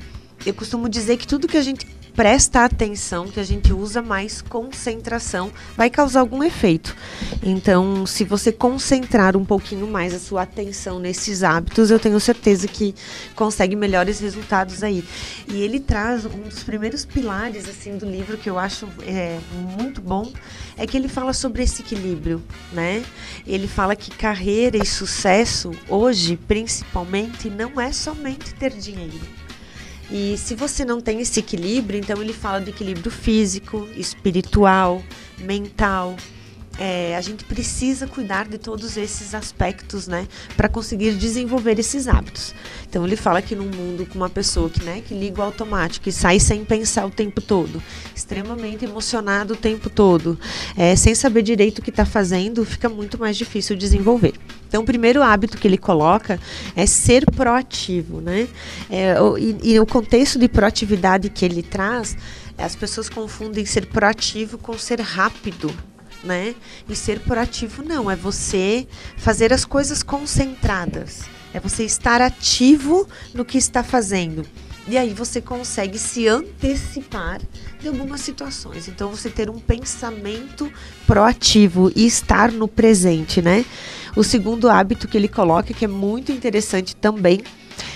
Eu 0.43 0.55
costumo 0.55 0.89
dizer 0.89 1.17
que 1.17 1.27
tudo 1.27 1.47
que 1.47 1.57
a 1.57 1.61
gente 1.61 1.85
presta 2.17 2.65
atenção, 2.65 3.27
que 3.27 3.39
a 3.39 3.43
gente 3.43 3.71
usa 3.71 4.01
mais 4.01 4.41
concentração, 4.41 5.51
vai 5.75 5.87
causar 5.87 6.21
algum 6.21 6.43
efeito. 6.43 6.95
Então, 7.43 8.07
se 8.07 8.23
você 8.23 8.51
concentrar 8.51 9.37
um 9.37 9.45
pouquinho 9.45 9.85
mais 9.85 10.15
a 10.15 10.19
sua 10.19 10.41
atenção 10.41 10.97
nesses 10.97 11.43
hábitos, 11.43 11.91
eu 11.91 11.99
tenho 11.99 12.19
certeza 12.19 12.67
que 12.67 12.95
consegue 13.35 13.75
melhores 13.75 14.19
resultados 14.19 14.81
aí. 14.81 15.05
E 15.47 15.61
ele 15.61 15.79
traz 15.79 16.25
um 16.25 16.41
dos 16.41 16.63
primeiros 16.63 17.05
pilares 17.05 17.69
assim 17.69 17.95
do 17.99 18.09
livro 18.09 18.35
que 18.35 18.49
eu 18.49 18.57
acho 18.57 18.87
é, 19.05 19.37
muito 19.53 20.01
bom, 20.01 20.33
é 20.75 20.87
que 20.87 20.97
ele 20.97 21.07
fala 21.07 21.33
sobre 21.33 21.61
esse 21.61 21.83
equilíbrio, 21.83 22.41
né? 22.73 23.05
Ele 23.45 23.67
fala 23.67 23.95
que 23.95 24.09
carreira 24.09 24.75
e 24.75 24.85
sucesso 24.87 25.69
hoje, 25.87 26.35
principalmente, 26.47 27.47
não 27.47 27.79
é 27.79 27.91
somente 27.91 28.55
ter 28.55 28.71
dinheiro 28.71 29.36
e 30.09 30.37
se 30.37 30.55
você 30.55 30.85
não 30.85 31.01
tem 31.01 31.19
esse 31.19 31.39
equilíbrio, 31.39 31.99
então 31.99 32.21
ele 32.21 32.33
fala 32.33 32.61
do 32.61 32.69
equilíbrio 32.69 33.11
físico, 33.11 33.87
espiritual, 33.95 35.03
mental, 35.37 36.15
é, 36.79 37.15
a 37.15 37.21
gente 37.21 37.43
precisa 37.45 38.07
cuidar 38.07 38.47
de 38.47 38.57
todos 38.57 38.97
esses 38.97 39.33
aspectos, 39.33 40.07
né, 40.07 40.27
para 40.55 40.69
conseguir 40.69 41.15
desenvolver 41.15 41.79
esses 41.79 42.07
hábitos. 42.07 42.53
Então 42.89 43.05
ele 43.05 43.15
fala 43.15 43.41
que 43.41 43.55
num 43.55 43.69
mundo 43.69 44.05
com 44.05 44.15
uma 44.15 44.29
pessoa 44.29 44.69
que, 44.69 44.83
né, 44.83 45.01
que 45.05 45.13
liga 45.13 45.41
o 45.41 45.43
automático 45.43 46.07
e 46.07 46.11
sai 46.11 46.39
sem 46.39 46.63
pensar 46.63 47.05
o 47.05 47.09
tempo 47.09 47.41
todo, 47.41 47.81
extremamente 48.15 48.85
emocionado 48.85 49.53
o 49.53 49.57
tempo 49.57 49.89
todo, 49.89 50.39
é, 50.75 50.95
sem 50.95 51.15
saber 51.15 51.41
direito 51.41 51.79
o 51.79 51.81
que 51.81 51.89
está 51.89 52.05
fazendo, 52.05 52.63
fica 52.65 52.89
muito 52.89 53.17
mais 53.17 53.37
difícil 53.37 53.75
desenvolver. 53.75 54.33
Então, 54.67 54.81
o 54.81 54.85
primeiro 54.85 55.23
hábito 55.23 55.57
que 55.57 55.67
ele 55.67 55.77
coloca 55.77 56.39
é 56.75 56.85
ser 56.85 57.25
proativo, 57.31 58.19
né? 58.19 58.49
É, 58.89 59.19
o, 59.21 59.37
e, 59.37 59.57
e 59.63 59.79
o 59.79 59.85
contexto 59.85 60.37
de 60.37 60.49
proatividade 60.49 61.29
que 61.29 61.45
ele 61.45 61.63
traz, 61.63 62.17
as 62.57 62.75
pessoas 62.75 63.07
confundem 63.07 63.65
ser 63.65 63.85
proativo 63.85 64.57
com 64.57 64.77
ser 64.77 64.99
rápido 64.99 65.73
né? 66.23 66.55
E 66.87 66.95
ser 66.95 67.19
proativo 67.19 67.83
não, 67.83 68.09
é 68.09 68.15
você 68.15 68.87
fazer 69.17 69.53
as 69.53 69.65
coisas 69.65 70.03
concentradas. 70.03 71.21
É 71.53 71.59
você 71.59 71.83
estar 71.83 72.21
ativo 72.21 73.07
no 73.33 73.45
que 73.45 73.57
está 73.57 73.83
fazendo. 73.83 74.45
E 74.87 74.97
aí 74.97 75.13
você 75.13 75.41
consegue 75.41 75.99
se 75.99 76.27
antecipar 76.27 77.41
de 77.79 77.87
algumas 77.87 78.21
situações. 78.21 78.87
Então 78.87 79.09
você 79.09 79.29
ter 79.29 79.49
um 79.49 79.59
pensamento 79.59 80.71
proativo 81.05 81.91
e 81.95 82.05
estar 82.05 82.51
no 82.51 82.67
presente, 82.67 83.41
né? 83.41 83.65
O 84.15 84.23
segundo 84.23 84.69
hábito 84.69 85.07
que 85.07 85.17
ele 85.17 85.27
coloca, 85.27 85.73
que 85.73 85.85
é 85.85 85.87
muito 85.87 86.31
interessante 86.31 86.95
também, 86.95 87.41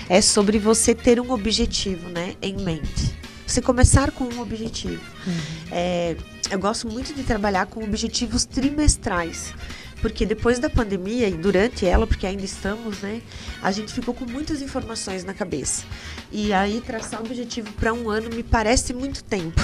é 0.10 0.22
sobre 0.22 0.60
você 0.60 0.94
ter 0.94 1.20
um 1.20 1.32
objetivo, 1.32 2.10
né, 2.10 2.36
em 2.42 2.58
mente. 2.58 3.21
Você 3.52 3.62
começar 3.62 4.12
com 4.12 4.24
um 4.24 4.39
objetivo. 4.39 5.04
Uhum. 5.28 5.34
É, 5.74 6.16
eu 6.49 6.58
gosto 6.58 6.88
muito 6.88 7.14
de 7.14 7.22
trabalhar 7.22 7.66
com 7.66 7.84
objetivos 7.84 8.45
trimestrais 8.45 9.54
porque 10.02 10.26
depois 10.26 10.60
da 10.60 10.70
pandemia 10.70 11.28
e 11.28 11.34
durante 11.34 11.86
ela, 11.86 12.08
porque 12.08 12.26
ainda 12.26 12.43
estamos, 12.43 13.02
né, 13.02 13.22
a 13.62 13.72
gente 13.72 13.93
ficou 13.93 14.14
com 14.14 14.26
muitas 14.26 14.62
informações 14.62 15.24
na 15.24 15.34
cabeça. 15.34 15.84
E 16.32 16.52
aí 16.54 16.82
traçar 16.82 17.22
um 17.22 17.26
objetivo 17.26 17.72
para 17.74 17.93
um 17.93 18.10
ano 18.10 18.30
me 18.34 18.41
parece 18.41 18.93
muito 18.93 19.24
tempo. 19.24 19.62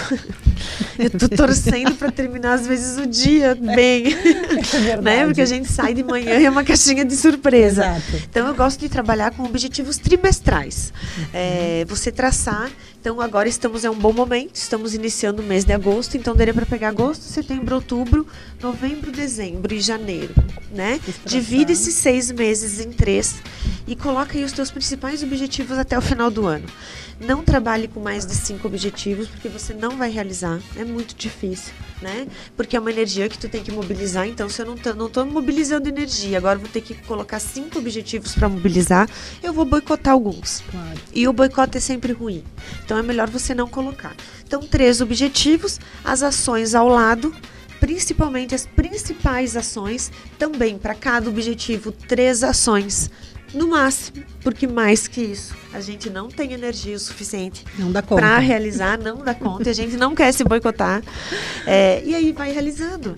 eu 0.99 1.09
tô 1.09 1.29
torcendo 1.29 1.95
para 1.95 2.11
terminar 2.11 2.53
às 2.53 2.67
vezes 2.67 2.97
o 2.97 3.07
dia 3.07 3.55
bem, 3.55 4.13
é 4.13 5.01
né? 5.01 5.25
Porque 5.25 5.41
a 5.41 5.45
gente 5.45 5.71
sai 5.71 5.93
de 5.93 6.03
manhã 6.03 6.39
e 6.39 6.45
é 6.45 6.49
uma 6.49 6.63
caixinha 6.63 7.03
de 7.03 7.15
surpresa. 7.15 7.85
Exato. 7.85 8.23
Então 8.29 8.47
eu 8.47 8.53
gosto 8.53 8.79
de 8.79 8.89
trabalhar 8.89 9.31
com 9.31 9.43
objetivos 9.43 9.97
trimestrais. 9.97 10.93
Uhum. 11.17 11.25
É, 11.33 11.85
você 11.87 12.11
traçar. 12.11 12.69
Então 12.99 13.21
agora 13.21 13.47
estamos 13.47 13.85
em 13.85 13.89
um 13.89 13.95
bom 13.95 14.11
momento. 14.11 14.55
Estamos 14.55 14.93
iniciando 14.93 15.41
o 15.41 15.45
mês 15.45 15.63
de 15.63 15.73
agosto. 15.73 16.17
Então 16.17 16.35
daria 16.35 16.53
para 16.53 16.65
pegar 16.65 16.89
agosto, 16.89 17.21
setembro, 17.21 17.75
outubro, 17.75 18.27
novembro, 18.61 19.11
dezembro 19.11 19.73
e 19.73 19.79
janeiro 19.79 20.26
né? 20.71 20.99
Divide 21.25 21.73
esses 21.73 21.95
seis 21.95 22.31
meses 22.31 22.79
em 22.79 22.91
três 22.91 23.35
e 23.87 23.95
coloca 23.95 24.37
aí 24.37 24.43
os 24.43 24.51
teus 24.51 24.69
principais 24.69 25.23
objetivos 25.23 25.77
até 25.77 25.97
o 25.97 26.01
final 26.01 26.29
do 26.29 26.45
ano. 26.45 26.65
Não 27.19 27.43
trabalhe 27.43 27.87
com 27.87 27.99
mais 27.99 28.27
de 28.27 28.35
cinco 28.35 28.67
objetivos, 28.67 29.27
porque 29.27 29.49
você 29.49 29.73
não 29.73 29.97
vai 29.97 30.11
realizar. 30.11 30.59
É 30.75 30.83
muito 30.83 31.15
difícil, 31.15 31.73
né? 31.99 32.27
Porque 32.55 32.77
é 32.77 32.79
uma 32.79 32.91
energia 32.91 33.27
que 33.27 33.39
tu 33.39 33.49
tem 33.49 33.63
que 33.63 33.71
mobilizar. 33.71 34.27
Então, 34.27 34.47
se 34.47 34.61
eu 34.61 34.67
não 34.67 34.77
tô, 34.77 34.93
não 34.93 35.09
tô 35.09 35.25
mobilizando 35.25 35.89
energia, 35.89 36.37
agora 36.37 36.59
vou 36.59 36.69
ter 36.69 36.81
que 36.81 36.93
colocar 36.93 37.39
cinco 37.39 37.79
objetivos 37.79 38.35
para 38.35 38.47
mobilizar, 38.47 39.09
eu 39.41 39.51
vou 39.51 39.65
boicotar 39.65 40.13
alguns. 40.13 40.61
Claro. 40.69 40.99
E 41.11 41.27
o 41.27 41.33
boicote 41.33 41.77
é 41.77 41.81
sempre 41.81 42.13
ruim. 42.13 42.43
Então, 42.85 42.97
é 42.97 43.01
melhor 43.01 43.29
você 43.29 43.55
não 43.55 43.67
colocar. 43.67 44.15
Então, 44.45 44.61
três 44.61 45.01
objetivos, 45.01 45.79
as 46.03 46.21
ações 46.21 46.75
ao 46.75 46.87
lado 46.87 47.33
principalmente 47.79 48.55
as 48.55 48.65
principais 48.65 49.55
ações, 49.55 50.11
também 50.37 50.77
para 50.77 50.93
cada 50.93 51.29
objetivo, 51.29 51.91
três 51.91 52.43
ações 52.43 53.09
no 53.53 53.69
máximo, 53.69 54.23
porque 54.41 54.67
mais 54.67 55.07
que 55.07 55.21
isso, 55.21 55.55
a 55.73 55.79
gente 55.79 56.09
não 56.09 56.27
tem 56.27 56.53
energia 56.53 56.95
o 56.95 56.99
suficiente 56.99 57.63
para 58.07 58.39
realizar, 58.39 58.97
não 58.97 59.17
dá 59.17 59.33
conta, 59.33 59.69
e 59.69 59.71
a 59.71 59.75
gente 59.75 59.95
não 59.95 60.13
quer 60.13 60.31
se 60.33 60.43
boicotar. 60.43 61.01
É, 61.65 62.03
e 62.03 62.13
aí 62.13 62.31
vai 62.31 62.51
realizando. 62.51 63.15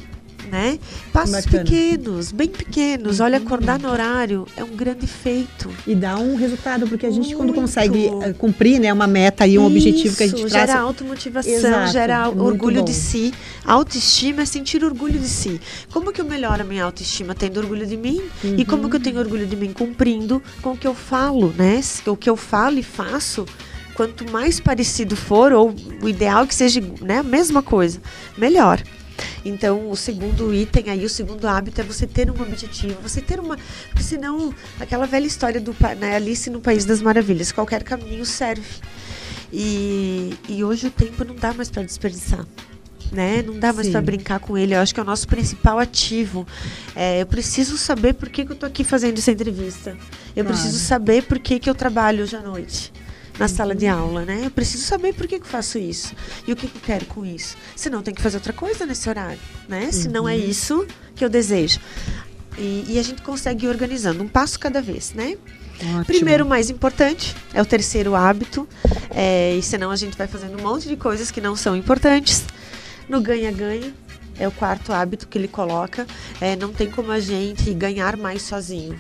Né? 0.52 0.80
Passos 1.14 1.46
Bacana. 1.46 1.64
pequenos, 1.64 2.32
bem 2.32 2.48
pequenos. 2.48 3.20
Olha, 3.20 3.38
acordar 3.38 3.80
no 3.80 3.90
horário 3.90 4.48
é 4.58 4.64
um 4.64 4.76
grande 4.76 5.06
feito. 5.06 5.70
E 5.86 5.94
dá 5.94 6.18
um 6.18 6.36
resultado, 6.36 6.88
porque 6.88 7.06
a 7.06 7.12
gente, 7.12 7.36
quando 7.36 7.50
Muito. 7.50 7.62
consegue 7.62 8.08
eh, 8.24 8.34
cumprir 8.34 8.80
né, 8.80 8.92
uma 8.92 9.06
meta 9.08 9.46
e 9.46 9.60
um 9.60 9.66
objetivo 9.66 10.16
que 10.16 10.24
a 10.24 10.28
gente 10.28 10.40
Isso, 10.40 10.50
traça. 10.50 10.68
Gera 10.68 10.80
automotivação, 10.82 11.52
Exato, 11.54 11.92
gera 11.92 12.26
muito 12.26 12.44
orgulho 12.44 12.80
bom. 12.80 12.86
de 12.86 12.94
si. 12.94 13.34
Autoestima 13.66 14.42
é 14.42 14.46
sentir 14.46 14.84
orgulho 14.84 15.20
de 15.20 15.28
si. 15.28 15.62
Como 15.92 16.12
que 16.12 16.20
eu 16.20 16.26
melhoro 16.26 16.62
a 16.62 16.66
minha 16.66 16.84
autoestima? 16.84 17.36
Tendo 17.36 17.60
orgulho 17.60 17.86
de 17.86 17.98
mim. 17.98 18.22
E 18.44 18.66
como 18.66 18.90
que 18.90 18.96
eu 18.96 19.00
tenho 19.00 19.20
orgulho 19.20 19.46
de 19.46 19.56
mim? 19.56 19.72
Cumprindo 19.72 20.42
com 20.62 20.72
o 20.72 20.78
que 20.78 20.88
eu 20.88 20.96
falo, 20.96 21.54
né? 21.58 21.80
O 22.08 22.16
que 22.16 22.30
eu 22.30 22.36
falo 22.36 22.80
e 22.80 22.84
faço, 22.84 23.46
quanto 23.94 24.30
mais 24.32 24.60
parecido 24.60 25.16
for, 25.16 25.52
ou 25.54 25.76
o 26.02 26.10
ideal 26.10 26.48
que 26.48 26.56
seja 26.56 26.82
né, 27.02 27.20
a 27.20 27.24
mesma 27.24 27.62
coisa, 27.62 28.02
melhor. 28.38 28.82
Então, 29.44 29.90
o 29.90 29.96
segundo 29.96 30.54
item 30.54 30.90
aí, 30.90 31.06
o 31.06 31.10
segundo 31.10 31.48
hábito 31.48 31.82
é 31.82 31.84
você 31.84 32.06
ter 32.06 32.30
um 32.30 32.42
objetivo, 32.42 32.98
você 33.02 33.22
ter 33.22 33.40
uma. 33.40 33.58
Porque 33.90 34.04
senão, 34.04 34.54
aquela 34.80 35.06
velha 35.06 35.26
história 35.26 35.60
do 35.60 35.76
né, 36.00 36.16
Alice 36.16 36.50
no 36.50 36.60
País 36.60 36.86
das 36.86 37.02
Maravilhas, 37.02 37.52
qualquer 37.52 37.84
caminho 37.84 38.26
serve. 38.26 38.80
E, 39.52 40.34
e 40.48 40.64
hoje 40.64 40.88
o 40.88 40.92
tempo 40.92 41.24
não 41.26 41.36
dá 41.36 41.54
mais 41.54 41.70
para 41.70 41.84
desperdiçar. 41.84 42.46
Né? 43.12 43.42
Não 43.42 43.58
dá 43.58 43.74
mais 43.74 43.90
para 43.90 44.02
brincar 44.02 44.40
com 44.40 44.56
ele. 44.56 44.76
Eu 44.76 44.80
acho 44.82 44.94
que 44.94 45.00
é 45.00 45.04
o 45.04 45.06
nosso 45.06 45.28
principal 45.28 45.80
ativo. 45.80 46.46
É, 46.96 47.22
eu 47.22 47.26
preciso 47.26 47.76
saber 47.76 48.14
por 48.14 48.30
que, 48.30 48.46
que 48.46 48.52
eu 48.52 48.56
tô 48.56 48.68
aqui 48.68 48.84
fazendo 48.84 49.18
essa 49.18 49.32
entrevista. 49.32 49.98
Eu 50.36 50.44
Claro. 50.44 50.50
preciso 50.50 50.78
saber 50.78 51.24
por 51.24 51.40
que, 51.40 51.58
que 51.60 51.68
eu 51.68 51.74
trabalho 51.74 52.22
hoje 52.22 52.36
à 52.36 52.42
noite 52.42 52.94
na 53.40 53.48
sala 53.48 53.74
de 53.74 53.88
aula, 53.88 54.26
né? 54.26 54.42
Eu 54.44 54.52
preciso 54.52 54.84
saber 54.84 55.14
por 55.14 55.26
que, 55.26 55.40
que 55.40 55.46
eu 55.46 55.50
faço 55.50 55.80
isso 55.80 56.14
e 56.46 56.52
o 56.52 56.56
que, 56.56 56.68
que 56.68 56.76
eu 56.78 56.82
quero 56.82 57.06
com 57.06 57.26
isso. 57.26 57.56
Senão 57.76 58.04
tem 58.04 58.14
que 58.14 58.22
fazer 58.22 58.38
outra 58.38 58.52
coisa 58.52 58.86
nesse 58.86 59.08
horário, 59.08 59.40
né? 59.68 59.92
Se 59.92 60.10
não 60.10 60.28
é 60.28 60.36
isso 60.36 60.86
que 61.16 61.24
eu 61.24 61.30
desejo. 61.30 61.80
E, 62.58 62.86
e 62.90 63.00
a 63.00 63.02
gente 63.02 63.22
consegue 63.22 63.66
ir 63.66 63.70
organizando 63.70 64.22
um 64.22 64.28
passo 64.28 64.60
cada 64.60 64.82
vez, 64.82 65.14
né? 65.14 65.38
Ótimo. 65.82 66.06
Primeiro, 66.06 66.46
mais 66.46 66.70
importante, 66.70 67.34
é 67.54 67.62
o 67.62 67.66
terceiro 67.66 68.14
hábito. 68.14 68.68
É, 69.10 69.56
e 69.56 69.64
senão 69.64 69.90
a 69.90 69.96
gente 69.96 70.18
vai 70.18 70.28
fazendo 70.28 70.60
um 70.60 70.62
monte 70.62 70.90
de 70.90 70.98
coisas 70.98 71.32
que 71.32 71.40
não 71.40 71.56
são 71.56 71.76
importantes. 71.76 72.44
No 73.08 73.22
ganha-ganha, 73.22 73.94
é 74.38 74.48
o 74.48 74.52
quarto 74.52 74.92
hábito 74.92 75.28
que 75.28 75.38
ele 75.38 75.48
coloca. 75.48 76.06
É, 76.42 76.58
não 76.58 76.74
tem 76.74 76.92
como 76.92 77.12
a 77.12 77.20
gente 77.20 77.74
ganhar 77.74 78.18
mais 78.18 78.42
sozinho, 78.42 79.00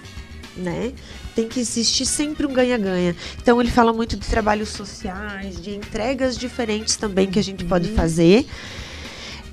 né? 0.55 0.93
Tem 1.35 1.47
que 1.47 1.59
existir 1.59 2.05
sempre 2.05 2.45
um 2.45 2.53
ganha-ganha. 2.53 3.15
Então 3.41 3.61
ele 3.61 3.71
fala 3.71 3.93
muito 3.93 4.17
de 4.17 4.27
trabalhos 4.27 4.69
sociais, 4.69 5.61
de 5.61 5.71
entregas 5.71 6.37
diferentes 6.37 6.95
também 6.95 7.29
que 7.29 7.39
a 7.39 7.43
gente 7.43 7.63
pode 7.65 7.89
fazer. 7.89 8.45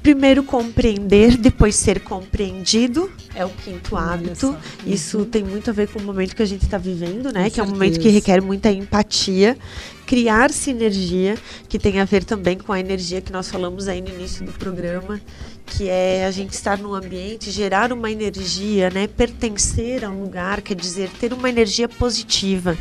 Primeiro 0.02 0.44
compreender, 0.44 1.36
depois 1.36 1.74
ser 1.74 1.98
compreendido, 1.98 3.10
é 3.34 3.44
o 3.44 3.48
quinto 3.48 3.96
hábito. 3.96 4.52
só. 4.52 4.58
Isso 4.86 5.24
tem 5.24 5.42
muito 5.42 5.70
a 5.70 5.72
ver 5.72 5.88
com 5.88 5.98
o 5.98 6.02
momento 6.02 6.36
que 6.36 6.42
a 6.42 6.46
gente 6.46 6.62
está 6.62 6.78
vivendo, 6.78 7.32
né? 7.32 7.44
Com 7.44 7.50
que 7.50 7.60
é 7.60 7.62
um 7.64 7.66
momento 7.66 7.94
que 7.98 8.04
certeza. 8.04 8.14
requer 8.14 8.40
muita 8.40 8.70
empatia, 8.70 9.58
criar 10.06 10.52
sinergia, 10.52 11.36
que 11.68 11.76
tem 11.76 11.98
a 11.98 12.04
ver 12.04 12.22
também 12.22 12.56
com 12.56 12.72
a 12.72 12.78
energia 12.78 13.20
que 13.20 13.32
nós 13.32 13.50
falamos 13.50 13.88
aí 13.88 14.00
no 14.00 14.08
início 14.10 14.46
do 14.46 14.52
programa, 14.52 15.20
que 15.66 15.88
é 15.88 16.24
a 16.24 16.30
gente 16.30 16.52
estar 16.52 16.78
num 16.78 16.94
ambiente, 16.94 17.50
gerar 17.50 17.92
uma 17.92 18.10
energia, 18.10 18.88
né? 18.88 19.06
Pertencer 19.08 20.04
a 20.04 20.08
um 20.10 20.22
lugar, 20.22 20.62
quer 20.62 20.74
dizer, 20.76 21.10
ter 21.18 21.32
uma 21.32 21.48
energia 21.48 21.88
positiva. 21.88 22.78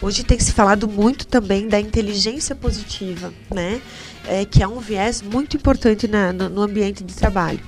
Hoje 0.00 0.22
tem 0.22 0.38
se 0.38 0.52
falado 0.52 0.86
muito 0.88 1.26
também 1.26 1.68
da 1.68 1.80
inteligência 1.80 2.54
positiva, 2.54 3.34
né? 3.52 3.80
É, 4.26 4.44
que 4.44 4.62
é 4.62 4.68
um 4.68 4.78
viés 4.78 5.20
muito 5.20 5.56
importante 5.56 6.06
na- 6.06 6.32
no, 6.32 6.48
no 6.48 6.62
ambiente 6.62 7.02
de 7.02 7.14
trabalho. 7.14 7.60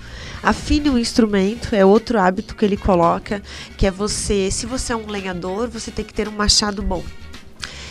Afine 0.43 0.89
o 0.89 0.99
instrumento, 0.99 1.75
é 1.75 1.85
outro 1.85 2.19
hábito 2.19 2.55
que 2.55 2.65
ele 2.65 2.77
coloca, 2.77 3.43
que 3.77 3.87
é 3.87 3.91
você, 3.91 4.51
se 4.51 4.67
você 4.67 4.93
é 4.93 4.97
um 4.97 5.07
lenhador, 5.07 5.69
você 5.69 5.91
tem 5.91 6.05
que 6.05 6.15
ter 6.15 6.29
um 6.29 6.33
machado 6.33 6.83
bom. 6.83 7.03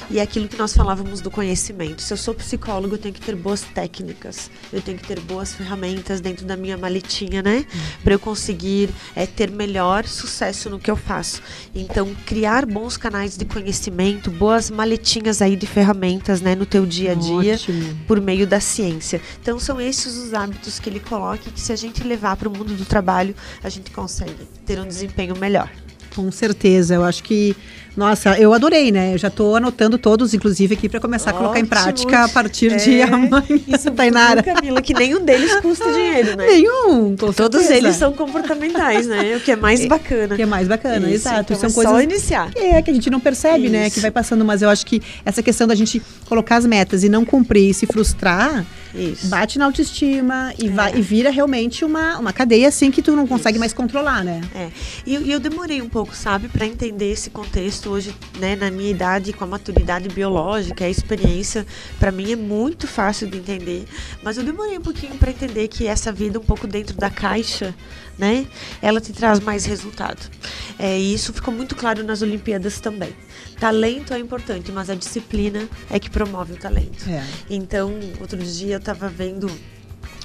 E 0.10 0.20
é 0.20 0.22
aquilo 0.22 0.48
que 0.48 0.58
nós 0.58 0.74
falávamos 0.74 1.22
do 1.22 1.30
conhecimento. 1.30 2.02
Se 2.02 2.12
eu 2.12 2.18
sou 2.18 2.34
psicólogo, 2.34 2.96
eu 2.96 2.98
tenho 2.98 3.14
que 3.14 3.22
ter 3.22 3.36
boas 3.36 3.62
técnicas, 3.62 4.50
eu 4.74 4.82
tenho 4.82 4.98
que 4.98 5.08
ter 5.08 5.20
boas 5.20 5.54
ferramentas 5.54 6.20
dentro 6.20 6.46
da 6.46 6.58
minha 6.58 6.78
maletinha, 6.78 7.42
né? 7.42 7.66
Para 8.04 8.14
eu 8.14 8.20
conseguir 8.20 8.90
é, 9.16 9.26
ter 9.26 9.52
melhor 9.52 10.06
sucesso 10.06 10.70
no 10.70 10.80
que 10.80 10.90
eu 10.90 10.96
faço. 10.96 11.42
Então, 11.76 12.16
criar 12.26 12.66
bons 12.66 12.98
canais 12.98 13.38
de 13.38 13.46
conhecimento, 13.46 14.32
boas 14.32 14.72
maletinhas 14.72 15.42
aí 15.42 15.56
de 15.56 15.68
ferramentas, 15.68 16.42
né, 16.42 16.56
no 16.56 16.66
teu 16.66 16.86
dia 16.86 17.12
a 17.12 17.16
dia 17.16 17.54
Ótimo. 17.54 17.98
por 18.08 18.20
meio 18.20 18.48
da 18.48 18.60
ciência. 18.60 19.22
Então 19.42 19.60
são 19.60 19.80
esses 19.80 20.18
os 20.18 20.34
hábitos 20.34 20.80
que 20.80 20.90
ele 20.90 21.00
coloca 21.00 21.48
e 21.48 21.52
que 21.52 21.60
se 21.60 21.72
a 21.72 21.76
gente 21.76 22.04
levar 22.04 22.36
para 22.36 22.50
o 22.50 22.52
mundo 22.52 22.74
do 22.76 22.86
trabalho, 22.86 23.36
a 23.64 23.70
gente 23.70 23.92
consegue 23.92 24.48
ter 24.66 24.80
um 24.80 24.88
desempenho 24.88 25.38
melhor. 25.38 25.70
Com 26.16 26.32
certeza, 26.32 26.96
eu 26.96 27.04
acho 27.04 27.24
que. 27.24 27.56
Nossa, 28.00 28.40
eu 28.40 28.54
adorei, 28.54 28.94
né? 28.94 29.14
Eu 29.14 29.18
já 29.18 29.28
estou 29.28 29.58
anotando 29.58 29.98
todos, 29.98 30.34
inclusive, 30.34 30.74
aqui 30.76 30.88
para 30.88 31.02
começar 31.02 31.32
a 31.32 31.34
colocar 31.34 31.60
em 31.60 31.64
Ótimo. 31.64 31.68
prática 31.70 32.24
a 32.24 32.30
partir 32.30 32.72
É, 32.72 32.78
de 32.78 33.02
amanhã, 33.02 33.44
Isso, 33.68 33.92
Tainara. 33.94 34.42
Camila, 34.42 34.82
que 34.82 34.94
nenhum 34.94 35.24
deles 35.26 35.54
custa 35.60 35.92
dinheiro, 35.92 36.38
né? 36.38 36.46
Nenhum, 36.48 37.16
com 37.18 37.34
Todos 37.34 37.60
certeza. 37.62 37.88
eles 37.88 37.96
são 37.98 38.14
comportamentais, 38.14 39.06
né? 39.06 39.36
O 39.36 39.42
que 39.42 39.52
é 39.52 39.56
mais 39.58 39.84
bacana. 39.90 40.36
Que 40.38 40.42
é 40.44 40.46
mais 40.46 40.68
bacana, 40.70 41.08
Isso, 41.08 41.28
exato. 41.28 41.52
então 41.54 41.58
São 41.60 41.70
é 41.70 41.74
coisas 41.74 41.92
só 41.94 42.02
iniciar. 42.02 42.52
que 42.52 42.60
é 42.60 42.82
que 42.82 42.90
a 42.90 42.94
gente 42.94 43.10
não 43.10 43.20
percebe, 43.20 43.68
né? 43.68 43.88
Isso. 43.88 43.96
Que 43.96 44.00
vai 44.02 44.12
passando, 44.12 44.46
mas 44.46 44.62
eu 44.62 44.70
acho 44.70 44.86
que 44.86 45.02
essa 45.26 45.44
questão 45.44 45.68
da 45.68 45.76
gente 45.76 46.02
colocar 46.26 46.56
as 46.56 46.66
metas 46.66 47.04
e 47.04 47.10
não 47.10 47.26
cumprir 47.26 47.70
e 47.70 47.74
se 47.74 47.86
frustrar, 47.86 48.66
Isso. 48.96 49.28
bate 49.28 49.60
na 49.60 49.66
autoestima 49.66 50.54
e, 50.58 50.68
É. 50.68 50.70
vai, 50.72 50.96
e 50.96 51.02
vira 51.02 51.30
realmente 51.32 51.84
uma, 51.84 52.18
uma 52.18 52.32
cadeia 52.32 52.70
assim 52.70 52.90
que 52.92 53.02
tu 53.02 53.14
não 53.16 53.28
consegue 53.28 53.60
mais 53.60 53.74
controlar, 53.74 54.24
né? 54.24 54.40
É. 54.56 54.70
E, 55.06 55.18
e 55.18 55.32
eu 55.32 55.40
demorei 55.40 55.82
um 55.82 55.90
pouco, 55.90 56.16
sabe, 56.16 56.48
para 56.48 56.66
entender 56.66 57.12
esse 57.12 57.30
contexto 57.30 57.89
hoje, 57.90 58.16
né, 58.40 58.56
na 58.56 58.70
minha 58.70 58.90
idade, 58.90 59.34
com 59.34 59.44
a 59.44 59.48
maturidade 59.48 60.08
biológica, 60.10 60.86
a 60.86 60.90
experiência, 60.90 61.66
para 62.00 62.12
mim 62.12 62.32
é 62.32 62.36
muito 62.36 62.88
fácil 62.88 63.28
de 63.28 63.38
entender. 63.38 63.86
Mas 64.24 64.38
eu 64.38 64.44
demorei 64.44 64.78
um 64.78 64.82
pouquinho 64.82 65.16
para 65.16 65.32
entender 65.32 65.68
que 65.68 65.88
essa 65.88 66.12
vida 66.12 66.40
um 66.40 66.44
pouco 66.44 66.68
dentro 66.68 66.96
da 66.96 67.10
caixa, 67.10 67.74
né, 68.18 68.48
ela 68.82 69.02
te 69.02 69.12
traz 69.14 69.40
mais 69.40 69.66
resultado. 69.66 70.30
É, 70.78 70.98
e 70.98 71.14
isso 71.14 71.34
ficou 71.34 71.54
muito 71.54 71.76
claro 71.76 72.04
nas 72.04 72.22
Olimpíadas 72.22 72.80
também. 72.80 73.14
Talento 73.60 74.14
é 74.14 74.20
importante, 74.20 74.72
mas 74.72 74.90
a 74.90 74.96
disciplina 74.96 75.68
é 75.90 76.00
que 76.00 76.10
promove 76.10 76.54
o 76.54 76.58
talento. 76.58 77.10
É. 77.10 77.26
Então, 77.50 78.00
outro 78.22 78.38
dia 78.38 78.76
eu 78.76 78.80
estava 78.80 79.10
vendo 79.10 79.50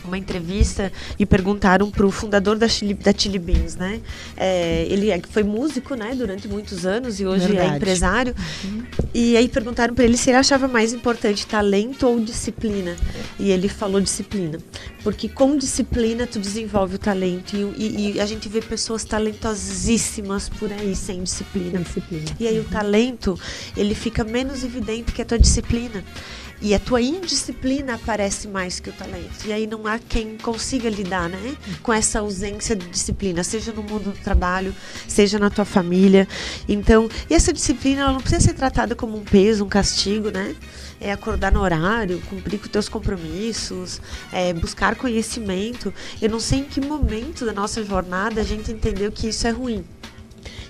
uma 0.07 0.19
entrevista 0.19 0.93
e 1.19 1.25
perguntaram 1.27 1.91
para 1.91 2.07
o 2.07 2.11
fundador 2.11 2.57
da 2.57 2.69
Chili, 2.69 2.95
da 2.95 3.13
Chili 3.17 3.39
Beans, 3.39 3.77
né? 3.77 4.01
É, 4.37 4.87
ele 4.89 5.11
é- 5.11 5.21
foi 5.31 5.43
músico, 5.43 5.95
né, 5.95 6.15
durante 6.15 6.47
muitos 6.49 6.85
anos 6.87 7.21
e 7.21 7.27
hoje 7.27 7.47
Verdade. 7.47 7.73
é 7.73 7.77
empresário. 7.77 8.35
E 9.15 9.37
aí 9.37 9.49
perguntaram 9.49 9.95
para 9.95 10.05
ele 10.05 10.17
se 10.17 10.31
ele 10.31 10.37
achava 10.39 10.67
mais 10.69 10.93
importante 10.93 11.47
talento 11.47 12.07
ou 12.07 12.21
disciplina. 12.21 12.97
E 13.39 13.51
ele 13.51 13.69
falou 13.69 14.01
disciplina, 14.01 14.59
porque 15.03 15.29
com 15.29 15.57
disciplina 15.57 16.27
tu 16.27 16.39
desenvolve 16.39 16.97
o 16.97 16.99
talento 16.99 17.55
e, 17.57 17.83
e- 17.83 18.13
e 18.17 18.21
a 18.21 18.27
gente 18.27 18.49
vê 18.49 18.61
pessoas 18.61 19.05
talentosíssimas 19.05 20.49
por 20.49 20.73
aí 20.73 20.95
sem 20.95 21.23
disciplina. 21.23 21.79
Disciplina. 21.81 22.25
E 22.39 22.47
aí 22.47 22.59
o 22.59 22.65
talento, 22.65 23.39
ele 23.77 23.95
fica 23.95 24.25
menos 24.25 24.63
evidente 24.65 25.13
que 25.13 25.23
a 25.23 25.25
tua 25.25 25.39
disciplina. 25.39 26.05
E 26.65 26.75
a 26.75 26.79
tua 26.79 27.03
indisciplina 27.03 27.97
aparece 27.97 28.49
mais 28.49 28.81
que 28.81 28.89
o 28.89 28.93
talento. 28.95 29.45
E 29.45 29.53
aí 29.53 29.67
não 29.67 29.87
há 29.87 29.99
quem 29.99 30.39
consiga 30.39 30.89
lidar, 30.89 31.29
né? 31.29 31.55
Com 31.83 31.93
essa 31.93 32.21
ausência 32.21 32.75
de 32.75 32.89
disciplina, 32.89 33.45
seja 33.45 33.71
no 33.71 33.83
mundo 33.83 34.13
do 34.13 34.19
trabalho, 34.19 34.75
seja 35.07 35.39
na 35.39 35.51
tua 35.51 35.67
família. 35.67 36.27
Então, 36.67 37.07
e 37.29 37.35
essa 37.35 37.53
disciplina, 37.53 38.01
ela 38.01 38.13
não 38.13 38.21
precisa 38.23 38.41
ser 38.41 38.55
tratada 38.55 38.95
como 38.95 39.15
um 39.15 39.23
peso, 39.23 39.63
um 39.63 39.69
castigo, 39.69 40.31
né? 40.31 40.57
É 40.99 41.13
acordar 41.13 41.53
no 41.53 41.61
horário, 41.61 42.19
cumprir 42.31 42.59
com 42.59 42.69
teus 42.69 42.89
compromissos, 42.89 44.01
é 44.33 44.55
buscar 44.55 44.97
conhecimento. 44.97 45.93
Eu 46.19 46.31
não 46.31 46.41
sei 46.41 46.61
em 46.61 46.65
que 46.65 46.81
momento 46.81 47.45
da 47.45 47.53
nossa 47.53 47.85
jornada 47.85 48.41
a 48.41 48.45
gente 48.45 48.73
entendeu 48.73 49.13
que 49.13 49.29
isso 49.29 49.47
é 49.47 49.51
ruim. 49.51 49.85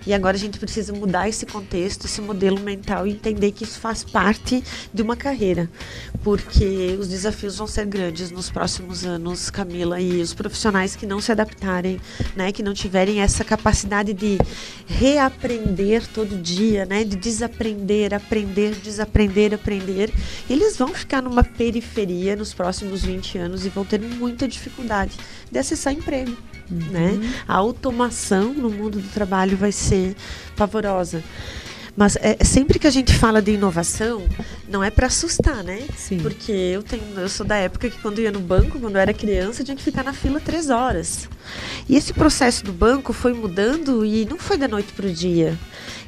E 0.06 0.12
agora 0.12 0.36
a 0.36 0.40
gente 0.40 0.58
precisa 0.58 0.92
mudar 0.92 1.28
esse 1.28 1.46
contexto, 1.46 2.04
esse 2.04 2.20
modelo 2.20 2.60
mental 2.60 3.06
e 3.06 3.12
entender 3.12 3.52
que 3.52 3.64
isso 3.64 3.80
faz 3.80 4.04
parte 4.04 4.62
de 4.92 5.02
uma 5.02 5.16
carreira. 5.16 5.70
Porque 6.22 6.96
os 6.98 7.08
desafios 7.08 7.56
vão 7.56 7.66
ser 7.66 7.86
grandes 7.86 8.30
nos 8.30 8.50
próximos 8.50 9.04
anos, 9.04 9.48
Camila, 9.50 10.00
e 10.00 10.20
os 10.20 10.34
profissionais 10.34 10.94
que 10.94 11.06
não 11.06 11.20
se 11.20 11.32
adaptarem, 11.32 12.00
né, 12.36 12.52
que 12.52 12.62
não 12.62 12.74
tiverem 12.74 13.20
essa 13.20 13.44
capacidade 13.44 14.12
de 14.12 14.38
reaprender 14.86 16.06
todo 16.08 16.40
dia, 16.40 16.84
né, 16.84 17.04
de 17.04 17.16
desaprender, 17.16 18.12
aprender, 18.12 18.74
desaprender, 18.74 19.54
aprender, 19.54 20.12
eles 20.48 20.76
vão 20.76 20.88
ficar 20.88 21.22
numa 21.22 21.42
periferia 21.42 22.36
nos 22.36 22.52
próximos 22.52 23.02
20 23.02 23.38
anos 23.38 23.64
e 23.64 23.68
vão 23.68 23.84
ter 23.84 24.00
muita 24.00 24.46
dificuldade 24.46 25.16
de 25.50 25.58
acessar 25.58 25.92
emprego. 25.92 26.36
Né? 26.70 27.20
A 27.46 27.54
automação 27.54 28.54
no 28.54 28.70
mundo 28.70 29.00
do 29.00 29.08
trabalho 29.08 29.56
vai 29.56 29.72
ser 29.72 30.16
pavorosa. 30.56 31.22
Mas 31.96 32.16
é, 32.16 32.42
sempre 32.44 32.78
que 32.78 32.88
a 32.88 32.90
gente 32.90 33.14
fala 33.14 33.40
de 33.40 33.52
inovação, 33.52 34.24
não 34.68 34.82
é 34.82 34.90
para 34.90 35.06
assustar, 35.06 35.62
né? 35.62 35.80
Sim. 35.96 36.18
Porque 36.18 36.50
eu 36.50 36.82
tenho, 36.82 37.02
eu 37.16 37.28
sou 37.28 37.46
da 37.46 37.54
época 37.56 37.88
que 37.88 37.98
quando 37.98 38.20
ia 38.20 38.32
no 38.32 38.40
banco, 38.40 38.80
quando 38.80 38.96
eu 38.96 39.00
era 39.00 39.14
criança, 39.14 39.62
tinha 39.62 39.76
que 39.76 39.82
ficar 39.82 40.02
na 40.02 40.12
fila 40.12 40.40
três 40.40 40.70
horas. 40.70 41.28
E 41.88 41.94
esse 41.94 42.12
processo 42.12 42.64
do 42.64 42.72
banco 42.72 43.12
foi 43.12 43.32
mudando 43.32 44.04
e 44.04 44.24
não 44.24 44.36
foi 44.38 44.58
da 44.58 44.66
noite 44.66 44.92
para 44.92 45.06
o 45.06 45.12
dia. 45.12 45.56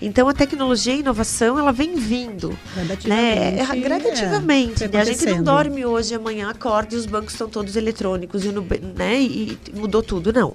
Então 0.03 0.29
a 0.29 0.33
tecnologia 0.33 0.93
e 0.93 0.97
a 0.97 1.01
inovação 1.01 1.57
ela 1.57 1.73
vem 1.73 1.95
vindo, 1.95 2.49
né? 2.51 2.85
Gradativamente, 2.85 3.61
É, 3.61 3.81
gradativamente. 3.81 4.85
é, 4.85 4.89
né? 4.89 5.01
A 5.01 5.05
gente 5.05 5.25
não 5.27 5.43
dorme 5.43 5.87
hoje, 5.87 6.15
amanhã 6.17 6.51
acorda 6.51 6.95
e 6.97 6.99
os 6.99 7.07
bancos 7.07 7.33
estão 7.33 7.49
todos 7.49 7.77
eletrônicos 7.77 8.45
e, 8.45 8.49
né? 8.49 9.21
e 9.21 9.57
mudou 9.73 10.03
tudo, 10.03 10.33
não. 10.33 10.53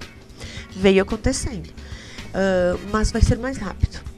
Veio 0.75 1.01
acontecendo, 1.01 1.69
Ah, 2.34 2.75
mas 2.91 3.11
vai 3.11 3.21
ser 3.21 3.38
mais 3.38 3.57
rápido. 3.57 4.11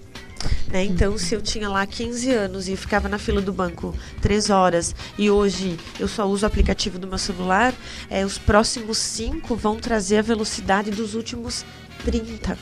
Né? 0.67 0.83
Então, 0.83 1.17
se 1.17 1.35
eu 1.35 1.41
tinha 1.41 1.69
lá 1.69 1.85
15 1.85 2.31
anos 2.31 2.67
e 2.67 2.75
ficava 2.75 3.07
na 3.07 3.17
fila 3.17 3.41
do 3.41 3.53
banco 3.53 3.95
3 4.21 4.49
horas 4.49 4.95
e 5.17 5.29
hoje 5.29 5.77
eu 5.99 6.07
só 6.07 6.25
uso 6.25 6.45
o 6.45 6.47
aplicativo 6.47 6.97
do 6.97 7.07
meu 7.07 7.17
celular, 7.17 7.73
é, 8.09 8.25
os 8.25 8.37
próximos 8.37 8.97
5 8.97 9.55
vão 9.55 9.77
trazer 9.77 10.17
a 10.17 10.21
velocidade 10.21 10.91
dos 10.91 11.13
últimos 11.15 11.65
30. 12.05 12.57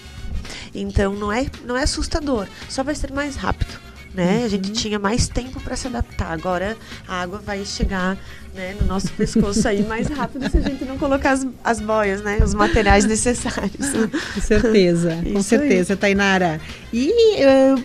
Então, 0.73 1.13
não 1.13 1.31
é, 1.31 1.45
não 1.65 1.77
é 1.77 1.83
assustador, 1.83 2.47
só 2.69 2.83
vai 2.83 2.95
ser 2.95 3.11
mais 3.11 3.35
rápido. 3.35 3.90
Né? 4.13 4.43
A 4.43 4.47
gente 4.49 4.71
tinha 4.73 4.99
mais 4.99 5.27
tempo 5.27 5.59
para 5.61 5.75
se 5.75 5.87
adaptar. 5.87 6.31
Agora 6.31 6.77
a 7.07 7.21
água 7.21 7.41
vai 7.45 7.63
chegar 7.65 8.17
né, 8.53 8.75
no 8.79 8.85
nosso 8.85 9.09
pescoço 9.13 9.65
aí 9.67 9.83
mais 9.83 10.07
rápido 10.07 10.49
se 10.49 10.57
a 10.57 10.61
gente 10.61 10.83
não 10.83 10.97
colocar 10.97 11.31
as, 11.31 11.47
as 11.63 11.79
boias, 11.79 12.21
né? 12.21 12.39
os 12.43 12.53
materiais 12.53 13.05
necessários. 13.05 13.71
Com 14.33 14.41
certeza, 14.41 15.15
com 15.23 15.29
Isso 15.29 15.37
aí. 15.37 15.43
certeza, 15.43 15.95
Tainara. 15.95 16.59
E 16.91 17.37
eh, 17.37 17.75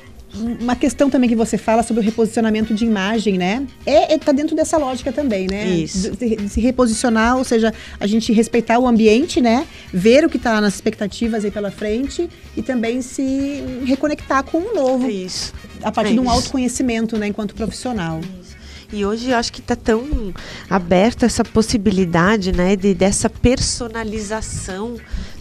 uma 0.60 0.76
questão 0.76 1.08
também 1.08 1.28
que 1.28 1.36
você 1.36 1.56
fala 1.56 1.82
sobre 1.82 2.02
o 2.02 2.04
reposicionamento 2.04 2.74
de 2.74 2.84
imagem, 2.84 3.38
né? 3.38 3.66
É, 3.84 4.14
é 4.14 4.18
tá 4.18 4.32
dentro 4.32 4.54
dessa 4.54 4.76
lógica 4.76 5.12
também, 5.12 5.46
né? 5.46 5.66
Isso. 5.66 6.10
De, 6.10 6.36
de 6.36 6.48
se 6.48 6.60
reposicionar, 6.60 7.36
ou 7.36 7.44
seja, 7.44 7.72
a 7.98 8.06
gente 8.06 8.32
respeitar 8.32 8.78
o 8.78 8.86
ambiente, 8.86 9.40
né? 9.40 9.66
Ver 9.92 10.24
o 10.24 10.28
que 10.28 10.36
está 10.36 10.60
nas 10.60 10.74
expectativas 10.74 11.44
aí 11.44 11.50
pela 11.50 11.70
frente 11.70 12.28
e 12.56 12.62
também 12.62 13.00
se 13.02 13.62
reconectar 13.84 14.42
com 14.44 14.58
o 14.58 14.74
novo 14.74 15.06
É 15.06 15.10
isso. 15.10 15.52
A 15.86 15.92
partir 15.92 16.10
é 16.10 16.14
de 16.14 16.20
um 16.20 16.28
autoconhecimento, 16.28 17.16
né, 17.16 17.28
enquanto 17.28 17.54
profissional. 17.54 18.20
E 18.92 19.06
hoje 19.06 19.30
eu 19.30 19.36
acho 19.36 19.52
que 19.52 19.60
está 19.60 19.76
tão 19.76 20.34
aberta 20.68 21.26
essa 21.26 21.44
possibilidade, 21.44 22.50
né, 22.50 22.74
de 22.74 22.92
dessa 22.92 23.30
personalização 23.30 24.96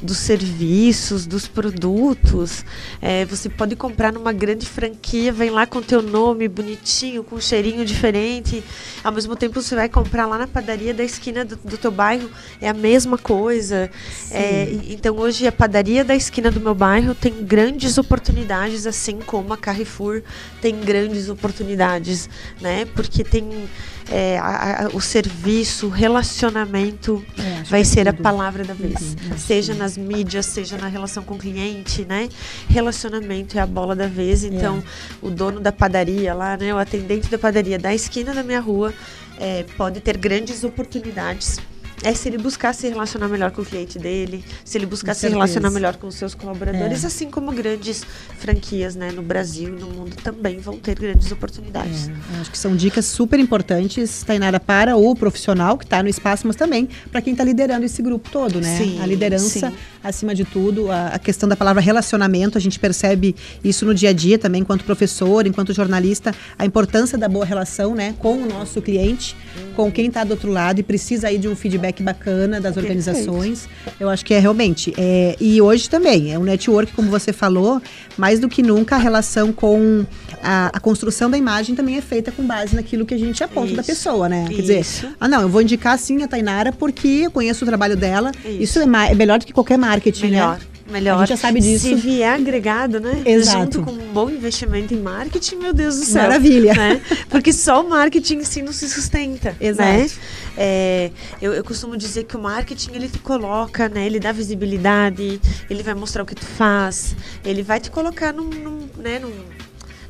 dos 0.05 0.17
serviços, 0.17 1.25
dos 1.25 1.47
produtos. 1.47 2.63
É, 3.01 3.25
você 3.25 3.49
pode 3.49 3.75
comprar 3.75 4.13
numa 4.13 4.31
grande 4.31 4.65
franquia, 4.65 5.33
vem 5.33 5.49
lá 5.49 5.65
com 5.65 5.81
teu 5.81 6.01
nome 6.01 6.47
bonitinho, 6.47 7.23
com 7.23 7.35
um 7.35 7.41
cheirinho 7.41 7.83
diferente. 7.83 8.63
Ao 9.03 9.11
mesmo 9.11 9.35
tempo 9.35 9.61
você 9.61 9.75
vai 9.75 9.89
comprar 9.89 10.25
lá 10.25 10.37
na 10.37 10.47
padaria 10.47 10.93
da 10.93 11.03
esquina 11.03 11.43
do, 11.43 11.55
do 11.57 11.77
teu 11.77 11.91
bairro, 11.91 12.29
é 12.61 12.69
a 12.69 12.73
mesma 12.73 13.17
coisa. 13.17 13.89
É, 14.31 14.69
então 14.87 15.17
hoje 15.17 15.47
a 15.47 15.51
padaria 15.51 16.03
da 16.05 16.15
esquina 16.15 16.51
do 16.51 16.61
meu 16.61 16.75
bairro 16.75 17.13
tem 17.13 17.43
grandes 17.43 17.97
oportunidades, 17.97 18.85
assim 18.85 19.19
como 19.19 19.51
a 19.53 19.57
Carrefour 19.57 20.21
tem 20.61 20.79
grandes 20.79 21.29
oportunidades, 21.29 22.29
né? 22.61 22.85
Porque 22.85 23.23
tem 23.23 23.67
é, 24.09 24.37
a- 24.37 24.85
a- 24.85 24.87
o 24.95 25.01
serviço, 25.01 25.87
o 25.87 25.89
relacionamento 25.89 27.23
É, 27.37 27.63
vai 27.63 27.81
é 27.81 27.83
ser 27.83 28.07
a 28.07 28.13
palavra 28.13 28.63
da 28.63 28.73
vez. 28.73 29.15
Uhum, 29.29 29.37
seja 29.37 29.73
nas 29.73 29.97
mídias, 29.97 30.45
seja 30.45 30.77
na 30.77 30.87
relação 30.87 31.23
com 31.23 31.35
o 31.35 31.37
cliente, 31.37 32.05
né? 32.05 32.29
Relacionamento 32.69 33.57
é 33.57 33.61
a 33.61 33.65
bola 33.65 33.95
da 33.95 34.07
vez. 34.07 34.43
Então, 34.43 34.83
o 35.21 35.29
dono 35.29 35.59
da 35.59 35.71
padaria 35.71 36.33
lá, 36.33 36.55
né? 36.57 36.73
O 36.73 36.77
atendente 36.77 37.29
da 37.29 37.37
padaria 37.37 37.79
da 37.79 37.93
esquina 37.93 38.33
da 38.33 38.43
minha 38.43 38.59
rua 38.59 38.93
é, 39.39 39.63
pode 39.77 39.99
ter 39.99 40.17
grandes 40.17 40.63
oportunidades. 40.63 41.59
É 42.03 42.13
se 42.13 42.27
ele 42.29 42.37
buscar 42.37 42.73
se 42.73 42.87
relacionar 42.87 43.27
melhor 43.27 43.51
com 43.51 43.61
o 43.61 43.65
cliente 43.65 43.97
dele, 43.97 44.43
se 44.63 44.77
ele 44.77 44.85
buscar 44.85 45.13
Com 45.13 45.19
se 45.19 45.27
relacionar 45.29 45.71
melhor 45.71 45.95
com 45.95 46.07
os 46.07 46.15
seus 46.15 46.35
colaboradores, 46.35 47.03
É. 47.03 47.07
assim 47.07 47.29
como 47.29 47.51
grandes 47.51 48.03
franquias, 48.37 48.95
né, 48.95 49.11
no 49.11 49.21
Brasil 49.21 49.69
e 49.69 49.79
no 49.79 49.87
mundo 49.87 50.15
também 50.23 50.57
vão 50.57 50.77
ter 50.77 50.99
grandes 50.99 51.31
oportunidades. 51.31 52.09
É, 52.09 52.41
acho 52.41 52.51
que 52.51 52.57
são 52.57 52.75
dicas 52.75 53.05
super 53.05 53.39
importantes, 53.39 54.23
Tainara, 54.23 54.59
para 54.59 54.95
o 54.97 55.15
profissional 55.15 55.77
que 55.77 55.85
está 55.85 56.03
no 56.03 56.09
espaço, 56.09 56.45
mas 56.45 56.55
também 56.55 56.87
para 57.11 57.21
quem 57.21 57.31
está 57.33 57.43
liderando 57.43 57.85
esse 57.85 58.01
grupo 58.01 58.29
todo, 58.29 58.59
né? 58.61 58.77
Sim, 58.77 58.99
a 59.01 59.05
liderança, 59.05 59.69
sim. 59.69 59.75
acima 60.03 60.35
de 60.35 60.45
tudo, 60.45 60.91
a, 60.91 61.07
a 61.07 61.19
questão 61.19 61.47
da 61.47 61.55
palavra 61.55 61.81
relacionamento, 61.81 62.57
a 62.57 62.61
gente 62.61 62.77
percebe 62.79 63.35
isso 63.63 63.85
no 63.85 63.93
dia 63.93 64.09
a 64.09 64.13
dia 64.13 64.37
também, 64.37 64.61
enquanto 64.61 64.83
professor, 64.83 65.47
enquanto 65.47 65.73
jornalista, 65.73 66.33
a 66.57 66.65
importância 66.65 67.17
da 67.17 67.27
boa 67.27 67.45
relação, 67.45 67.95
né, 67.95 68.13
com 68.19 68.41
o 68.41 68.45
nosso 68.45 68.81
cliente, 68.81 69.35
com 69.75 69.91
quem 69.91 70.07
está 70.07 70.23
do 70.23 70.31
outro 70.31 70.51
lado 70.51 70.79
e 70.79 70.83
precisa 70.83 71.27
aí 71.27 71.37
de 71.37 71.47
um 71.47 71.55
feedback 71.55 71.94
bacana 72.03 72.59
das 72.61 72.77
organizações. 72.77 73.67
Eu 73.99 74.09
acho 74.09 74.23
que 74.25 74.33
é 74.33 74.39
realmente. 74.39 74.93
é, 74.97 75.35
e 75.39 75.61
hoje 75.61 75.89
também, 75.89 76.33
é 76.33 76.39
um 76.39 76.43
network, 76.43 76.93
como 76.93 77.09
você 77.09 77.31
falou, 77.33 77.81
mais 78.17 78.39
do 78.39 78.47
que 78.47 78.61
nunca 78.61 78.95
a 78.95 78.99
relação 78.99 79.51
com 79.51 80.05
a, 80.41 80.71
a 80.73 80.79
construção 80.79 81.29
da 81.29 81.37
imagem 81.37 81.75
também 81.75 81.97
é 81.97 82.01
feita 82.01 82.31
com 82.31 82.43
base 82.45 82.75
naquilo 82.75 83.05
que 83.05 83.13
a 83.13 83.17
gente 83.17 83.43
aponta 83.43 83.73
da 83.73 83.81
Isso. 83.81 83.91
pessoa, 83.91 84.29
né? 84.29 84.45
Quer 84.49 84.61
dizer, 84.61 84.79
Isso. 84.81 85.07
ah, 85.19 85.27
não, 85.27 85.41
eu 85.41 85.49
vou 85.49 85.61
indicar 85.61 85.97
sim 85.97 86.21
a 86.23 86.27
Tainara 86.27 86.71
porque 86.71 87.21
eu 87.25 87.31
conheço 87.31 87.63
o 87.63 87.67
trabalho 87.67 87.95
dela. 87.95 88.31
Isso, 88.45 88.79
Isso. 88.79 88.79
é, 88.79 89.11
é 89.11 89.15
melhor 89.15 89.39
do 89.39 89.45
que 89.45 89.53
qualquer 89.53 89.77
marketing, 89.77 90.27
Melhor. 90.27 90.59
né? 90.59 90.74
Melhor. 90.89 91.15
A 91.15 91.19
gente 91.19 91.29
já 91.29 91.37
sabe 91.37 91.59
disso. 91.59 91.87
Se 91.87 91.95
vier 91.95 92.33
agregado, 92.33 92.99
né? 92.99 93.23
Exato. 93.25 93.79
Junto 93.79 93.83
com 93.83 93.91
um 93.91 94.13
bom 94.13 94.29
investimento 94.29 94.93
em 94.93 95.01
marketing, 95.01 95.55
meu 95.55 95.73
Deus 95.73 95.97
do 95.97 96.05
céu. 96.05 96.23
Maravilha. 96.23 96.73
Né? 96.73 97.01
Porque 97.29 97.51
só 97.51 97.83
o 97.83 97.89
marketing 97.89 98.35
em 98.37 98.43
si 98.43 98.61
não 98.61 98.71
se 98.71 98.87
sustenta. 98.87 99.55
Exato. 99.59 99.89
Né? 99.89 100.09
É, 100.55 101.11
eu, 101.41 101.53
eu 101.53 101.63
costumo 101.63 101.97
dizer 101.97 102.25
que 102.25 102.37
o 102.37 102.39
marketing 102.39 102.91
ele 102.93 103.09
te 103.09 103.19
coloca, 103.19 103.89
né? 103.89 104.05
Ele 104.05 104.19
dá 104.19 104.31
visibilidade, 104.31 105.41
ele 105.69 105.81
vai 105.81 105.95
mostrar 105.95 106.23
o 106.23 106.25
que 106.25 106.35
tu 106.35 106.45
faz, 106.45 107.15
ele 107.43 107.63
vai 107.63 107.79
te 107.79 107.89
colocar 107.89 108.31
num, 108.31 108.49
num, 108.49 108.87
né, 108.97 109.19
num, 109.19 109.33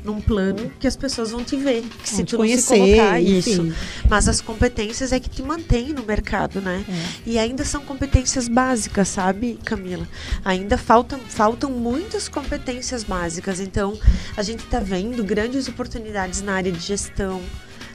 num 0.06 0.20
plano 0.20 0.70
que 0.80 0.86
as 0.86 0.96
pessoas 0.96 1.30
vão 1.32 1.44
te 1.44 1.56
ver. 1.56 1.82
Que 2.02 2.08
se 2.08 2.16
Vão 2.16 2.24
te 2.24 2.30
tu 2.30 2.38
não 2.38 2.44
se 2.46 2.66
conhecer, 2.68 2.78
colocar 2.96 3.20
enfim. 3.20 3.38
isso. 3.38 3.74
Mas 4.08 4.28
as 4.28 4.40
competências 4.40 5.12
é 5.12 5.20
que 5.20 5.28
te 5.28 5.42
mantém 5.42 5.92
no 5.92 6.04
mercado, 6.04 6.60
né? 6.60 6.84
É. 6.88 6.92
E 7.30 7.38
ainda 7.38 7.64
são 7.64 7.82
competências 7.84 8.48
básicas, 8.48 9.08
sabe, 9.08 9.58
Camila? 9.64 10.06
Ainda 10.44 10.78
faltam, 10.78 11.18
faltam 11.18 11.70
muitas 11.70 12.28
competências 12.28 13.02
básicas. 13.04 13.60
Então, 13.60 13.98
a 14.36 14.42
gente 14.42 14.60
está 14.64 14.78
vendo 14.80 15.22
grandes 15.24 15.68
oportunidades 15.68 16.40
na 16.40 16.54
área 16.54 16.72
de 16.72 16.80
gestão. 16.80 17.42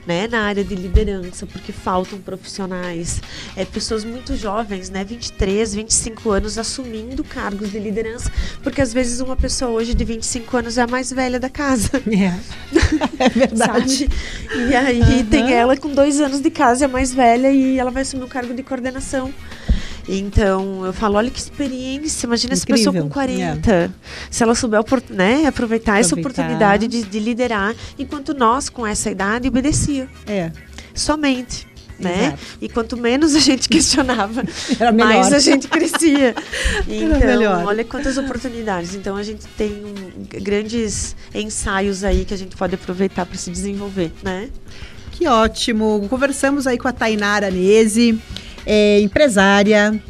Né, 0.04 0.26
na 0.26 0.42
área 0.42 0.64
de 0.64 0.74
liderança, 0.74 1.46
porque 1.46 1.70
faltam 1.70 2.18
profissionais, 2.18 3.22
é, 3.54 3.64
pessoas 3.64 4.04
muito 4.04 4.34
jovens, 4.36 4.90
né, 4.90 5.04
23, 5.04 5.76
25 5.76 6.28
anos, 6.32 6.58
assumindo 6.58 7.22
cargos 7.22 7.70
de 7.70 7.78
liderança, 7.78 8.28
porque 8.64 8.80
às 8.80 8.92
vezes 8.92 9.20
uma 9.20 9.36
pessoa 9.36 9.70
hoje 9.70 9.94
de 9.94 10.04
25 10.04 10.56
anos 10.56 10.76
é 10.76 10.82
a 10.82 10.88
mais 10.88 11.12
velha 11.12 11.38
da 11.38 11.48
casa. 11.48 11.90
É, 13.18 13.26
é 13.26 13.28
verdade. 13.28 13.98
Sabe? 13.98 14.10
E 14.68 14.74
aí 14.74 15.00
Aham. 15.00 15.24
tem 15.26 15.52
ela 15.52 15.76
com 15.76 15.88
dois 15.88 16.20
anos 16.20 16.40
de 16.40 16.50
casa, 16.50 16.84
é 16.84 16.86
a 16.86 16.88
mais 16.88 17.14
velha, 17.14 17.52
e 17.52 17.78
ela 17.78 17.90
vai 17.90 18.02
assumir 18.02 18.24
o 18.24 18.28
cargo 18.28 18.52
de 18.54 18.62
coordenação. 18.62 19.32
Então, 20.08 20.84
eu 20.84 20.92
falo, 20.92 21.16
olha 21.16 21.30
que 21.30 21.38
experiência, 21.38 22.26
imagina 22.26 22.54
essa 22.54 22.66
pessoa 22.66 22.90
Incrível, 22.90 23.08
com 23.08 23.14
40. 23.14 23.94
Se 24.30 24.42
ela 24.42 24.54
souber 24.54 24.80
né, 25.10 25.46
aproveitar, 25.46 26.00
essa 26.00 26.14
Aproveitar. 26.14 26.42
oportunidade 26.42 26.88
de, 26.88 27.02
de 27.02 27.18
liderar, 27.20 27.74
enquanto 27.98 28.34
nós, 28.34 28.68
com 28.68 28.86
essa 28.86 29.10
idade, 29.10 29.48
obedecia. 29.48 30.08
É, 30.26 30.50
Somente. 30.94 31.70
Né? 31.98 32.26
Exato. 32.26 32.42
E 32.60 32.68
quanto 32.68 32.96
menos 32.96 33.36
a 33.36 33.38
gente 33.38 33.68
questionava, 33.70 34.42
mais 34.98 35.32
a 35.32 35.38
gente 35.38 35.68
crescia. 35.68 36.34
Então, 36.88 37.20
melhor. 37.20 37.64
olha 37.64 37.84
quantas 37.84 38.18
oportunidades. 38.18 38.94
Então, 38.96 39.16
a 39.16 39.22
gente 39.22 39.46
tem 39.56 39.70
um, 39.70 40.40
grandes 40.42 41.14
ensaios 41.32 42.02
aí 42.02 42.24
que 42.24 42.34
a 42.34 42.36
gente 42.36 42.56
pode 42.56 42.74
aproveitar 42.74 43.24
para 43.24 43.36
se 43.38 43.50
desenvolver, 43.50 44.12
né? 44.22 44.48
Que 45.12 45.28
ótimo. 45.28 46.04
Conversamos 46.08 46.66
aí 46.66 46.76
com 46.76 46.88
a 46.88 46.92
Tainara 46.92 47.50
Nese, 47.50 48.18
é, 48.66 49.00
empresária, 49.00 50.00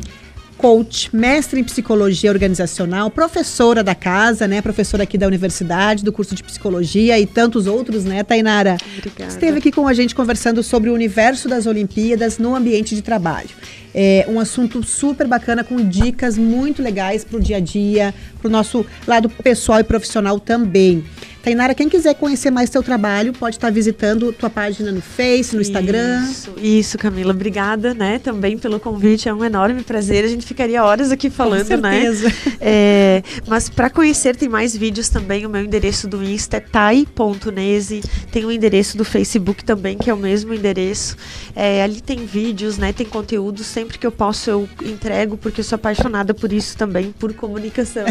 coach, 0.62 1.14
mestre 1.14 1.61
em 1.61 1.64
psicologia 1.64 2.30
organizacional, 2.30 3.11
professora 3.11 3.82
da 3.82 3.96
casa, 3.96 4.46
né? 4.46 4.62
Professora 4.62 5.03
aqui 5.03 5.18
da 5.18 5.26
universidade, 5.26 6.05
do 6.05 6.12
curso 6.12 6.36
de 6.36 6.42
psicologia 6.44 7.18
e 7.18 7.26
tantos 7.26 7.66
outros, 7.66 8.05
né, 8.05 8.22
Tainara? 8.22 8.76
Obrigada. 8.96 9.32
Esteve 9.32 9.59
aqui 9.59 9.72
com 9.72 9.88
a 9.88 9.92
gente 9.92 10.14
conversando 10.14 10.62
sobre 10.62 10.88
o 10.88 10.94
universo 10.94 11.48
das 11.48 11.66
Olimpíadas 11.66 12.38
no 12.38 12.55
ambiente 12.55 12.94
de 12.94 13.03
trabalho. 13.03 13.50
É 13.95 14.26
um 14.28 14.40
assunto 14.40 14.82
super 14.82 15.26
bacana 15.26 15.62
com 15.62 15.76
dicas 15.76 16.38
muito 16.38 16.82
legais 16.82 17.24
para 17.24 17.36
o 17.36 17.40
dia 17.40 17.59
a 17.59 17.61
dia, 17.61 18.14
para 18.40 18.49
o 18.49 18.51
nosso 18.51 18.84
lado 19.07 19.28
pessoal 19.28 19.80
e 19.80 19.84
profissional 19.84 20.38
também. 20.40 21.05
Tainara, 21.43 21.74
quem 21.74 21.88
quiser 21.88 22.14
conhecer 22.14 22.53
mais 22.53 22.70
teu 22.70 22.84
trabalho, 22.84 23.32
pode 23.32 23.57
estar 23.57 23.68
visitando 23.68 24.32
tua 24.32 24.49
página 24.49 24.93
no 24.93 25.01
Face, 25.03 25.57
no 25.57 25.61
Instagram. 25.61 26.24
Isso, 26.30 26.55
isso, 26.57 26.99
Camila. 26.99 27.32
Obrigada, 27.32 27.93
né, 27.93 28.20
também 28.20 28.57
pelo 28.57 28.78
convite. 28.78 29.28
É 29.28 29.34
um 29.34 29.45
enorme 29.45 29.82
prazer. 29.82 30.24
A 30.24 30.28
gente 30.28 30.47
ficaria 30.47 30.84
horas 30.84 31.11
aqui 31.11 31.28
falando, 31.28 31.62
Com 31.62 31.80
certeza. 31.82 32.28
né? 32.28 32.32
É, 32.64 33.24
mas 33.49 33.68
para 33.68 33.90
conhecer, 33.90 34.36
tem 34.36 34.49
mais 34.49 34.76
vídeos 34.76 35.09
também. 35.09 35.45
O 35.45 35.51
meu 35.51 35.64
endereço 35.64 36.07
do 36.07 36.22
Insta 36.22 36.59
é 36.59 36.61
tai.nese. 36.61 38.03
Tem 38.30 38.45
o 38.45 38.53
endereço 38.53 38.97
do 38.97 39.05
Facebook 39.05 39.64
também, 39.64 39.99
que 39.99 40.09
é 40.09 40.14
o 40.14 40.16
mesmo 40.16 40.55
endereço. 40.55 41.16
É, 41.57 41.82
ali 41.82 42.01
tem 42.01 42.24
vídeos, 42.24 42.78
né? 42.78 42.93
Tem 42.93 43.05
conteúdo. 43.05 43.64
Sempre 43.64 43.82
que 43.87 44.07
eu 44.07 44.12
posso, 44.12 44.51
eu 44.51 44.68
entrego, 44.83 45.37
porque 45.37 45.61
eu 45.61 45.64
sou 45.64 45.76
apaixonada 45.76 46.35
por 46.35 46.53
isso 46.53 46.76
também, 46.76 47.12
por 47.12 47.33
comunicação. 47.35 48.05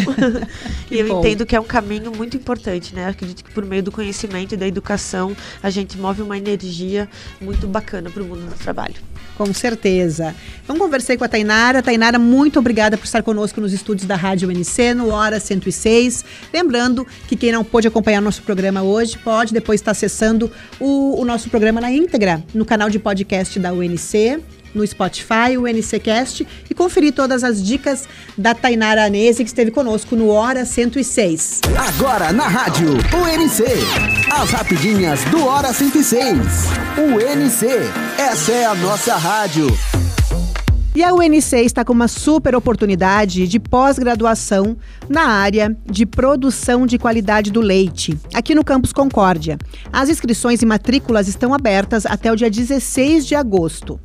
e 0.89 0.99
eu 0.99 1.07
bom. 1.07 1.19
entendo 1.19 1.45
que 1.45 1.55
é 1.55 1.59
um 1.59 1.65
caminho 1.65 2.11
muito 2.15 2.37
importante, 2.37 2.95
né? 2.95 3.07
Acredito 3.07 3.43
que 3.43 3.51
por 3.51 3.65
meio 3.65 3.83
do 3.83 3.91
conhecimento 3.91 4.53
e 4.53 4.57
da 4.57 4.67
educação, 4.67 5.35
a 5.61 5.69
gente 5.69 5.97
move 5.97 6.21
uma 6.21 6.37
energia 6.37 7.09
muito 7.39 7.67
bacana 7.67 8.09
para 8.09 8.21
o 8.21 8.25
mundo 8.25 8.49
do 8.49 8.55
trabalho. 8.55 8.95
Com 9.37 9.53
certeza. 9.53 10.35
Então 10.63 10.77
conversei 10.77 11.17
com 11.17 11.23
a 11.23 11.27
Tainara. 11.27 11.81
Tainara, 11.81 12.19
muito 12.19 12.59
obrigada 12.59 12.97
por 12.97 13.05
estar 13.05 13.23
conosco 13.23 13.59
nos 13.59 13.73
estúdios 13.73 14.05
da 14.07 14.15
Rádio 14.15 14.49
UNC, 14.49 14.93
no 14.93 15.09
Hora 15.09 15.39
106. 15.39 16.23
Lembrando 16.53 17.07
que 17.27 17.35
quem 17.35 17.51
não 17.51 17.63
pôde 17.63 17.87
acompanhar 17.87 18.21
nosso 18.21 18.43
programa 18.43 18.83
hoje, 18.83 19.17
pode 19.17 19.53
depois 19.53 19.81
estar 19.81 19.91
acessando 19.91 20.51
o, 20.79 21.19
o 21.19 21.25
nosso 21.25 21.49
programa 21.49 21.81
na 21.81 21.91
íntegra, 21.91 22.43
no 22.53 22.65
canal 22.65 22.89
de 22.89 22.99
podcast 22.99 23.57
da 23.59 23.73
UNC, 23.73 24.39
no 24.73 24.85
Spotify, 24.85 25.57
o 25.57 25.63
UNCcast, 25.63 26.47
e 26.69 26.73
conferir 26.73 27.13
todas 27.13 27.43
as 27.43 27.63
dicas 27.63 28.07
da 28.37 28.53
Tainara 28.53 29.05
Anese, 29.05 29.43
que 29.43 29.49
esteve 29.49 29.71
conosco 29.71 30.15
no 30.15 30.29
Hora 30.29 30.65
106. 30.65 31.61
Agora 31.77 32.31
na 32.31 32.47
rádio 32.47 32.89
UNC. 32.91 33.63
As 34.31 34.51
rapidinhas 34.51 35.23
do 35.25 35.45
Hora 35.45 35.73
106. 35.73 36.37
UNC. 36.97 37.67
Essa 38.17 38.51
é 38.51 38.65
a 38.65 38.75
nossa 38.75 39.15
rádio. 39.15 39.67
E 40.93 41.03
a 41.05 41.13
UNC 41.13 41.55
está 41.55 41.85
com 41.85 41.93
uma 41.93 42.09
super 42.09 42.53
oportunidade 42.53 43.47
de 43.47 43.59
pós-graduação 43.61 44.75
na 45.07 45.23
área 45.23 45.75
de 45.89 46.05
produção 46.05 46.85
de 46.85 46.97
qualidade 46.97 47.49
do 47.49 47.61
leite, 47.61 48.17
aqui 48.33 48.53
no 48.53 48.61
Campus 48.61 48.91
Concórdia. 48.91 49.57
As 49.91 50.09
inscrições 50.09 50.61
e 50.61 50.65
matrículas 50.65 51.29
estão 51.29 51.53
abertas 51.53 52.05
até 52.05 52.29
o 52.29 52.35
dia 52.35 52.49
16 52.49 53.25
de 53.25 53.35
agosto. 53.35 54.01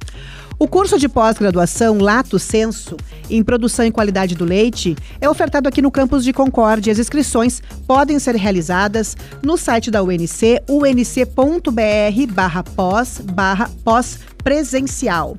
O 0.59 0.67
curso 0.67 0.99
de 0.99 1.07
pós-graduação 1.07 1.99
Lato 1.99 2.39
Senso 2.39 2.97
em 3.29 3.43
produção 3.43 3.85
e 3.85 3.91
qualidade 3.91 4.35
do 4.35 4.45
leite 4.47 4.97
é 5.21 5.29
ofertado 5.29 5.69
aqui 5.69 5.83
no 5.83 5.91
campus 5.91 6.25
de 6.25 6.33
Concórdia. 6.33 6.91
As 6.91 6.99
inscrições 6.99 7.63
podem 7.87 8.19
ser 8.19 8.35
realizadas 8.37 9.15
no 9.43 9.59
site 9.59 9.91
da 9.91 10.03
UNC, 10.03 10.63
unc.br 10.67 12.33
barra 12.33 12.63
pós 12.63 13.21
barra 13.21 13.71
pós 13.85 14.19
presencial. 14.43 15.37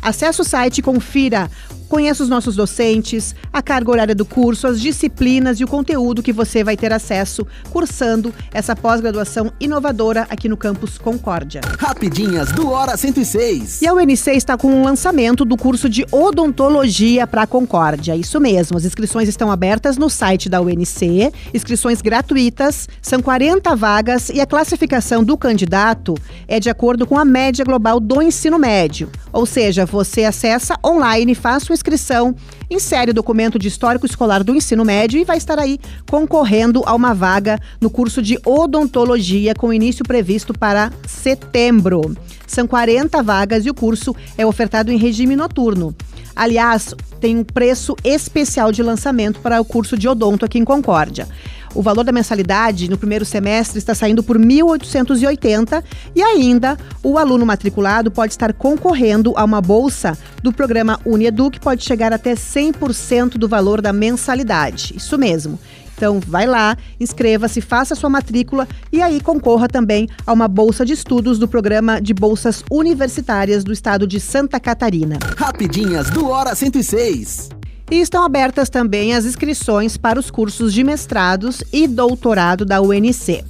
Acesse 0.00 0.40
o 0.40 0.44
site 0.44 0.78
e 0.78 0.82
confira. 0.82 1.50
Conheça 1.88 2.22
os 2.22 2.28
nossos 2.28 2.56
docentes, 2.56 3.34
a 3.52 3.62
carga 3.62 3.90
horária 3.90 4.14
do 4.14 4.24
curso, 4.24 4.66
as 4.66 4.80
disciplinas 4.80 5.60
e 5.60 5.64
o 5.64 5.68
conteúdo 5.68 6.22
que 6.22 6.32
você 6.32 6.64
vai 6.64 6.76
ter 6.76 6.92
acesso 6.92 7.46
cursando 7.70 8.32
essa 8.52 8.74
pós-graduação 8.74 9.52
inovadora 9.60 10.26
aqui 10.30 10.48
no 10.48 10.56
campus 10.56 10.98
Concórdia. 10.98 11.60
Rapidinhas 11.78 12.50
do 12.52 12.70
Hora 12.70 12.96
106. 12.96 13.82
E 13.82 13.86
a 13.86 13.92
UNC 13.92 14.30
está 14.30 14.56
com 14.56 14.80
o 14.80 14.84
lançamento 14.84 15.44
do 15.44 15.56
curso 15.56 15.88
de 15.88 16.06
odontologia 16.10 17.26
para 17.26 17.46
Concórdia. 17.46 18.16
Isso 18.16 18.40
mesmo, 18.40 18.76
as 18.76 18.84
inscrições 18.84 19.28
estão 19.28 19.50
abertas 19.50 19.96
no 19.96 20.08
site 20.08 20.48
da 20.48 20.60
UNC, 20.60 21.32
inscrições 21.52 22.00
gratuitas, 22.00 22.88
são 23.00 23.20
40 23.20 23.76
vagas 23.76 24.30
e 24.30 24.40
a 24.40 24.46
classificação 24.46 25.22
do 25.22 25.36
candidato 25.36 26.14
é 26.48 26.58
de 26.58 26.70
acordo 26.70 27.06
com 27.06 27.18
a 27.18 27.24
média 27.24 27.64
global 27.64 28.00
do 28.00 28.22
ensino 28.22 28.58
médio. 28.58 29.10
Ou 29.32 29.46
seja, 29.46 29.84
você 29.84 30.24
acessa 30.24 30.78
online, 30.84 31.34
faz 31.34 31.64
sua 31.64 31.73
inscrição, 31.74 32.34
insere 32.70 33.10
o 33.10 33.14
documento 33.14 33.58
de 33.58 33.68
histórico 33.68 34.06
escolar 34.06 34.42
do 34.42 34.54
ensino 34.54 34.84
médio 34.84 35.20
e 35.20 35.24
vai 35.24 35.36
estar 35.36 35.58
aí 35.58 35.78
concorrendo 36.08 36.82
a 36.86 36.94
uma 36.94 37.12
vaga 37.12 37.58
no 37.80 37.90
curso 37.90 38.22
de 38.22 38.38
odontologia 38.44 39.54
com 39.54 39.72
início 39.72 40.04
previsto 40.04 40.54
para 40.54 40.92
setembro. 41.06 42.16
São 42.46 42.66
40 42.66 43.22
vagas 43.22 43.66
e 43.66 43.70
o 43.70 43.74
curso 43.74 44.14
é 44.38 44.46
ofertado 44.46 44.92
em 44.92 44.96
regime 44.96 45.36
noturno. 45.36 45.94
Aliás, 46.36 46.94
tem 47.20 47.38
um 47.38 47.44
preço 47.44 47.96
especial 48.02 48.72
de 48.72 48.82
lançamento 48.82 49.40
para 49.40 49.60
o 49.60 49.64
curso 49.64 49.96
de 49.96 50.08
odonto 50.08 50.44
aqui 50.44 50.58
em 50.58 50.64
Concórdia. 50.64 51.28
O 51.74 51.82
valor 51.82 52.04
da 52.04 52.12
mensalidade 52.12 52.88
no 52.88 52.96
primeiro 52.96 53.24
semestre 53.24 53.78
está 53.78 53.94
saindo 53.94 54.22
por 54.22 54.36
R$ 54.36 54.44
1.880 54.44 55.82
e 56.14 56.22
ainda 56.22 56.78
o 57.02 57.18
aluno 57.18 57.44
matriculado 57.44 58.12
pode 58.12 58.32
estar 58.32 58.52
concorrendo 58.52 59.32
a 59.36 59.44
uma 59.44 59.60
bolsa 59.60 60.16
do 60.40 60.52
programa 60.52 61.00
Uniedu 61.04 61.50
que 61.50 61.58
pode 61.58 61.82
chegar 61.82 62.12
até 62.12 62.34
100% 62.34 63.30
do 63.30 63.48
valor 63.48 63.82
da 63.82 63.92
mensalidade. 63.92 64.94
Isso 64.96 65.18
mesmo. 65.18 65.58
Então, 65.96 66.20
vai 66.20 66.46
lá, 66.46 66.76
inscreva-se, 66.98 67.60
faça 67.60 67.94
sua 67.94 68.10
matrícula 68.10 68.66
e 68.92 69.00
aí 69.00 69.20
concorra 69.20 69.68
também 69.68 70.08
a 70.26 70.32
uma 70.32 70.48
bolsa 70.48 70.84
de 70.84 70.92
estudos 70.92 71.38
do 71.38 71.48
programa 71.48 72.00
de 72.00 72.12
bolsas 72.12 72.64
universitárias 72.70 73.62
do 73.62 73.72
estado 73.72 74.06
de 74.06 74.18
Santa 74.18 74.58
Catarina. 74.58 75.18
Rapidinhas 75.36 76.10
do 76.10 76.28
Hora 76.28 76.54
106. 76.54 77.50
E 77.90 78.00
estão 78.00 78.24
abertas 78.24 78.70
também 78.70 79.14
as 79.14 79.24
inscrições 79.24 79.96
para 79.96 80.18
os 80.18 80.30
cursos 80.30 80.72
de 80.72 80.82
mestrados 80.82 81.62
e 81.72 81.86
doutorado 81.86 82.64
da 82.64 82.80
UNC. 82.80 83.44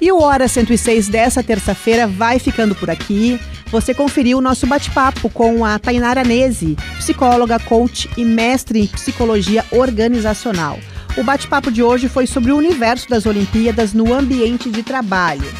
E 0.00 0.12
o 0.12 0.20
Hora 0.20 0.46
106 0.46 1.08
dessa 1.08 1.42
terça-feira 1.42 2.06
vai 2.06 2.38
ficando 2.38 2.74
por 2.74 2.90
aqui. 2.90 3.40
Você 3.70 3.92
conferiu 3.94 4.38
o 4.38 4.40
nosso 4.40 4.66
bate-papo 4.66 5.28
com 5.30 5.64
a 5.64 5.78
Tainara 5.78 6.22
Nese, 6.22 6.76
psicóloga, 6.98 7.58
coach 7.58 8.08
e 8.16 8.24
mestre 8.24 8.80
em 8.80 8.86
psicologia 8.86 9.64
organizacional. 9.70 10.78
O 11.16 11.24
bate-papo 11.24 11.70
de 11.70 11.82
hoje 11.82 12.08
foi 12.08 12.26
sobre 12.26 12.52
o 12.52 12.56
universo 12.56 13.08
das 13.08 13.26
Olimpíadas 13.26 13.92
no 13.92 14.12
ambiente 14.12 14.70
de 14.70 14.82
trabalho. 14.82 15.50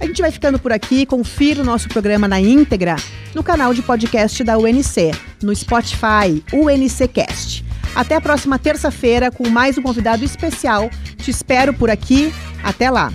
A 0.00 0.06
gente 0.06 0.22
vai 0.22 0.30
ficando 0.30 0.58
por 0.58 0.72
aqui. 0.72 1.04
Confira 1.04 1.62
o 1.62 1.64
nosso 1.64 1.88
programa 1.88 2.28
na 2.28 2.40
íntegra 2.40 2.96
no 3.34 3.42
canal 3.42 3.74
de 3.74 3.82
podcast 3.82 4.42
da 4.44 4.56
UNC, 4.56 5.12
no 5.42 5.54
Spotify, 5.54 6.42
UNCcast. 6.52 7.64
Até 7.94 8.16
a 8.16 8.20
próxima 8.20 8.58
terça-feira 8.58 9.30
com 9.30 9.48
mais 9.48 9.76
um 9.76 9.82
convidado 9.82 10.24
especial. 10.24 10.88
Te 11.16 11.30
espero 11.30 11.72
por 11.74 11.90
aqui. 11.90 12.32
Até 12.62 12.90
lá! 12.90 13.12